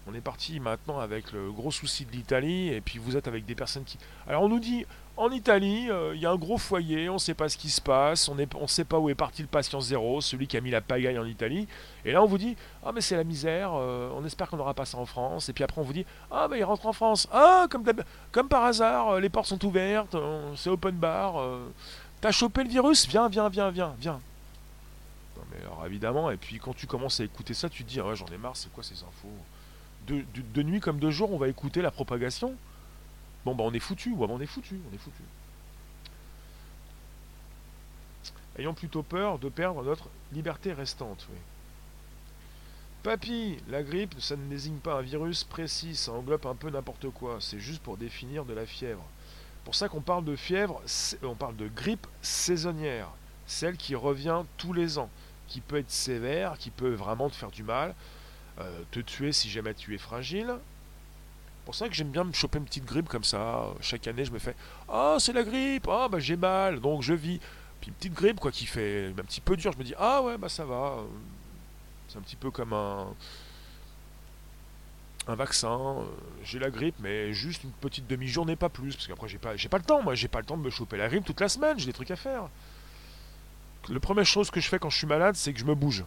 On 0.08 0.14
est 0.14 0.20
parti 0.20 0.58
maintenant 0.58 0.98
avec 0.98 1.30
le 1.30 1.52
gros 1.52 1.70
souci 1.70 2.04
de 2.04 2.10
l'Italie, 2.10 2.68
et 2.68 2.80
puis 2.80 2.98
vous 2.98 3.16
êtes 3.16 3.28
avec 3.28 3.46
des 3.46 3.54
personnes 3.54 3.84
qui. 3.84 3.98
Alors 4.26 4.42
on 4.42 4.48
nous 4.48 4.58
dit, 4.58 4.84
en 5.16 5.30
Italie, 5.30 5.90
euh, 5.90 6.12
il 6.16 6.20
y 6.20 6.26
a 6.26 6.30
un 6.32 6.36
gros 6.36 6.58
foyer, 6.58 7.08
on 7.08 7.14
ne 7.14 7.18
sait 7.18 7.34
pas 7.34 7.48
ce 7.48 7.56
qui 7.56 7.70
se 7.70 7.80
passe, 7.80 8.28
on 8.28 8.34
ne 8.34 8.66
sait 8.66 8.84
pas 8.84 8.98
où 8.98 9.10
est 9.10 9.14
parti 9.14 9.42
le 9.42 9.48
patient 9.48 9.80
zéro, 9.80 10.20
celui 10.20 10.48
qui 10.48 10.56
a 10.56 10.60
mis 10.60 10.70
la 10.70 10.80
pagaille 10.80 11.18
en 11.18 11.24
Italie. 11.24 11.68
Et 12.04 12.10
là 12.10 12.20
on 12.20 12.26
vous 12.26 12.38
dit, 12.38 12.56
ah 12.84 12.90
mais 12.92 13.00
c'est 13.00 13.14
la 13.14 13.22
misère, 13.22 13.70
euh, 13.74 14.10
on 14.16 14.24
espère 14.24 14.48
qu'on 14.48 14.56
n'aura 14.56 14.74
pas 14.74 14.86
ça 14.86 14.98
en 14.98 15.06
France. 15.06 15.48
Et 15.48 15.52
puis 15.52 15.62
après 15.62 15.80
on 15.80 15.84
vous 15.84 15.92
dit, 15.92 16.04
ah 16.32 16.48
mais 16.50 16.58
il 16.58 16.64
rentre 16.64 16.86
en 16.86 16.92
France. 16.92 17.28
Ah, 17.30 17.66
comme, 17.70 17.84
comme 18.32 18.48
par 18.48 18.64
hasard, 18.64 19.10
euh, 19.10 19.20
les 19.20 19.28
portes 19.28 19.46
sont 19.46 19.64
ouvertes, 19.64 20.16
c'est 20.56 20.70
open 20.70 20.96
bar. 20.96 21.34
T'as 22.20 22.32
chopé 22.32 22.64
le 22.64 22.70
virus? 22.70 23.06
Viens, 23.06 23.28
viens, 23.28 23.48
viens, 23.48 23.70
viens, 23.70 23.94
viens. 24.00 24.20
Non 25.36 25.42
mais 25.52 25.60
alors 25.60 25.86
évidemment, 25.86 26.30
et 26.32 26.36
puis 26.36 26.58
quand 26.58 26.74
tu 26.74 26.88
commences 26.88 27.20
à 27.20 27.24
écouter 27.24 27.54
ça, 27.54 27.68
tu 27.68 27.84
te 27.84 27.88
dis, 27.88 28.00
ah 28.00 28.06
ouais, 28.06 28.16
j'en 28.16 28.26
ai 28.26 28.38
marre, 28.38 28.56
c'est 28.56 28.72
quoi 28.72 28.82
ces 28.82 28.94
infos? 28.94 29.28
De, 30.06 30.62
nuit 30.62 30.80
comme 30.80 30.98
de 30.98 31.10
jour, 31.10 31.32
on 31.32 31.38
va 31.38 31.48
écouter 31.48 31.82
la 31.82 31.90
propagation. 31.90 32.54
Bon, 33.44 33.54
bah 33.54 33.64
on 33.64 33.72
est 33.72 33.80
foutu, 33.80 34.14
on 34.18 34.40
est 34.40 34.46
foutu, 34.46 34.80
on 34.90 34.94
est 34.94 34.98
foutu. 34.98 35.22
Ayons 38.58 38.74
plutôt 38.74 39.02
peur 39.02 39.38
de 39.38 39.48
perdre 39.48 39.82
notre 39.82 40.08
liberté 40.32 40.72
restante, 40.72 41.26
oui. 41.30 41.38
Papy, 43.02 43.58
la 43.68 43.82
grippe, 43.82 44.14
ça 44.20 44.36
ne 44.36 44.48
désigne 44.48 44.76
pas 44.76 44.94
un 44.94 45.02
virus 45.02 45.42
précis, 45.42 45.96
ça 45.96 46.12
englobe 46.12 46.46
un 46.46 46.54
peu 46.54 46.70
n'importe 46.70 47.10
quoi, 47.10 47.38
c'est 47.40 47.58
juste 47.58 47.82
pour 47.82 47.96
définir 47.96 48.44
de 48.44 48.54
la 48.54 48.64
fièvre. 48.64 49.02
Pour 49.64 49.74
ça 49.74 49.88
qu'on 49.88 50.00
parle 50.00 50.24
de 50.24 50.36
fièvre, 50.36 50.80
on 51.22 51.34
parle 51.34 51.56
de 51.56 51.66
grippe 51.66 52.06
saisonnière, 52.20 53.08
celle 53.46 53.76
qui 53.76 53.96
revient 53.96 54.42
tous 54.56 54.72
les 54.72 54.98
ans, 54.98 55.10
qui 55.48 55.60
peut 55.60 55.78
être 55.78 55.90
sévère, 55.90 56.58
qui 56.58 56.70
peut 56.70 56.92
vraiment 56.92 57.28
te 57.28 57.34
faire 57.34 57.50
du 57.50 57.64
mal, 57.64 57.94
te 58.90 59.00
tuer 59.00 59.32
si 59.32 59.50
jamais 59.50 59.74
tu 59.74 59.94
es 59.94 59.98
fragile. 59.98 60.54
pour 61.64 61.74
ça 61.74 61.88
que 61.88 61.94
j'aime 61.94 62.10
bien 62.10 62.24
me 62.24 62.32
choper 62.32 62.58
une 62.58 62.64
petite 62.64 62.84
grippe 62.84 63.08
comme 63.08 63.24
ça. 63.24 63.66
Chaque 63.80 64.06
année, 64.06 64.24
je 64.24 64.32
me 64.32 64.38
fais 64.38 64.54
Ah, 64.88 65.16
c'est 65.18 65.32
la 65.32 65.42
grippe 65.42 65.88
Ah, 65.88 66.08
bah 66.10 66.18
j'ai 66.18 66.36
mal, 66.36 66.80
donc 66.80 67.02
je 67.02 67.14
vis. 67.14 67.40
Puis 67.80 67.88
une 67.88 67.94
petite 67.94 68.14
grippe, 68.14 68.40
quoi, 68.40 68.52
qui 68.52 68.66
fait 68.66 69.08
un 69.18 69.24
petit 69.24 69.40
peu 69.40 69.56
dur. 69.56 69.72
Je 69.72 69.78
me 69.78 69.84
dis 69.84 69.94
Ah, 69.98 70.22
ouais, 70.22 70.38
bah 70.38 70.48
ça 70.48 70.64
va. 70.64 70.98
C'est 72.08 72.18
un 72.18 72.22
petit 72.22 72.36
peu 72.36 72.50
comme 72.50 72.72
un. 72.72 73.08
Un 75.28 75.36
vaccin, 75.36 75.98
j'ai 76.42 76.58
la 76.58 76.68
grippe, 76.68 76.96
mais 76.98 77.32
juste 77.32 77.62
une 77.62 77.70
petite 77.70 78.08
demi-journée, 78.08 78.56
pas 78.56 78.68
plus, 78.68 78.96
parce 78.96 79.06
qu'après 79.06 79.28
j'ai 79.28 79.38
pas, 79.38 79.54
j'ai 79.56 79.68
pas 79.68 79.78
le 79.78 79.84
temps, 79.84 80.02
moi, 80.02 80.16
j'ai 80.16 80.26
pas 80.26 80.40
le 80.40 80.44
temps 80.44 80.56
de 80.56 80.62
me 80.62 80.70
choper 80.70 80.96
la 80.96 81.08
grippe 81.08 81.24
toute 81.24 81.40
la 81.40 81.48
semaine, 81.48 81.78
j'ai 81.78 81.86
des 81.86 81.92
trucs 81.92 82.10
à 82.10 82.16
faire. 82.16 82.48
La 83.88 84.00
première 84.00 84.26
chose 84.26 84.50
que 84.50 84.60
je 84.60 84.68
fais 84.68 84.80
quand 84.80 84.90
je 84.90 84.98
suis 84.98 85.06
malade, 85.06 85.36
c'est 85.36 85.52
que 85.52 85.60
je 85.60 85.64
me 85.64 85.76
bouge. 85.76 86.04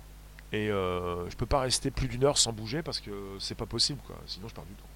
Et 0.51 0.69
euh, 0.69 1.29
je 1.29 1.35
peux 1.35 1.45
pas 1.45 1.61
rester 1.61 1.91
plus 1.91 2.07
d'une 2.07 2.23
heure 2.23 2.37
sans 2.37 2.53
bouger 2.53 2.81
parce 2.81 2.99
que 2.99 3.11
c'est 3.39 3.55
pas 3.55 3.65
possible, 3.65 3.99
quoi. 4.05 4.15
Sinon, 4.25 4.47
je 4.47 4.53
perds 4.53 4.65
du 4.65 4.73
temps. 4.73 4.89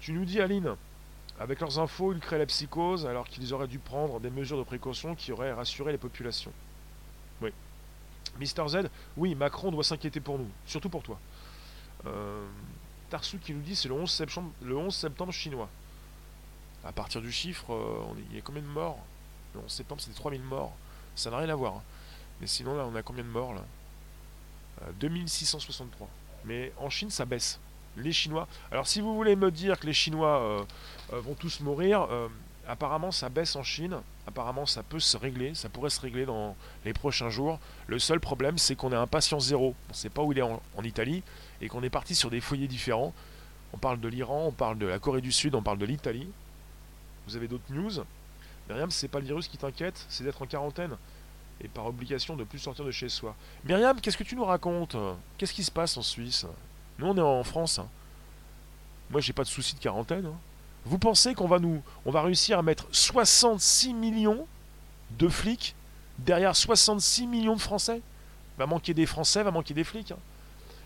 Tu 0.00 0.12
nous 0.12 0.24
dis, 0.24 0.40
Aline, 0.40 0.74
avec 1.38 1.60
leurs 1.60 1.78
infos, 1.78 2.12
ils 2.12 2.20
créent 2.20 2.38
la 2.38 2.46
psychose 2.46 3.06
alors 3.06 3.26
qu'ils 3.26 3.52
auraient 3.52 3.68
dû 3.68 3.78
prendre 3.78 4.20
des 4.20 4.30
mesures 4.30 4.58
de 4.58 4.62
précaution 4.62 5.14
qui 5.14 5.32
auraient 5.32 5.52
rassuré 5.52 5.92
les 5.92 5.98
populations. 5.98 6.52
Oui. 7.40 7.52
Mister 8.38 8.66
Z, 8.68 8.76
oui, 9.16 9.34
Macron 9.34 9.70
doit 9.70 9.84
s'inquiéter 9.84 10.20
pour 10.20 10.38
nous, 10.38 10.48
surtout 10.66 10.88
pour 10.88 11.02
toi. 11.02 11.18
Euh, 12.06 12.46
Tarsu 13.10 13.38
qui 13.38 13.54
nous 13.54 13.62
dit 13.62 13.76
c'est 13.76 13.88
le 13.88 13.94
11 13.94 14.10
septembre, 14.10 14.50
le 14.62 14.76
11 14.76 14.94
septembre 14.94 15.32
chinois. 15.32 15.68
À 16.84 16.92
partir 16.92 17.20
du 17.20 17.32
chiffre, 17.32 17.72
euh, 17.72 18.04
il 18.30 18.36
y 18.36 18.38
a 18.38 18.42
combien 18.42 18.62
de 18.62 18.66
morts? 18.66 18.98
Le 19.54 19.60
11 19.60 19.70
septembre, 19.70 20.00
c'était 20.00 20.16
3000 20.16 20.42
morts. 20.42 20.74
Ça 21.14 21.30
n'a 21.30 21.38
rien 21.38 21.48
à 21.48 21.54
voir. 21.54 21.76
Hein. 21.76 21.82
Mais 22.40 22.46
sinon, 22.46 22.76
là, 22.76 22.84
on 22.86 22.94
a 22.94 23.02
combien 23.02 23.24
de 23.24 23.28
morts 23.28 23.54
là? 23.54 23.64
2663. 25.00 26.06
Euh, 26.06 26.10
Mais 26.44 26.72
en 26.78 26.90
Chine, 26.90 27.10
ça 27.10 27.24
baisse. 27.24 27.60
Les 27.96 28.12
Chinois. 28.12 28.48
Alors, 28.72 28.86
si 28.86 29.00
vous 29.00 29.14
voulez 29.14 29.36
me 29.36 29.50
dire 29.50 29.78
que 29.78 29.86
les 29.86 29.92
Chinois 29.92 30.40
euh, 30.40 30.64
euh, 31.12 31.20
vont 31.20 31.34
tous 31.34 31.60
mourir, 31.60 32.08
apparemment, 32.66 33.12
ça 33.12 33.28
baisse 33.28 33.54
en 33.56 33.62
Chine. 33.62 33.96
Apparemment, 34.26 34.66
ça 34.66 34.82
peut 34.82 34.98
se 34.98 35.16
régler. 35.16 35.54
Ça 35.54 35.68
pourrait 35.68 35.90
se 35.90 36.00
régler 36.00 36.26
dans 36.26 36.56
les 36.84 36.92
prochains 36.92 37.30
jours. 37.30 37.60
Le 37.86 37.98
seul 37.98 38.18
problème, 38.18 38.58
c'est 38.58 38.74
qu'on 38.74 38.90
est 38.92 38.96
un 38.96 39.06
patient 39.06 39.38
zéro. 39.38 39.74
On 39.88 39.92
ne 39.92 39.96
sait 39.96 40.08
pas 40.08 40.22
où 40.22 40.32
il 40.32 40.38
est 40.38 40.42
en, 40.42 40.60
Italie 40.82 41.22
et 41.60 41.68
qu'on 41.68 41.82
est 41.82 41.90
parti 41.90 42.14
sur 42.14 42.30
des 42.30 42.40
foyers 42.40 42.68
différents. 42.68 43.14
On 43.72 43.78
parle 43.78 44.00
de 44.00 44.08
l'Iran, 44.08 44.46
on 44.46 44.52
parle 44.52 44.78
de 44.78 44.86
la 44.86 44.98
Corée 44.98 45.20
du 45.20 45.32
Sud, 45.32 45.54
on 45.54 45.62
parle 45.62 45.78
de 45.78 45.86
l'Italie. 45.86 46.28
Vous 47.26 47.36
avez 47.36 47.48
d'autres 47.48 47.70
news? 47.72 48.04
Myriam, 48.68 48.90
c'est 48.90 49.08
pas 49.08 49.18
le 49.18 49.26
virus 49.26 49.48
qui 49.48 49.58
t'inquiète, 49.58 50.04
c'est 50.08 50.24
d'être 50.24 50.40
en 50.40 50.46
quarantaine? 50.46 50.96
Et 51.60 51.68
par 51.68 51.86
obligation 51.86 52.36
de 52.36 52.44
plus 52.44 52.58
sortir 52.58 52.84
de 52.84 52.90
chez 52.90 53.08
soi. 53.08 53.34
Myriam, 53.64 54.00
qu'est-ce 54.00 54.16
que 54.16 54.24
tu 54.24 54.36
nous 54.36 54.44
racontes? 54.44 54.96
Qu'est-ce 55.38 55.52
qui 55.52 55.64
se 55.64 55.70
passe 55.70 55.96
en 55.96 56.02
Suisse? 56.02 56.46
Nous, 56.98 57.06
on 57.06 57.16
est 57.16 57.20
en 57.20 57.44
France. 57.44 57.78
Hein. 57.78 57.88
Moi, 59.10 59.20
j'ai 59.20 59.32
pas 59.32 59.44
de 59.44 59.48
souci 59.48 59.74
de 59.74 59.80
quarantaine. 59.80 60.26
Hein. 60.26 60.36
Vous 60.84 60.98
pensez 60.98 61.34
qu'on 61.34 61.48
va 61.48 61.58
nous, 61.58 61.82
on 62.04 62.10
va 62.10 62.22
réussir 62.22 62.58
à 62.58 62.62
mettre 62.62 62.86
66 62.92 63.94
millions 63.94 64.46
de 65.18 65.28
flics 65.28 65.74
derrière 66.18 66.54
66 66.54 67.26
millions 67.26 67.56
de 67.56 67.60
Français? 67.60 68.02
Va 68.58 68.66
manquer 68.66 68.94
des 68.94 69.06
Français, 69.06 69.42
va 69.42 69.50
manquer 69.50 69.74
des 69.74 69.84
flics. 69.84 70.12
Hein. 70.12 70.18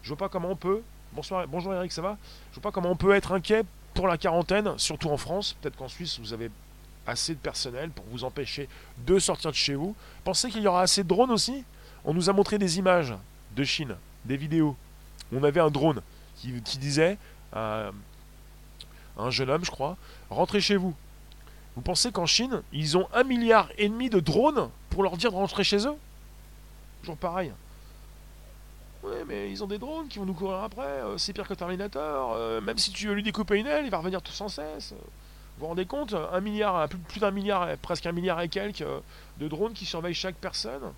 Je 0.02 0.08
vois 0.08 0.16
pas 0.16 0.28
comment 0.28 0.50
on 0.50 0.56
peut. 0.56 0.82
Bonsoir, 1.12 1.46
bonjour 1.48 1.74
Eric, 1.74 1.90
ça 1.90 2.02
va? 2.02 2.16
Je 2.50 2.56
vois 2.56 2.62
pas 2.62 2.72
comment 2.72 2.90
on 2.90 2.96
peut 2.96 3.14
être 3.14 3.32
inquiet 3.32 3.64
pour 3.94 4.06
la 4.06 4.16
quarantaine, 4.16 4.78
surtout 4.78 5.10
en 5.10 5.16
France. 5.16 5.56
Peut-être 5.60 5.76
qu'en 5.76 5.88
Suisse, 5.88 6.20
vous 6.20 6.32
avez 6.32 6.50
assez 7.08 7.34
de 7.34 7.40
personnel 7.40 7.90
pour 7.90 8.04
vous 8.10 8.24
empêcher 8.24 8.68
de 9.06 9.18
sortir 9.18 9.50
de 9.50 9.56
chez 9.56 9.74
vous. 9.74 9.96
Pensez 10.24 10.50
qu'il 10.50 10.62
y 10.62 10.66
aura 10.68 10.82
assez 10.82 11.02
de 11.02 11.08
drones 11.08 11.30
aussi? 11.30 11.64
On 12.04 12.14
nous 12.14 12.30
a 12.30 12.32
montré 12.32 12.58
des 12.58 12.78
images 12.78 13.14
de 13.56 13.64
Chine, 13.64 13.96
des 14.24 14.36
vidéos. 14.36 14.76
On 15.32 15.42
avait 15.42 15.60
un 15.60 15.70
drone 15.70 16.02
qui, 16.36 16.52
disait 16.78 17.18
à 17.52 17.90
un 19.18 19.30
jeune 19.30 19.50
homme, 19.50 19.64
je 19.64 19.70
crois, 19.70 19.96
rentrez 20.30 20.60
chez 20.60 20.76
vous. 20.76 20.94
Vous 21.74 21.82
pensez 21.82 22.12
qu'en 22.12 22.26
Chine, 22.26 22.62
ils 22.72 22.96
ont 22.96 23.08
un 23.12 23.24
milliard 23.24 23.70
et 23.78 23.88
demi 23.88 24.10
de 24.10 24.20
drones 24.20 24.68
pour 24.90 25.02
leur 25.02 25.16
dire 25.16 25.30
de 25.32 25.36
rentrer 25.36 25.64
chez 25.64 25.86
eux? 25.86 25.96
Toujours 27.00 27.16
pareil. 27.16 27.52
Oui, 29.02 29.14
mais 29.26 29.50
ils 29.50 29.62
ont 29.62 29.66
des 29.66 29.78
drones 29.78 30.08
qui 30.08 30.18
vont 30.18 30.26
nous 30.26 30.34
courir 30.34 30.58
après. 30.58 30.82
Euh, 30.82 31.18
c'est 31.18 31.32
pire 31.32 31.46
que 31.46 31.54
Terminator. 31.54 32.34
Euh, 32.34 32.60
même 32.60 32.78
si 32.78 32.90
tu 32.90 33.06
veux 33.06 33.14
lui 33.14 33.22
découper 33.22 33.56
une 33.56 33.66
aile, 33.66 33.84
il 33.84 33.90
va 33.90 33.98
revenir 33.98 34.20
tout 34.20 34.32
sans 34.32 34.48
cesse. 34.48 34.92
Vous 35.58 35.64
vous 35.64 35.70
rendez 35.70 35.86
compte 35.86 36.14
Un 36.14 36.40
milliard, 36.40 36.88
plus, 36.88 37.18
d'un 37.18 37.32
milliard, 37.32 37.76
presque 37.78 38.06
un 38.06 38.12
milliard 38.12 38.40
et 38.40 38.48
quelques 38.48 38.82
euh, 38.82 39.00
de 39.38 39.48
drones 39.48 39.72
qui 39.72 39.86
surveillent 39.86 40.14
chaque 40.14 40.36
personne. 40.36 40.92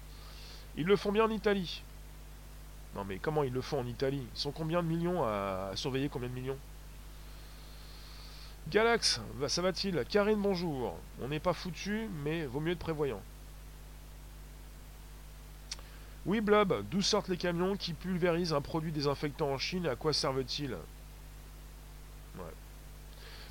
Ils 0.76 0.84
le 0.84 0.96
font 0.96 1.12
bien 1.12 1.24
en 1.24 1.30
Italie. 1.30 1.82
Non 2.94 3.04
mais 3.04 3.16
comment 3.16 3.42
ils 3.42 3.52
le 3.54 3.62
font 3.62 3.80
en 3.80 3.86
Italie? 3.86 4.26
Ils 4.34 4.38
sont 4.38 4.50
combien 4.50 4.82
de 4.82 4.88
millions 4.88 5.24
à, 5.24 5.70
surveiller 5.76 6.10
combien 6.10 6.28
de 6.28 6.34
millions? 6.34 6.58
Galax, 8.68 9.22
ça 9.48 9.62
va-t-il? 9.62 10.04
Karine, 10.06 10.42
bonjour. 10.42 10.94
On 11.22 11.28
n'est 11.28 11.40
pas 11.40 11.54
foutu, 11.54 12.10
mais 12.22 12.44
vaut 12.44 12.60
mieux 12.60 12.72
être 12.72 12.78
prévoyant. 12.80 13.22
Oui, 16.26 16.42
Blob, 16.42 16.84
d'où 16.90 17.00
sortent 17.00 17.28
les 17.28 17.38
camions 17.38 17.76
qui 17.76 17.94
pulvérisent 17.94 18.52
un 18.52 18.60
produit 18.60 18.92
désinfectant 18.92 19.52
en 19.52 19.56
Chine? 19.56 19.86
À 19.86 19.96
quoi 19.96 20.12
servent-ils? 20.12 20.76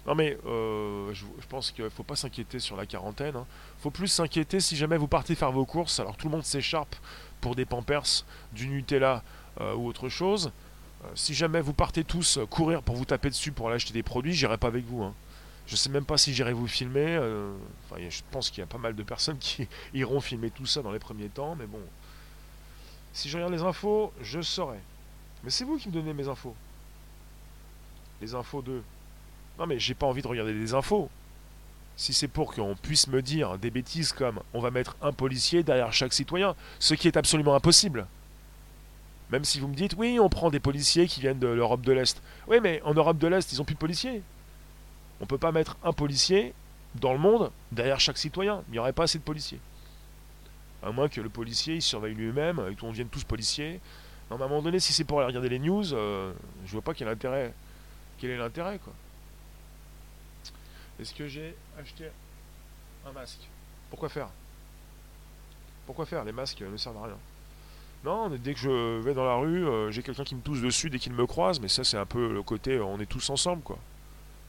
Non 0.10 0.16
mais, 0.16 0.36
euh, 0.48 1.14
je, 1.14 1.24
pense 1.50 1.70
qu'il 1.70 1.84
ne 1.84 1.90
faut 1.90 2.02
pas 2.02 2.16
s'inquiéter 2.16 2.58
sur 2.58 2.76
la 2.76 2.88
quarantaine. 2.88 3.36
Hein. 3.36 3.46
faut 3.78 3.92
plus 3.92 4.08
s'inquiéter 4.08 4.60
si 4.60 4.76
jamais 4.76 4.98
vous 4.98 5.08
partez 5.08 5.36
faire 5.36 5.52
vos 5.52 5.66
courses, 5.66 6.00
alors 6.00 6.18
tout 6.18 6.26
le 6.26 6.32
monde 6.32 6.44
s'écharpe 6.44 6.96
pour 7.42 7.54
des 7.54 7.64
pampers, 7.64 8.26
du 8.52 8.68
Nutella 8.70 9.22
euh, 9.62 9.76
ou 9.76 9.86
autre 9.86 10.10
chose. 10.10 10.52
Euh, 11.06 11.08
si 11.14 11.36
jamais 11.36 11.62
vous 11.62 11.74
partez 11.74 12.04
tous 12.04 12.40
courir 12.50 12.82
pour 12.82 12.96
vous 12.96 13.06
taper 13.06 13.30
dessus 13.30 13.52
pour 13.52 13.68
aller 13.68 13.76
acheter 13.76 13.94
des 13.94 14.02
produits, 14.02 14.34
j'irai 14.34 14.58
pas 14.58 14.66
avec 14.66 14.84
vous. 14.84 15.04
Hein. 15.04 15.14
Je 15.68 15.76
sais 15.76 15.92
même 15.92 16.06
pas 16.06 16.18
si 16.18 16.34
j'irai 16.34 16.54
vous 16.54 16.68
filmer. 16.68 17.16
Enfin, 17.86 18.02
je 18.10 18.22
pense 18.32 18.50
qu'il 18.50 18.62
y 18.62 18.64
a 18.64 18.68
pas 18.68 18.80
mal 18.80 18.96
de 18.96 19.04
personnes 19.04 19.38
qui 19.40 19.68
iront 19.94 20.22
filmer 20.22 20.50
tout 20.50 20.66
ça 20.66 20.82
dans 20.82 20.92
les 20.92 20.98
premiers 20.98 21.30
temps, 21.30 21.54
mais 21.54 21.68
bon. 21.68 21.82
Si 23.14 23.30
je 23.30 23.38
regarde 23.38 23.54
les 23.54 23.62
infos, 23.62 24.12
je 24.24 24.42
saurai. 24.42 24.80
Mais 25.44 25.52
c'est 25.52 25.66
vous 25.66 25.78
qui 25.78 25.88
me 25.88 25.94
donnez 25.94 26.14
mes 26.14 26.28
infos. 26.28 26.56
Les 28.22 28.34
infos 28.34 28.64
de. 28.64 28.82
Non 29.60 29.68
mais 29.68 29.78
j'ai 29.78 29.94
pas 29.94 30.08
envie 30.08 30.22
de 30.22 30.28
regarder 30.28 30.54
des 30.54 30.74
infos. 30.74 31.10
Si 31.98 32.14
c'est 32.14 32.30
pour 32.30 32.54
qu'on 32.54 32.76
puisse 32.76 33.08
me 33.08 33.22
dire 33.22 33.58
des 33.58 33.70
bêtises 33.70 34.14
comme 34.14 34.40
on 34.54 34.62
va 34.62 34.72
mettre 34.72 34.96
un 35.02 35.12
policier 35.12 35.64
derrière 35.64 35.92
chaque 35.92 36.14
citoyen, 36.14 36.56
ce 36.80 36.94
qui 36.94 37.10
est 37.10 37.18
absolument 37.18 37.56
impossible. 37.56 38.08
Même 39.32 39.44
si 39.44 39.60
vous 39.60 39.68
me 39.68 39.76
dites 39.76 39.96
oui, 39.98 40.18
on 40.18 40.30
prend 40.30 40.50
des 40.50 40.62
policiers 40.62 41.08
qui 41.08 41.20
viennent 41.20 41.40
de 41.40 41.48
l'Europe 41.48 41.82
de 41.82 41.92
l'Est. 41.92 42.22
Oui, 42.48 42.60
mais 42.64 42.82
en 42.84 42.94
Europe 42.94 43.18
de 43.18 43.28
l'Est, 43.28 43.52
ils 43.52 43.62
ont 43.62 43.66
plus 43.66 43.76
de 43.76 43.80
policiers. 43.80 44.24
On 45.20 45.26
peut 45.26 45.38
pas 45.38 45.52
mettre 45.52 45.76
un 45.84 45.92
policier 45.92 46.54
dans 46.96 47.12
le 47.12 47.20
monde 47.20 47.52
derrière 47.74 48.00
chaque 48.00 48.18
citoyen. 48.18 48.64
Il 48.70 48.72
n'y 48.72 48.80
aurait 48.80 48.94
pas 48.94 49.04
assez 49.04 49.20
de 49.20 49.24
policiers. 49.24 49.60
À 50.82 50.92
moins 50.92 51.10
que 51.10 51.20
le 51.20 51.28
policier 51.28 51.76
il 51.76 51.82
surveille 51.82 52.16
lui-même 52.16 52.62
et 52.72 52.76
qu'on 52.76 52.92
devienne 52.92 53.10
tous 53.10 53.26
policiers. 53.26 53.82
Non, 54.32 54.38
mais 54.38 54.44
à 54.44 54.46
un 54.46 54.50
moment 54.50 54.62
donné, 54.62 54.80
si 54.80 54.94
c'est 54.94 55.04
pour 55.04 55.20
aller 55.20 55.28
regarder 55.28 55.50
les 55.50 55.60
news, 55.60 55.94
euh, 55.94 56.32
je 56.66 56.72
vois 56.72 56.82
pas 56.82 56.94
quel 56.94 57.10
intérêt. 57.10 57.54
Quel 58.20 58.30
est 58.30 58.38
l'intérêt, 58.38 58.80
quoi 58.80 58.94
Est-ce 61.00 61.14
que 61.14 61.28
j'ai 61.28 61.56
acheté 61.80 62.06
un 63.08 63.12
masque? 63.14 63.48
Pourquoi 63.90 64.10
faire? 64.10 64.28
Pourquoi 65.86 66.06
faire? 66.06 66.24
Les 66.26 66.34
masques 66.34 66.62
ne 66.62 66.78
servent 66.78 66.98
à 66.98 67.06
rien. 67.06 67.18
Non, 68.04 68.30
dès 68.30 68.54
que 68.54 68.60
je 68.60 69.00
vais 69.00 69.14
dans 69.14 69.26
la 69.26 69.36
rue, 69.36 69.66
euh, 69.66 69.92
j'ai 69.92 70.04
quelqu'un 70.04 70.24
qui 70.24 70.36
me 70.36 70.42
tousse 70.42 70.62
dessus 70.62 70.90
dès 70.90 71.00
qu'il 71.00 71.14
me 71.14 71.26
croise, 71.26 71.60
mais 71.60 71.68
ça 71.68 71.84
c'est 71.84 71.98
un 71.98 72.06
peu 72.06 72.32
le 72.32 72.44
côté 72.44 72.76
euh, 72.76 72.84
on 72.84 73.00
est 73.00 73.06
tous 73.06 73.30
ensemble 73.30 73.62
quoi. 73.62 73.78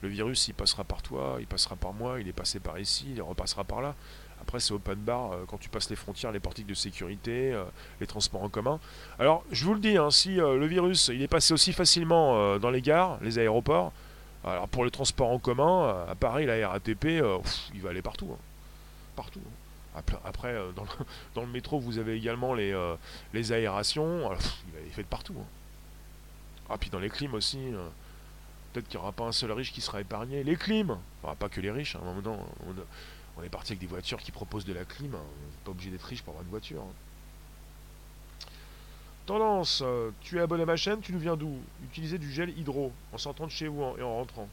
Le 0.03 0.09
virus 0.09 0.47
il 0.49 0.55
passera 0.55 0.85
par 0.85 1.03
toi, 1.03 1.37
il 1.41 1.47
passera 1.47 1.75
par 1.75 1.93
moi, 1.93 2.21
il 2.21 2.29
est 2.29 2.33
passé 2.33 2.61
par 2.61 2.79
ici, 2.79 3.07
il 3.15 3.23
repassera 3.23 3.65
par 3.65 3.81
là. 3.81 3.95
Après, 4.41 4.59
c'est 4.59 4.73
open 4.73 4.95
bar 4.95 5.33
euh, 5.33 5.45
quand 5.49 5.59
tu 5.59 5.69
passes 5.69 5.91
les 5.91 5.97
frontières, 5.97 6.33
les 6.33 6.41
portiques 6.41 6.67
de 6.67 6.75
sécurité, 6.75 7.61
les 8.01 8.07
transports 8.07 8.43
en 8.43 8.49
commun. 8.49 8.81
Alors, 9.19 9.45
je 9.51 9.65
vous 9.65 9.75
le 9.75 9.81
dis, 9.81 9.97
hein, 9.97 10.11
si 10.11 10.37
le 10.37 10.67
virus 10.67 11.09
il 11.09 11.21
est 11.21 11.29
passé 11.29 11.53
aussi 11.53 11.73
facilement 11.73 12.59
dans 12.59 12.71
les 12.71 12.83
gares, 12.83 13.19
les 13.21 13.39
aéroports, 13.39 13.93
alors 14.45 14.69
pour 14.69 14.85
le 14.85 14.91
transport 14.91 15.31
en 15.31 15.39
commun, 15.39 16.05
à 16.09 16.15
Paris, 16.15 16.47
la 16.47 16.69
RATP, 16.69 17.23
il 17.75 17.83
va 17.83 17.91
aller 17.91 18.03
partout. 18.03 18.29
Hein. 18.33 18.39
Partout. 19.17 19.41
Hein. 19.95 20.03
Après, 20.25 20.55
dans, 21.35 21.43
le, 21.43 21.49
métro, 21.49 21.79
vous 21.79 21.99
avez 21.99 22.15
également 22.15 22.55
les, 22.55 22.75
les 23.35 23.53
aérations. 23.53 24.31
il 24.67 24.73
va 24.73 24.81
être 24.81 24.95
fait 24.95 25.03
de 25.03 25.09
partout. 25.09 25.35
Ah, 26.71 26.79
puis 26.79 26.91
dans 26.91 27.01
les 27.01 27.11
clims 27.11 27.35
aussi. 27.35 27.59
Peut-être 28.73 28.89
qu'il 28.89 28.99
n'y 28.99 29.03
aura 29.03 29.13
pas 29.13 29.25
un 29.25 29.33
seul 29.33 29.51
riche 29.53 29.73
qui 29.73 29.81
sera 29.81 30.01
épargné. 30.01 30.45
Les 30.45 30.57
clims 30.57 30.97
enfin, 31.23 31.35
Pas 31.35 31.49
que 31.49 31.61
les 31.61 31.71
riches. 31.71 31.97
Hein, 31.97 32.01
moment 32.05 32.47
on 33.37 33.43
est 33.43 33.49
parti 33.49 33.73
avec 33.73 33.81
des 33.81 33.87
voitures 33.87 34.19
qui 34.19 34.33
proposent 34.33 34.65
de 34.65 34.73
la 34.73 34.85
clim. 34.85 35.15
On 35.15 35.19
n'est 35.19 35.65
pas 35.65 35.71
obligé 35.71 35.91
d'être 35.91 36.05
riche 36.05 36.23
pour 36.23 36.33
avoir 36.33 36.45
une 36.45 36.51
voiture. 36.51 36.83
Tendance, 39.27 39.83
euh, 39.85 40.11
tu 40.21 40.39
es 40.39 40.41
abonné 40.41 40.63
à 40.63 40.67
ma 40.67 40.77
chaîne, 40.77 41.01
tu 41.01 41.13
nous 41.13 41.19
viens 41.19 41.37
d'où? 41.37 41.59
Utiliser 41.85 42.19
du 42.19 42.31
gel 42.31 42.57
hydro 42.59 42.93
en 43.13 43.19
sortant 43.19 43.47
de 43.47 43.51
chez 43.51 43.69
vous 43.69 43.83
et 43.99 44.03
en 44.03 44.17
rentrant. 44.17 44.49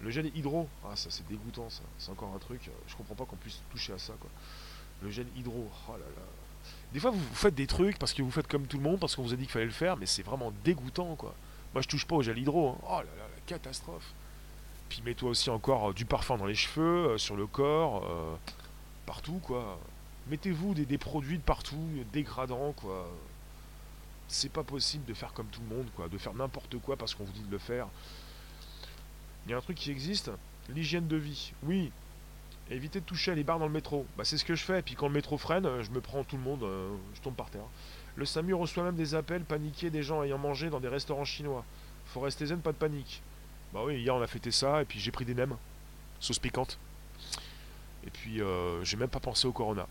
Le 0.00 0.10
gel 0.10 0.30
hydro, 0.36 0.68
ah 0.84 0.96
ça 0.96 1.10
c'est 1.10 1.26
dégoûtant 1.28 1.68
ça, 1.68 1.82
c'est 1.98 2.10
encore 2.10 2.32
un 2.34 2.38
truc, 2.38 2.68
euh, 2.68 2.70
je 2.86 2.96
comprends 2.96 3.14
pas 3.14 3.24
qu'on 3.24 3.36
puisse 3.36 3.60
toucher 3.70 3.92
à 3.92 3.98
ça 3.98 4.14
quoi. 4.20 4.30
Le 5.02 5.10
gel 5.10 5.26
hydro, 5.36 5.68
oh 5.88 5.92
là 5.92 5.98
là. 5.98 6.22
Des 6.92 7.00
fois 7.00 7.10
vous, 7.10 7.20
faites 7.34 7.54
des 7.54 7.66
trucs 7.66 7.98
parce 7.98 8.12
que 8.12 8.22
vous 8.22 8.30
faites 8.30 8.46
comme 8.46 8.66
tout 8.66 8.76
le 8.76 8.82
monde, 8.82 8.98
parce 8.98 9.16
qu'on 9.16 9.22
vous 9.22 9.32
a 9.32 9.36
dit 9.36 9.42
qu'il 9.42 9.52
fallait 9.52 9.64
le 9.66 9.70
faire, 9.72 9.96
mais 9.96 10.06
c'est 10.06 10.22
vraiment 10.22 10.52
dégoûtant 10.64 11.16
quoi. 11.16 11.34
Moi 11.74 11.82
je 11.82 11.88
touche 11.88 12.06
pas 12.06 12.16
au 12.16 12.22
gel 12.22 12.38
hydro, 12.38 12.70
hein. 12.70 12.78
oh 12.84 12.98
là 12.98 13.04
là, 13.18 13.26
la 13.34 13.40
catastrophe. 13.46 14.12
Puis 14.88 15.02
mets-toi 15.04 15.30
aussi 15.30 15.50
encore 15.50 15.90
euh, 15.90 15.92
du 15.92 16.04
parfum 16.04 16.36
dans 16.36 16.46
les 16.46 16.54
cheveux, 16.54 17.18
sur 17.18 17.36
le 17.36 17.46
corps, 17.46 18.06
partout 19.06 19.40
quoi. 19.42 19.78
Mettez-vous 20.28 20.74
des, 20.74 20.98
produits 20.98 21.38
de 21.38 21.42
partout, 21.42 21.88
dégradants 22.12 22.72
quoi. 22.72 23.10
C'est 24.32 24.52
pas 24.52 24.62
possible 24.62 25.04
de 25.06 25.12
faire 25.12 25.32
comme 25.32 25.48
tout 25.48 25.60
le 25.68 25.74
monde 25.74 25.88
quoi, 25.96 26.08
de 26.08 26.16
faire 26.16 26.34
n'importe 26.34 26.78
quoi 26.78 26.96
parce 26.96 27.14
qu'on 27.16 27.24
vous 27.24 27.32
dit 27.32 27.42
de 27.42 27.50
le 27.50 27.58
faire. 27.58 27.88
Il 29.44 29.50
y 29.50 29.54
a 29.54 29.56
un 29.56 29.60
truc 29.60 29.76
qui 29.76 29.90
existe, 29.90 30.30
l'hygiène 30.68 31.08
de 31.08 31.16
vie. 31.16 31.52
Oui, 31.64 31.90
éviter 32.70 33.00
de 33.00 33.04
toucher 33.04 33.34
les 33.34 33.42
barres 33.42 33.58
dans 33.58 33.66
le 33.66 33.72
métro. 33.72 34.06
Bah 34.16 34.24
c'est 34.24 34.38
ce 34.38 34.44
que 34.44 34.54
je 34.54 34.62
fais, 34.62 34.82
puis 34.82 34.94
quand 34.94 35.08
le 35.08 35.14
métro 35.14 35.36
freine, 35.36 35.68
je 35.82 35.90
me 35.90 36.00
prends 36.00 36.22
tout 36.22 36.36
le 36.36 36.42
monde, 36.42 36.64
je 37.12 37.20
tombe 37.22 37.34
par 37.34 37.50
terre. 37.50 37.66
Le 38.14 38.24
SAMU 38.24 38.54
reçoit 38.54 38.84
même 38.84 38.94
des 38.94 39.16
appels 39.16 39.42
paniqués 39.42 39.90
des 39.90 40.04
gens 40.04 40.22
ayant 40.22 40.38
mangé 40.38 40.70
dans 40.70 40.78
des 40.78 40.88
restaurants 40.88 41.24
chinois. 41.24 41.64
Faut 42.06 42.20
rester 42.20 42.46
pas 42.56 42.70
de 42.70 42.76
panique. 42.76 43.22
Bah 43.74 43.80
oui, 43.84 44.00
hier 44.00 44.14
on 44.14 44.22
a 44.22 44.28
fêté 44.28 44.52
ça, 44.52 44.82
et 44.82 44.84
puis 44.84 45.00
j'ai 45.00 45.10
pris 45.10 45.24
des 45.24 45.34
nems, 45.34 45.56
sauce 46.20 46.38
piquante. 46.38 46.78
Et 48.06 48.10
puis 48.10 48.40
euh, 48.40 48.84
j'ai 48.84 48.96
même 48.96 49.08
pas 49.08 49.20
pensé 49.20 49.48
au 49.48 49.52
corona. 49.52 49.88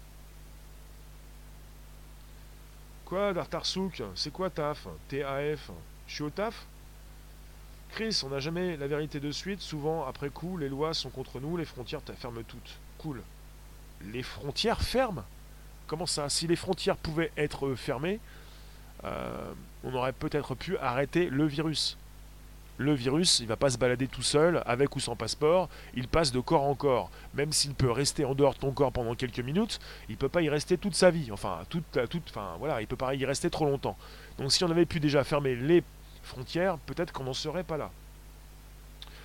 Quoi, 3.10 3.34
Dartarsouk 3.34 4.04
C'est 4.14 4.32
quoi 4.32 4.52
TAF 4.52 4.88
TAF 5.08 5.72
Je 6.08 6.14
suis 6.14 6.24
au 6.24 6.30
TAF 6.30 6.68
Chris, 7.90 8.22
on 8.24 8.30
n'a 8.30 8.40
jamais 8.40 8.78
la 8.78 8.86
vérité 8.86 9.20
de 9.20 9.32
suite. 9.32 9.62
Souvent, 9.62 10.06
après 10.06 10.30
coup, 10.30 10.58
les 10.58 10.70
lois 10.70 10.94
sont 10.94 11.10
contre 11.10 11.40
nous, 11.40 11.58
les 11.58 11.66
frontières 11.66 12.02
ferment 12.20 12.44
toutes. 12.48 12.78
Cool. 13.00 13.24
Les 14.04 14.22
frontières 14.22 14.84
ferment? 14.84 15.24
Comment 15.88 16.06
ça? 16.06 16.30
Si 16.30 16.46
les 16.46 16.56
frontières 16.56 16.98
pouvaient 16.98 17.32
être 17.36 17.74
fermées, 17.74 18.20
euh, 19.04 19.54
on 19.84 19.92
aurait 19.96 20.14
peut-être 20.14 20.54
pu 20.54 20.78
arrêter 20.78 21.32
le 21.32 21.48
virus 21.48 21.98
le 22.80 22.94
virus, 22.94 23.42
il 23.42 23.48
va 23.48 23.58
pas 23.58 23.70
se 23.70 23.78
balader 23.78 24.08
tout 24.08 24.24
seul, 24.24 24.64
avec 24.66 24.96
ou 24.96 25.02
sans 25.02 25.18
passeport, 25.18 25.68
il 25.96 26.08
passe 26.08 26.32
de 26.32 26.40
corps 26.40 26.64
en 26.64 26.76
corps. 26.76 27.12
Même 27.34 27.52
s'il 27.52 27.74
peut 27.74 27.92
rester 27.92 28.24
en 28.24 28.34
dehors 28.34 28.54
de 28.54 28.60
ton 28.60 28.72
corps 28.72 28.94
pendant 28.94 29.16
quelques 29.16 29.42
minutes, 29.42 29.82
il 30.08 30.16
peut 30.16 30.30
pas 30.30 30.42
y 30.42 30.50
rester 30.50 30.78
toute 30.78 30.96
sa 30.96 31.12
vie. 31.12 31.30
Enfin, 31.34 31.60
toute, 31.70 32.00
toute, 32.10 32.24
enfin 32.30 32.56
voilà, 32.58 32.80
il 32.80 32.88
peut 32.88 32.96
pas 32.96 33.14
y 33.16 33.26
rester 33.26 33.50
trop 33.50 33.66
longtemps. 33.66 33.98
Donc 34.38 34.54
si 34.54 34.64
on 34.64 34.72
avait 34.72 34.86
pu 34.86 35.02
déjà 35.02 35.26
fermer 35.26 35.58
les 35.58 35.84
frontières, 36.24 36.78
peut-être 36.78 37.12
qu'on 37.12 37.26
n'en 37.26 37.34
serait 37.34 37.66
pas 37.66 37.76
là. 37.76 37.92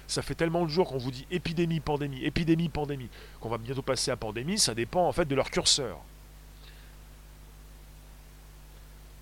Ça 0.09 0.21
fait 0.21 0.35
tellement 0.35 0.65
de 0.65 0.71
jours 0.71 0.89
qu'on 0.89 0.99
vous 0.99 1.13
dit 1.13 1.25
épidémie, 1.31 1.79
pandémie, 1.79 2.25
épidémie, 2.25 2.69
pandémie, 2.69 3.09
qu'on 3.41 3.49
va 3.49 3.59
bientôt 3.59 3.83
passer 3.83 4.11
à 4.11 4.17
pandémie, 4.17 4.59
ça 4.59 4.75
dépend 4.75 5.07
en 5.07 5.13
fait 5.13 5.27
de 5.27 5.35
leur 5.37 5.49
curseur. 5.51 5.99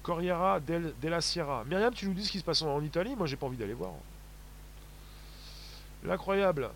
Corriera 0.02 0.58
della 0.58 1.20
Sierra. 1.20 1.64
Myriam, 1.66 1.92
tu 1.92 2.06
nous 2.06 2.14
dis 2.14 2.24
ce 2.24 2.32
qui 2.32 2.38
se 2.38 2.44
passe 2.44 2.62
en 2.62 2.82
Italie? 2.82 3.14
Moi, 3.14 3.26
j'ai 3.26 3.36
pas 3.36 3.46
envie 3.46 3.58
d'aller 3.58 3.74
voir. 3.74 3.92
L'incroyable. 6.04 6.70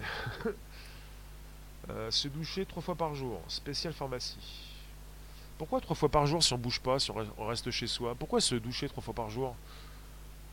Euh, 1.90 2.10
se 2.10 2.28
doucher 2.28 2.64
trois 2.64 2.82
fois 2.82 2.94
par 2.94 3.14
jour. 3.14 3.42
Spécial 3.46 3.92
pharmacie. 3.92 4.38
Pourquoi 5.58 5.82
trois 5.82 5.94
fois 5.94 6.08
par 6.08 6.26
jour 6.26 6.42
si 6.42 6.52
on 6.54 6.58
bouge 6.58 6.80
pas, 6.80 6.98
si 6.98 7.10
on 7.10 7.46
reste 7.46 7.70
chez 7.70 7.86
soi? 7.86 8.14
Pourquoi 8.18 8.40
se 8.40 8.54
doucher 8.54 8.88
trois 8.88 9.02
fois 9.02 9.12
par 9.12 9.28
jour? 9.28 9.54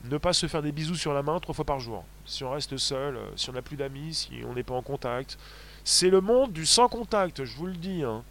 Ne 0.04 0.18
pas 0.18 0.34
se 0.34 0.48
faire 0.48 0.62
des 0.62 0.72
bisous 0.72 0.96
sur 0.96 1.14
la 1.14 1.24
main 1.24 1.40
trois 1.40 1.56
fois 1.56 1.64
par 1.64 1.80
jour. 1.80 2.04
Si 2.26 2.44
on 2.44 2.52
reste 2.52 2.76
seul, 2.78 3.16
euh, 3.16 3.38
si 3.38 3.50
on 3.50 3.54
n'a 3.54 3.62
plus 3.62 3.78
d'amis, 3.78 4.14
si 4.14 4.42
on 4.46 4.54
n'est 4.54 4.64
pas 4.64 4.74
en 4.74 4.82
contact. 4.82 5.38
C'est 5.84 6.10
le 6.10 6.22
monde 6.22 6.52
du 6.52 6.66
sans 6.66 6.90
contact, 6.90 7.46
je 7.46 7.56
vous 7.56 7.68
le 7.68 7.78
dis. 7.78 8.04
Hein. 8.04 8.24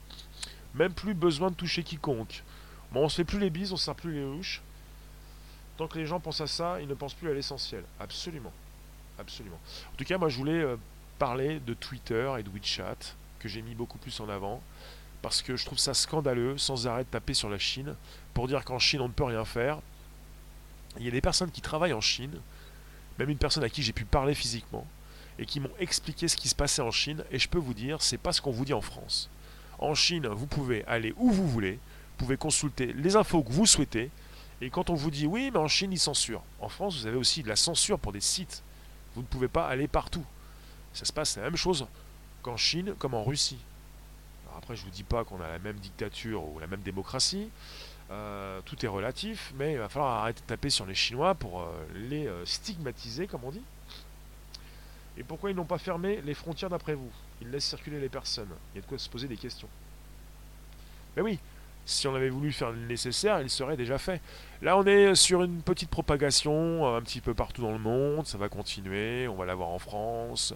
Même 0.75 0.93
plus 0.93 1.15
besoin 1.15 1.51
de 1.51 1.55
toucher 1.55 1.83
quiconque. 1.83 2.43
Bon, 2.93 3.05
on 3.05 3.09
se 3.09 3.17
fait 3.17 3.25
plus 3.25 3.39
les 3.39 3.51
bises, 3.51 3.73
on 3.73 3.77
se 3.77 3.85
sert 3.85 3.95
plus 3.95 4.13
les 4.13 4.23
louches. 4.23 4.63
Tant 5.81 5.89
que 5.89 5.99
les 5.99 6.05
gens 6.05 6.21
pensent 6.21 6.43
à 6.43 6.47
ça, 6.47 6.79
ils 6.83 6.87
ne 6.87 6.93
pensent 6.93 7.15
plus 7.15 7.31
à 7.31 7.33
l'essentiel. 7.33 7.83
Absolument. 7.99 8.53
Absolument. 9.19 9.59
En 9.91 9.97
tout 9.97 10.05
cas, 10.05 10.19
moi, 10.19 10.29
je 10.29 10.37
voulais 10.37 10.61
euh, 10.61 10.77
parler 11.19 11.59
de 11.59 11.73
Twitter 11.73 12.31
et 12.39 12.43
de 12.43 12.51
WeChat, 12.51 12.99
que 13.39 13.49
j'ai 13.49 13.63
mis 13.63 13.75
beaucoup 13.75 13.97
plus 13.97 14.21
en 14.21 14.29
avant, 14.29 14.61
parce 15.23 15.41
que 15.41 15.57
je 15.57 15.65
trouve 15.65 15.79
ça 15.79 15.95
scandaleux, 15.95 16.59
sans 16.59 16.87
arrêt 16.87 17.05
de 17.05 17.09
taper 17.09 17.33
sur 17.33 17.49
la 17.49 17.59
Chine, 17.59 17.95
pour 18.35 18.47
dire 18.47 18.63
qu'en 18.63 18.79
Chine, 18.79 19.01
on 19.01 19.09
ne 19.09 19.13
peut 19.15 19.25
rien 19.25 19.47
faire. 19.47 19.79
Il 20.99 21.05
y 21.07 21.09
a 21.09 21.13
des 21.13 21.23
personnes 21.23 21.51
qui 21.51 21.63
travaillent 21.63 21.95
en 21.95 22.03
Chine, 22.03 22.39
même 23.19 23.31
une 23.31 23.39
personne 23.39 23.65
à 23.65 23.71
qui 23.71 23.83
j'ai 23.83 23.95
pu 23.95 24.05
parler 24.05 24.35
physiquement, 24.35 24.87
et 25.39 25.47
qui 25.47 25.61
m'ont 25.61 25.73
expliqué 25.79 26.29
ce 26.29 26.37
qui 26.37 26.51
se 26.51 26.55
passait 26.55 26.83
en 26.83 26.91
Chine, 26.91 27.25
et 27.31 27.39
je 27.39 27.49
peux 27.49 27.57
vous 27.57 27.73
dire, 27.73 28.03
c'est 28.03 28.19
pas 28.19 28.35
ce 28.35 28.43
qu'on 28.43 28.51
vous 28.51 28.67
dit 28.67 28.75
en 28.75 28.83
France. 28.83 29.31
En 29.79 29.95
Chine, 29.95 30.27
vous 30.27 30.47
pouvez 30.47 30.85
aller 30.85 31.15
où 31.17 31.31
vous 31.31 31.49
voulez, 31.49 31.77
vous 32.19 32.27
pouvez 32.27 32.37
consulter 32.37 32.93
les 32.93 33.17
infos 33.17 33.43
que 33.43 33.51
vous 33.51 33.65
souhaitez, 33.65 34.11
et 34.61 34.71
quand 34.71 34.91
on 34.91 34.95
vous 34.95 35.11
dit 35.11 35.27
oui, 35.27 35.51
mais 35.51 35.59
en 35.59 35.69
Chine, 35.69 35.93
ils 35.93 35.99
censurent. 35.99 36.43
En 36.61 36.69
France, 36.69 36.99
vous 36.99 37.07
avez 37.07 37.17
aussi 37.17 37.43
de 37.43 37.49
la 37.49 37.57
censure 37.57 37.99
pour 37.99 38.13
des 38.13 38.21
sites. 38.21 38.63
Vous 39.15 39.23
ne 39.23 39.27
pouvez 39.27 39.49
pas 39.49 39.67
aller 39.67 39.89
partout. 39.89 40.25
Ça 40.93 41.05
se 41.05 41.13
passe 41.13 41.37
la 41.37 41.45
même 41.45 41.57
chose 41.57 41.87
qu'en 42.43 42.57
Chine 42.57 42.95
comme 42.99 43.15
en 43.15 43.25
Russie. 43.25 43.59
après, 44.57 44.77
je 44.77 44.83
ne 44.83 44.87
vous 44.87 44.95
dis 44.95 45.03
pas 45.03 45.25
qu'on 45.25 45.41
a 45.41 45.49
la 45.49 45.59
même 45.59 45.77
dictature 45.77 46.45
ou 46.45 46.59
la 46.59 46.67
même 46.67 46.83
démocratie. 46.83 47.49
Euh, 48.11 48.61
tout 48.65 48.85
est 48.85 48.89
relatif, 48.89 49.53
mais 49.57 49.73
il 49.73 49.79
va 49.79 49.89
falloir 49.89 50.23
arrêter 50.23 50.41
de 50.41 50.47
taper 50.47 50.69
sur 50.69 50.85
les 50.85 50.97
Chinois 50.97 51.35
pour 51.37 51.61
euh, 51.61 51.71
les 51.95 52.27
euh, 52.27 52.45
stigmatiser, 52.45 53.29
comme 53.29 53.45
on 53.45 53.53
dit. 53.53 53.63
Et 55.17 55.23
pourquoi 55.23 55.51
ils 55.51 55.57
n'ont 55.57 55.65
pas 55.65 55.79
fermé 55.79 56.21
les 56.23 56.35
frontières 56.35 56.71
d'après 56.71 56.95
vous? 56.95 57.11
Ils 57.41 57.51
laissent 57.51 57.67
circuler 57.67 58.01
les 58.01 58.09
personnes. 58.09 58.49
Il 58.73 58.77
y 58.77 58.79
a 58.81 58.83
de 58.83 58.87
quoi 58.87 58.99
se 58.99 59.09
poser 59.09 59.29
des 59.29 59.37
questions. 59.37 59.69
Mais 61.17 61.23
oui, 61.23 61.39
si 61.91 62.09
on 62.09 62.15
avait 62.15 62.31
voulu 62.31 62.53
faire 62.53 62.71
le 62.71 62.79
nécessaire, 62.87 63.41
il 63.41 63.51
serait 63.51 63.77
déjà 63.77 63.99
fait. 63.99 64.21
Là, 64.63 64.77
on 64.77 64.85
est 64.85 65.15
sur 65.15 65.43
une 65.43 65.63
petite 65.63 65.91
propagation 65.91 66.95
un 66.95 67.01
petit 67.03 67.21
peu 67.21 67.35
partout 67.35 67.63
dans 67.63 67.73
le 67.73 67.79
monde. 67.79 68.27
Ça 68.27 68.39
va 68.39 68.49
continuer. 68.49 69.29
On 69.29 69.35
va 69.35 69.45
l'avoir 69.45 69.69
en 69.69 69.79
France. 69.79 70.55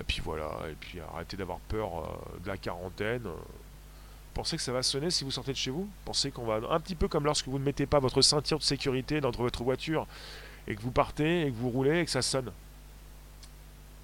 et 0.00 0.04
puis 0.04 0.20
voilà. 0.24 0.50
Et 0.70 0.74
puis 0.74 1.00
arrêtez 1.12 1.36
d'avoir 1.36 1.58
peur 1.60 2.18
de 2.42 2.48
la 2.48 2.56
quarantaine. 2.56 3.28
Pensez 4.34 4.56
que 4.56 4.62
ça 4.62 4.72
va 4.72 4.82
sonner 4.82 5.10
si 5.10 5.22
vous 5.22 5.30
sortez 5.30 5.52
de 5.52 5.56
chez 5.56 5.70
vous? 5.70 5.88
Pensez 6.04 6.32
qu'on 6.32 6.44
va. 6.44 6.60
Un 6.68 6.80
petit 6.80 6.96
peu 6.96 7.06
comme 7.06 7.24
lorsque 7.24 7.46
vous 7.46 7.58
ne 7.58 7.64
mettez 7.64 7.86
pas 7.86 8.00
votre 8.00 8.20
ceinture 8.20 8.58
de 8.58 8.64
sécurité 8.64 9.20
dans 9.20 9.30
votre 9.30 9.62
voiture 9.62 10.06
et 10.66 10.74
que 10.74 10.82
vous 10.82 10.90
partez 10.90 11.46
et 11.46 11.50
que 11.50 11.56
vous 11.56 11.70
roulez 11.70 12.00
et 12.00 12.04
que 12.04 12.10
ça 12.10 12.22
sonne. 12.22 12.50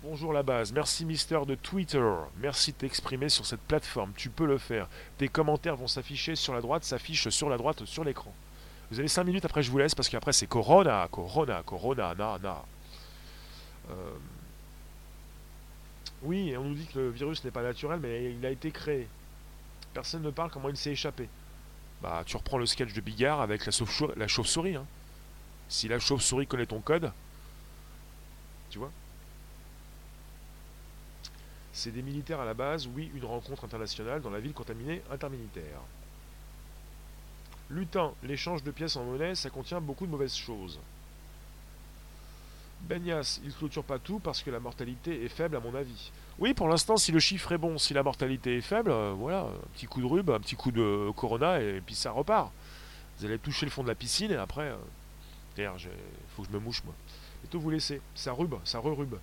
Bonjour 0.03 0.33
la 0.33 0.43
base, 0.43 0.73
merci 0.73 1.05
Mister 1.05 1.41
de 1.47 1.55
Twitter, 1.55 2.03
merci 2.39 2.73
de 2.73 2.77
t'exprimer 2.79 3.29
sur 3.29 3.45
cette 3.45 3.61
plateforme, 3.61 4.15
tu 4.17 4.31
peux 4.31 4.47
le 4.47 4.57
faire. 4.57 4.89
Tes 5.19 5.29
commentaires 5.29 5.77
vont 5.77 5.89
s'afficher 5.89 6.37
sur 6.37 6.55
la 6.55 6.63
droite, 6.63 6.85
s'affichent 6.85 7.29
sur 7.29 7.51
la 7.51 7.59
droite 7.59 7.85
sur 7.85 8.03
l'écran. 8.03 8.33
Vous 8.91 8.99
avez 8.99 9.09
5 9.09 9.25
minutes 9.25 9.45
après 9.45 9.63
je 9.63 9.71
vous 9.71 9.77
laisse 9.77 9.95
parce 9.95 10.09
qu'après 10.09 10.33
c'est 10.33 10.47
Corona, 10.47 11.07
Corona, 11.11 11.63
Corona, 11.67 12.15
na, 12.15 12.39
na. 12.39 12.65
Euh, 13.91 14.13
oui, 16.23 16.55
on 16.57 16.65
nous 16.65 16.75
dit 16.75 16.87
que 16.87 16.99
le 16.99 17.11
virus 17.11 17.45
n'est 17.45 17.51
pas 17.51 17.63
naturel, 17.63 18.01
mais 18.01 18.33
il 18.33 18.47
a 18.47 18.51
été 18.51 18.71
créé. 18.71 19.07
Personne 19.93 20.23
ne 20.23 20.31
parle 20.31 20.51
comment 20.51 20.71
il 20.71 20.79
s'est 20.79 20.93
échappé? 20.93 21.29
Bah, 22.01 22.23
tu 22.25 22.39
reprends 22.39 22.57
le 22.57 22.65
sketch 22.65 22.95
de 22.95 23.03
Bigard 23.03 23.43
avec 23.43 23.67
la 23.67 24.27
chauve-souris. 24.27 24.77
Hein. 24.77 24.87
Si 25.69 25.89
la 25.89 25.99
chauve-souris 25.99 26.47
connaît 26.47 26.65
ton 26.65 26.81
code, 26.81 27.13
tu 28.71 28.79
vois 28.79 28.91
C'est 31.73 31.91
des 31.91 32.03
militaires 32.03 32.41
à 32.41 32.45
la 32.45 32.55
base, 32.55 32.89
oui, 32.95 33.11
une 33.15 33.25
rencontre 33.25 33.65
internationale 33.65 34.21
dans 34.21 34.31
la 34.31 34.41
ville 34.41 34.53
contaminée 34.53 35.03
intermilitaire. 35.11 35.81
Lutin, 37.71 38.13
l'échange 38.25 38.65
de 38.65 38.71
pièces 38.73 38.97
en 38.97 39.05
monnaie, 39.05 39.37
ça 39.37 39.49
contient 39.51 39.81
beaucoup 39.81 40.07
de 40.07 40.11
mauvaises 40.11 40.35
choses. 40.35 40.81
Benias, 42.83 43.41
il 43.45 43.53
clôture 43.53 43.85
pas 43.85 43.99
tout 43.99 44.19
parce 44.19 44.43
que 44.43 44.51
la 44.51 44.59
mortalité 44.59 45.25
est 45.25 45.29
faible 45.29 45.57
à 45.57 45.61
mon 45.61 45.75
avis. 45.75 46.11
Oui, 46.39 46.55
pour 46.55 46.69
l'instant, 46.69 46.97
si 46.97 47.13
le 47.13 47.21
chiffre 47.21 47.53
est 47.53 47.59
bon, 47.59 47.79
si 47.79 47.95
la 47.95 48.03
mortalité 48.03 48.57
est 48.57 48.63
faible, 48.63 48.91
euh, 48.91 49.13
voilà, 49.17 49.43
un 49.43 49.69
petit 49.75 49.87
coup 49.87 50.01
de 50.01 50.07
rube, 50.07 50.31
un 50.31 50.41
petit 50.41 50.57
coup 50.57 50.73
de 50.73 51.11
corona 51.15 51.61
et, 51.61 51.81
puis 51.85 51.95
ça 51.95 52.11
repart. 52.11 52.51
Vous 53.19 53.27
allez 53.27 53.39
toucher 53.39 53.67
le 53.67 53.71
fond 53.71 53.83
de 53.83 53.89
la 53.89 53.95
piscine 53.95 54.33
et 54.33 54.37
après, 54.37 54.73
euh, 55.59 55.77
faut 56.35 56.43
que 56.43 56.49
je 56.49 56.55
me 56.55 56.59
mouche 56.59 56.83
moi. 56.85 56.95
Et 57.45 57.49
tout 57.49 57.61
vous 57.61 57.71
laissez, 57.71 58.01
ça 58.15 58.33
rube, 58.33 58.55
ça 58.65 58.79
re-rube. 58.79 59.17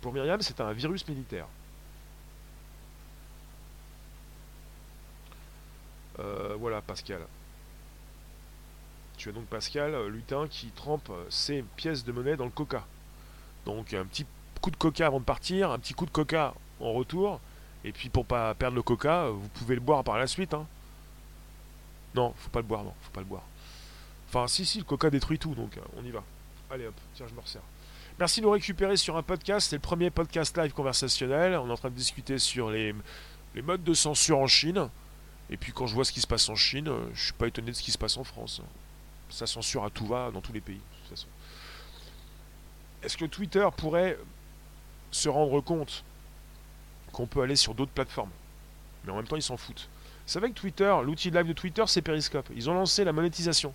Pour 0.00 0.12
Myriam, 0.12 0.40
c'est 0.40 0.60
un 0.60 0.72
virus 0.72 1.06
militaire. 1.06 1.46
Euh, 6.18 6.56
voilà, 6.58 6.80
Pascal. 6.80 7.20
Tu 9.16 9.28
as 9.28 9.32
donc 9.32 9.44
Pascal 9.46 10.06
Lutin 10.08 10.48
qui 10.48 10.68
trempe 10.68 11.10
ses 11.28 11.62
pièces 11.76 12.04
de 12.04 12.12
monnaie 12.12 12.36
dans 12.36 12.46
le 12.46 12.50
coca. 12.50 12.86
Donc 13.66 13.92
un 13.92 14.04
petit 14.06 14.26
coup 14.60 14.70
de 14.70 14.76
coca 14.76 15.06
avant 15.06 15.20
de 15.20 15.24
partir, 15.24 15.70
un 15.70 15.78
petit 15.78 15.94
coup 15.94 16.06
de 16.06 16.10
coca 16.10 16.54
en 16.80 16.92
retour, 16.92 17.40
et 17.84 17.92
puis 17.92 18.08
pour 18.08 18.24
pas 18.24 18.54
perdre 18.54 18.76
le 18.76 18.82
coca, 18.82 19.28
vous 19.28 19.48
pouvez 19.48 19.74
le 19.74 19.80
boire 19.80 20.04
par 20.04 20.18
la 20.18 20.26
suite. 20.26 20.54
Hein. 20.54 20.66
Non, 22.14 22.34
faut 22.36 22.50
pas 22.50 22.60
le 22.60 22.66
boire, 22.66 22.84
non, 22.84 22.94
faut 23.02 23.12
pas 23.12 23.20
le 23.20 23.26
boire. 23.26 23.42
Enfin, 24.28 24.46
si, 24.48 24.64
si, 24.64 24.78
le 24.78 24.84
coca 24.84 25.10
détruit 25.10 25.38
tout, 25.38 25.54
donc 25.54 25.78
on 25.96 26.04
y 26.04 26.10
va. 26.10 26.22
Allez 26.70 26.86
hop, 26.86 26.94
tiens, 27.14 27.26
je 27.28 27.34
me 27.34 27.40
resserre. 27.40 27.62
Merci 28.20 28.40
de 28.40 28.46
nous 28.46 28.52
récupérer 28.52 28.96
sur 28.96 29.16
un 29.16 29.22
podcast. 29.22 29.70
C'est 29.70 29.76
le 29.76 29.80
premier 29.80 30.10
podcast 30.10 30.56
live 30.56 30.72
conversationnel. 30.72 31.56
On 31.56 31.68
est 31.68 31.72
en 31.72 31.76
train 31.76 31.90
de 31.90 31.94
discuter 31.94 32.38
sur 32.38 32.70
les, 32.70 32.94
modes 33.62 33.82
de 33.82 33.94
censure 33.94 34.38
en 34.38 34.46
Chine. 34.46 34.88
Et 35.48 35.56
puis 35.56 35.72
quand 35.72 35.86
je 35.86 35.94
vois 35.94 36.04
ce 36.04 36.12
qui 36.12 36.20
se 36.20 36.26
passe 36.26 36.48
en 36.48 36.54
Chine, 36.54 36.90
je 37.14 37.24
suis 37.24 37.32
pas 37.32 37.48
étonné 37.48 37.70
de 37.70 37.76
ce 37.76 37.82
qui 37.82 37.90
se 37.90 37.98
passe 37.98 38.16
en 38.16 38.24
France 38.24 38.62
ça 39.30 39.46
censure 39.46 39.84
à 39.84 39.90
tout 39.90 40.06
va 40.06 40.30
dans 40.30 40.40
tous 40.40 40.52
les 40.52 40.60
pays. 40.60 40.80
Est-ce 43.02 43.16
que 43.16 43.24
Twitter 43.24 43.66
pourrait 43.76 44.18
se 45.10 45.28
rendre 45.28 45.60
compte 45.60 46.04
qu'on 47.12 47.26
peut 47.26 47.40
aller 47.40 47.56
sur 47.56 47.74
d'autres 47.74 47.92
plateformes? 47.92 48.30
Mais 49.04 49.12
en 49.12 49.16
même 49.16 49.26
temps, 49.26 49.36
ils 49.36 49.42
s'en 49.42 49.56
foutent. 49.56 49.88
Vous 50.26 50.32
savez 50.32 50.50
que 50.50 50.54
Twitter, 50.54 50.94
l'outil 51.02 51.30
de 51.30 51.38
live 51.38 51.48
de 51.48 51.52
Twitter, 51.52 51.84
c'est 51.86 52.02
Periscope. 52.02 52.48
Ils 52.54 52.68
ont 52.68 52.74
lancé 52.74 53.04
la 53.04 53.12
monétisation. 53.12 53.72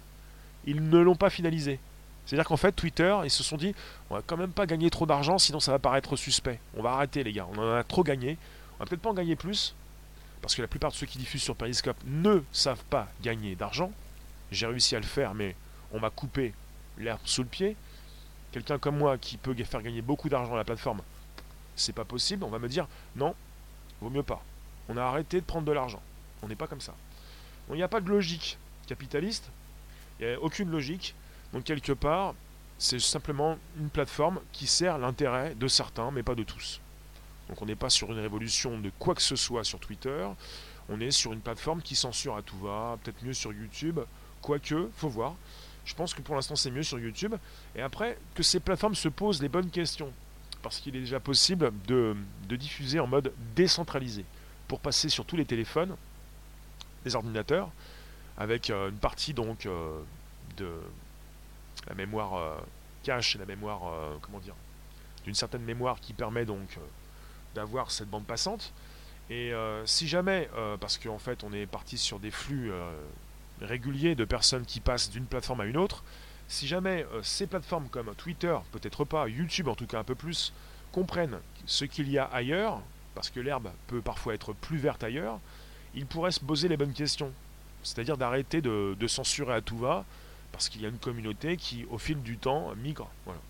Ils 0.66 0.88
ne 0.88 1.00
l'ont 1.00 1.16
pas 1.16 1.30
finalisé. 1.30 1.80
C'est-à-dire 2.26 2.46
qu'en 2.46 2.58
fait, 2.58 2.72
Twitter, 2.72 3.16
ils 3.24 3.30
se 3.30 3.44
sont 3.44 3.58
dit, 3.58 3.76
on 4.10 4.16
va 4.16 4.22
quand 4.26 4.38
même 4.38 4.52
pas 4.52 4.66
gagner 4.66 4.90
trop 4.90 5.06
d'argent, 5.06 5.38
sinon 5.38 5.60
ça 5.60 5.72
va 5.72 5.80
paraître 5.80 6.16
suspect. 6.16 6.60
On 6.76 6.82
va 6.82 6.92
arrêter, 6.94 7.24
les 7.24 7.34
gars. 7.34 7.48
On 7.54 7.60
en 7.60 7.76
a 7.76 7.84
trop 7.84 8.04
gagné. 8.04 8.38
On 8.76 8.84
va 8.84 8.86
peut-être 8.86 9.02
pas 9.02 9.12
en 9.12 9.14
gagner 9.14 9.36
plus, 9.36 9.76
parce 10.42 10.56
que 10.56 10.62
la 10.62 10.68
plupart 10.68 10.92
de 10.92 10.96
ceux 10.96 11.06
qui 11.06 11.18
diffusent 11.18 11.44
sur 11.44 11.56
Periscope 11.56 11.98
ne 12.06 12.42
savent 12.52 12.84
pas 12.90 13.08
gagner 13.22 13.56
d'argent. 13.56 13.92
J'ai 14.52 14.68
réussi 14.68 14.96
à 14.96 15.00
le 15.00 15.06
faire, 15.06 15.34
mais 15.34 15.56
on 15.92 16.00
m'a 16.00 16.10
coupé 16.10 16.54
l'herbe 16.98 17.22
sous 17.26 17.44
le 17.44 17.48
pied. 17.48 17.76
Quelqu'un 18.52 18.78
comme 18.80 18.98
moi 18.98 19.18
qui 19.18 19.38
peut 19.38 19.54
faire 19.64 19.82
gagner 19.82 20.02
beaucoup 20.02 20.30
d'argent 20.30 20.54
à 20.54 20.58
la 20.58 20.64
plateforme, 20.64 21.02
c'est 21.76 21.94
pas 21.94 22.06
possible. 22.06 22.44
On 22.44 22.50
va 22.50 22.60
me 22.60 22.70
dire 22.70 22.88
non, 23.16 23.36
vaut 24.02 24.10
mieux 24.10 24.24
pas. 24.24 24.44
On 24.88 24.98
a 24.98 25.04
arrêté 25.04 25.42
de 25.42 25.46
prendre 25.46 25.66
de 25.66 25.72
l'argent. 25.72 26.02
On 26.42 26.48
n'est 26.48 26.56
pas 26.56 26.68
comme 26.68 26.82
ça. 26.82 26.94
Il 27.70 27.76
n'y 27.76 27.84
a 27.84 27.88
pas 27.88 28.02
de 28.02 28.10
logique 28.10 28.58
capitaliste. 28.88 29.50
Il 30.20 30.28
n'y 30.28 30.34
a 30.34 30.42
aucune 30.42 30.70
logique. 30.70 31.16
Donc 31.56 31.64
quelque 31.64 31.93
part, 31.93 32.36
c'est 32.78 32.99
simplement 32.99 33.58
une 33.80 33.89
plateforme 33.89 34.41
qui 34.51 34.68
sert 34.68 34.97
l'intérêt 34.97 35.56
de 35.56 35.70
certains, 35.70 36.12
mais 36.12 36.22
pas 36.22 36.36
de 36.36 36.43
tous. 36.43 36.82
Donc 37.47 37.62
on 37.62 37.66
n'est 37.66 37.78
pas 37.78 37.89
sur 37.89 38.12
une 38.12 38.20
révolution 38.20 38.78
de 38.78 38.91
quoi 38.99 39.16
que 39.16 39.22
ce 39.22 39.38
soit 39.38 39.64
sur 39.64 39.80
Twitter. 39.80 40.28
On 40.89 40.99
est 40.99 41.12
sur 41.12 41.32
une 41.32 41.39
plateforme 41.39 41.82
qui 41.82 41.95
censure 41.95 42.36
à 42.36 42.41
tout 42.41 42.58
va, 42.58 42.97
peut-être 43.01 43.24
mieux 43.24 43.32
sur 43.32 43.53
YouTube. 43.53 44.01
Quoique, 44.41 44.89
faut 44.97 45.08
voir. 45.08 45.36
Je 45.86 45.95
pense 45.95 46.14
que 46.14 46.22
pour 46.22 46.36
l'instant 46.36 46.58
c'est 46.58 46.72
mieux 46.72 46.84
sur 46.84 46.99
YouTube. 46.99 47.36
Et 47.74 47.82
après, 47.82 48.18
que 48.34 48.43
ces 48.43 48.60
plateformes 48.60 48.95
se 48.95 49.08
posent 49.08 49.41
les 49.41 49.47
bonnes 49.47 49.70
questions. 49.70 50.12
Parce 50.62 50.82
qu'il 50.82 50.93
est 50.97 50.99
déjà 50.99 51.22
possible 51.22 51.72
de, 51.88 52.18
diffuser 52.49 52.99
en 52.99 53.08
mode 53.08 53.32
décentralisé. 53.56 54.26
Pour 54.68 54.82
passer 54.82 55.08
sur 55.08 55.24
tous 55.24 55.38
les 55.38 55.45
téléphones, 55.45 55.95
les 57.06 57.16
ordinateurs, 57.16 57.72
avec 58.38 58.70
euh, 58.72 58.89
une 58.89 58.97
partie 58.97 59.34
donc 59.34 59.68
euh, 59.68 60.01
de 60.58 60.70
la 61.88 61.96
mémoire 61.96 62.36
euh, 62.36 62.56
cache, 63.04 63.36
la 63.38 63.46
mémoire, 63.46 63.82
comment 64.22 64.40
dire, 64.40 64.56
d'une 65.24 65.36
certaine 65.36 65.62
mémoire 65.62 66.00
qui 66.00 66.14
permet 66.14 66.46
donc 66.46 66.80
d'avoir 67.54 67.92
cette 67.92 68.10
bande 68.10 68.26
passante. 68.26 68.74
Et 69.30 69.54
si 69.86 70.08
jamais, 70.08 70.50
parce 70.80 70.98
qu'en 70.98 71.20
fait 71.20 71.44
on 71.44 71.54
est 71.54 71.68
parti 71.68 72.00
sur 72.00 72.20
des 72.20 72.32
flux 72.32 72.72
régulier 73.62 74.16
de 74.16 74.26
personnes 74.26 74.66
qui 74.66 74.80
passent 74.80 75.12
d'une 75.12 75.26
plateforme 75.26 75.62
à 75.62 75.66
une 75.66 75.78
autre, 75.78 76.04
si 76.48 76.68
jamais 76.68 77.06
euh, 77.14 77.22
ces 77.24 77.48
plateformes 77.48 77.88
comme 77.90 78.14
Twitter, 78.16 78.56
peut-être 78.72 79.04
pas, 79.04 79.28
YouTube 79.28 79.68
en 79.68 79.76
tout 79.76 79.88
cas 79.88 80.00
un 80.00 80.04
peu 80.04 80.16
plus, 80.16 80.54
comprennent 80.92 81.40
ce 81.66 81.86
qu'il 81.86 82.10
y 82.10 82.18
a 82.18 82.26
ailleurs, 82.26 82.82
parce 83.16 83.30
que 83.30 83.40
l'herbe 83.40 83.70
peut 83.88 84.02
parfois 84.02 84.34
être 84.34 84.54
plus 84.54 84.78
verte 84.78 85.04
ailleurs, 85.04 85.40
ils 85.96 86.06
pourraient 86.06 86.32
se 86.32 86.40
poser 86.40 86.68
les 86.68 86.78
bonnes 86.78 86.94
questions. 86.94 87.32
C'est-à-dire 87.84 88.18
d'arrêter 88.18 88.62
de, 88.62 89.08
censurer 89.08 89.54
à 89.54 89.62
tout 89.62 89.78
va, 89.78 90.06
parce 90.56 90.70
qu'il 90.70 90.82
y 90.82 90.86
a 90.86 90.88
une 90.88 90.99
communauté 90.99 91.58
qui, 91.58 91.86
au 91.91 91.97
fil 91.97 92.22
du 92.22 92.38
temps, 92.38 92.74
migre. 92.76 93.10
Voilà. 93.26 93.41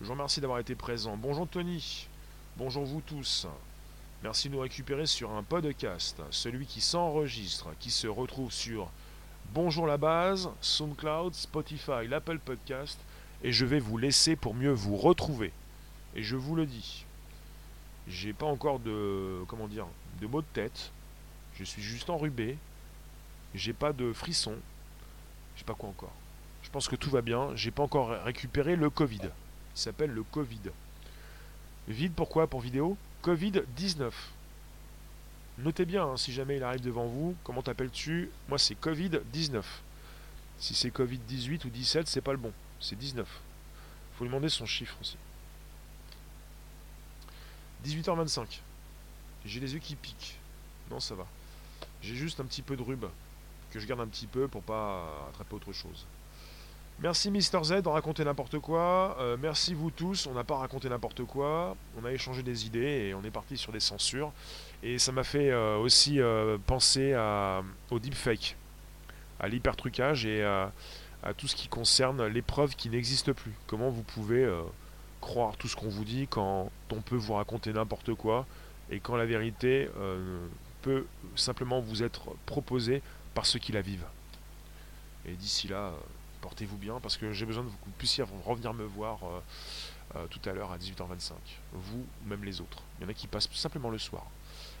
Je 0.00 0.06
vous 0.06 0.12
remercie 0.12 0.40
d'avoir 0.40 0.58
été 0.58 0.74
présent. 0.74 1.18
Bonjour 1.18 1.46
Tony. 1.46 2.08
Bonjour 2.56 2.86
vous 2.86 3.02
tous. 3.02 3.46
Merci 4.22 4.48
de 4.48 4.54
nous 4.54 4.60
récupérer 4.60 5.04
sur 5.04 5.32
un 5.32 5.42
podcast, 5.42 6.22
celui 6.30 6.64
qui 6.64 6.80
s'enregistre, 6.80 7.68
qui 7.78 7.90
se 7.90 8.06
retrouve 8.06 8.50
sur 8.50 8.88
Bonjour 9.52 9.86
la 9.86 9.98
base, 9.98 10.48
SoundCloud, 10.62 11.34
Spotify, 11.34 12.08
l'Apple 12.08 12.38
Podcast, 12.38 12.98
et 13.42 13.52
je 13.52 13.66
vais 13.66 13.80
vous 13.80 13.98
laisser 13.98 14.34
pour 14.34 14.54
mieux 14.54 14.72
vous 14.72 14.96
retrouver. 14.96 15.52
Et 16.14 16.22
je 16.22 16.36
vous 16.36 16.56
le 16.56 16.64
dis, 16.64 17.04
j'ai 18.08 18.32
pas 18.32 18.46
encore 18.46 18.78
de 18.78 19.44
comment 19.46 19.68
dire 19.68 19.84
de 20.22 20.26
mots 20.26 20.40
de 20.40 20.46
tête. 20.54 20.90
Je 21.58 21.64
suis 21.64 21.82
juste 21.82 22.08
enrubé. 22.08 22.56
J'ai 23.54 23.72
pas 23.72 23.92
de 23.92 24.12
frisson. 24.12 24.54
Je 25.54 25.60
sais 25.60 25.64
pas 25.64 25.74
quoi 25.74 25.88
encore. 25.88 26.12
Je 26.62 26.70
pense 26.70 26.88
que 26.88 26.96
tout 26.96 27.10
va 27.10 27.22
bien. 27.22 27.54
J'ai 27.56 27.70
pas 27.70 27.82
encore 27.82 28.10
récupéré 28.24 28.76
le 28.76 28.90
Covid. 28.90 29.22
Il 29.22 29.78
s'appelle 29.78 30.10
le 30.10 30.22
Covid. 30.22 30.70
Vide 31.88 32.12
pourquoi? 32.14 32.46
Pour 32.46 32.60
vidéo? 32.60 32.96
Covid-19. 33.24 34.12
Notez 35.58 35.84
bien, 35.84 36.06
hein, 36.06 36.16
si 36.16 36.32
jamais 36.32 36.56
il 36.56 36.62
arrive 36.62 36.80
devant 36.80 37.06
vous, 37.06 37.36
comment 37.44 37.62
t'appelles-tu? 37.62 38.30
Moi, 38.48 38.58
c'est 38.58 38.80
Covid-19. 38.80 39.62
Si 40.58 40.74
c'est 40.74 40.90
Covid-18 40.90 41.66
ou 41.66 41.70
17, 41.70 42.08
c'est 42.08 42.20
pas 42.20 42.32
le 42.32 42.38
bon. 42.38 42.52
C'est 42.80 42.96
19. 42.96 43.26
Faut 44.16 44.24
lui 44.24 44.28
demander 44.28 44.48
son 44.48 44.64
chiffre 44.64 44.96
aussi. 45.00 45.16
18h25. 47.84 48.60
J'ai 49.44 49.60
les 49.60 49.74
yeux 49.74 49.80
qui 49.80 49.96
piquent. 49.96 50.38
Non, 50.90 51.00
ça 51.00 51.14
va. 51.14 51.26
J'ai 52.02 52.14
juste 52.14 52.40
un 52.40 52.44
petit 52.44 52.62
peu 52.62 52.76
de 52.76 52.82
rube 52.82 53.06
que 53.70 53.80
je 53.80 53.86
garde 53.86 54.00
un 54.00 54.06
petit 54.06 54.26
peu 54.26 54.48
pour 54.48 54.62
pas 54.62 55.04
attraper 55.30 55.54
autre 55.54 55.72
chose. 55.72 56.06
Merci 57.02 57.30
Mister 57.30 57.58
Z 57.64 57.80
d'en 57.80 57.92
raconter 57.92 58.24
n'importe 58.26 58.58
quoi. 58.58 59.16
Euh, 59.20 59.38
merci 59.40 59.72
vous 59.72 59.90
tous. 59.90 60.26
On 60.26 60.34
n'a 60.34 60.44
pas 60.44 60.58
raconté 60.58 60.90
n'importe 60.90 61.24
quoi. 61.24 61.74
On 61.98 62.04
a 62.04 62.12
échangé 62.12 62.42
des 62.42 62.66
idées 62.66 63.08
et 63.08 63.14
on 63.14 63.24
est 63.24 63.30
parti 63.30 63.56
sur 63.56 63.72
des 63.72 63.80
censures. 63.80 64.32
Et 64.82 64.98
ça 64.98 65.10
m'a 65.10 65.24
fait 65.24 65.50
euh, 65.50 65.78
aussi 65.78 66.20
euh, 66.20 66.58
penser 66.66 67.14
à, 67.14 67.62
au 67.90 67.98
deepfake, 67.98 68.54
à 69.38 69.48
l'hypertrucage 69.48 70.26
et 70.26 70.44
à, 70.44 70.72
à, 71.22 71.32
tout 71.32 71.48
ce 71.48 71.56
qui 71.56 71.68
concerne 71.68 72.26
les 72.26 72.42
preuves 72.42 72.76
qui 72.76 72.90
n'existent 72.90 73.32
plus. 73.32 73.54
Comment 73.66 73.88
vous 73.88 74.02
pouvez 74.02 74.46
croire 75.22 75.56
tout 75.56 75.68
ce 75.68 75.76
qu'on 75.76 75.88
vous 75.88 76.04
dit 76.04 76.26
quand 76.28 76.70
on 76.90 77.00
peut 77.00 77.16
vous 77.16 77.32
raconter 77.32 77.72
n'importe 77.72 78.12
quoi 78.12 78.46
et 78.90 79.00
quand 79.00 79.16
la 79.16 79.24
vérité 79.24 79.88
peut 80.82 81.06
simplement 81.34 81.80
vous 81.80 82.02
être 82.02 82.30
proposée 82.46 83.02
par 83.34 83.46
ceux 83.46 83.58
qui 83.58 83.72
la 83.72 83.80
vivent. 83.80 84.06
Et 85.26 85.32
d'ici 85.32 85.68
là 85.68 85.92
portez-vous 86.40 86.76
bien 86.76 86.98
parce 87.00 87.16
que 87.16 87.32
j'ai 87.32 87.46
besoin 87.46 87.64
de 87.64 87.68
vous 87.68 87.76
puissiez 87.98 88.24
revenir 88.44 88.74
me 88.74 88.84
voir 88.84 89.18
euh, 89.22 89.40
euh, 90.16 90.26
tout 90.28 90.40
à 90.48 90.52
l'heure 90.52 90.72
à 90.72 90.78
18h25. 90.78 91.32
Vous, 91.72 92.04
même 92.26 92.44
les 92.44 92.60
autres. 92.60 92.82
Il 92.98 93.04
y 93.04 93.06
en 93.06 93.10
a 93.10 93.14
qui 93.14 93.26
passent 93.26 93.48
simplement 93.52 93.90
le 93.90 93.98
soir. 93.98 94.26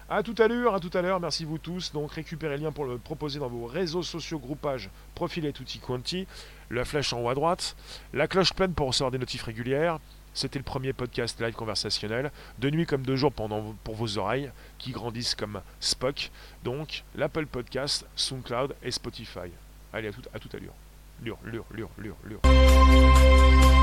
A 0.08 0.24
tout 0.24 0.34
à 0.38 0.48
l'heure, 0.48 0.74
à 0.74 0.80
tout 0.80 0.90
à 0.92 1.02
l'heure, 1.02 1.20
merci 1.20 1.44
vous 1.44 1.58
tous. 1.58 1.92
Donc 1.92 2.12
récupérez 2.12 2.56
le 2.56 2.64
lien 2.64 2.72
pour 2.72 2.84
le 2.84 2.98
proposer 2.98 3.38
dans 3.38 3.48
vos 3.48 3.66
réseaux 3.66 4.02
sociaux, 4.02 4.40
groupages, 4.40 4.90
profil 5.14 5.46
et 5.46 5.52
tutti 5.52 5.78
quanti. 5.78 6.26
La 6.70 6.84
flèche 6.84 7.12
en 7.12 7.20
haut 7.20 7.28
à 7.28 7.34
droite. 7.34 7.76
La 8.12 8.26
cloche 8.26 8.52
pleine 8.52 8.74
pour 8.74 8.88
recevoir 8.88 9.12
des 9.12 9.18
notifs 9.18 9.44
régulières. 9.44 10.00
C'était 10.34 10.58
le 10.58 10.64
premier 10.64 10.92
podcast 10.92 11.40
live 11.40 11.54
conversationnel, 11.54 12.30
de 12.58 12.70
nuit 12.70 12.86
comme 12.86 13.02
de 13.02 13.16
jour 13.16 13.32
pour 13.32 13.94
vos 13.94 14.18
oreilles, 14.18 14.50
qui 14.78 14.92
grandissent 14.92 15.34
comme 15.34 15.60
Spock. 15.80 16.30
Donc 16.64 17.04
l'Apple 17.14 17.46
Podcast, 17.46 18.06
SoundCloud 18.16 18.74
et 18.82 18.90
Spotify. 18.90 19.50
Allez, 19.92 20.08
à 20.08 20.12
tout 20.12 20.22
à, 20.32 20.38
tout 20.38 20.48
à 20.52 20.58
l'heure 20.58 20.74
lure, 21.22 21.38
lure, 21.44 21.64
lure, 21.70 21.90
lure, 21.98 22.16
lure. 22.24 23.79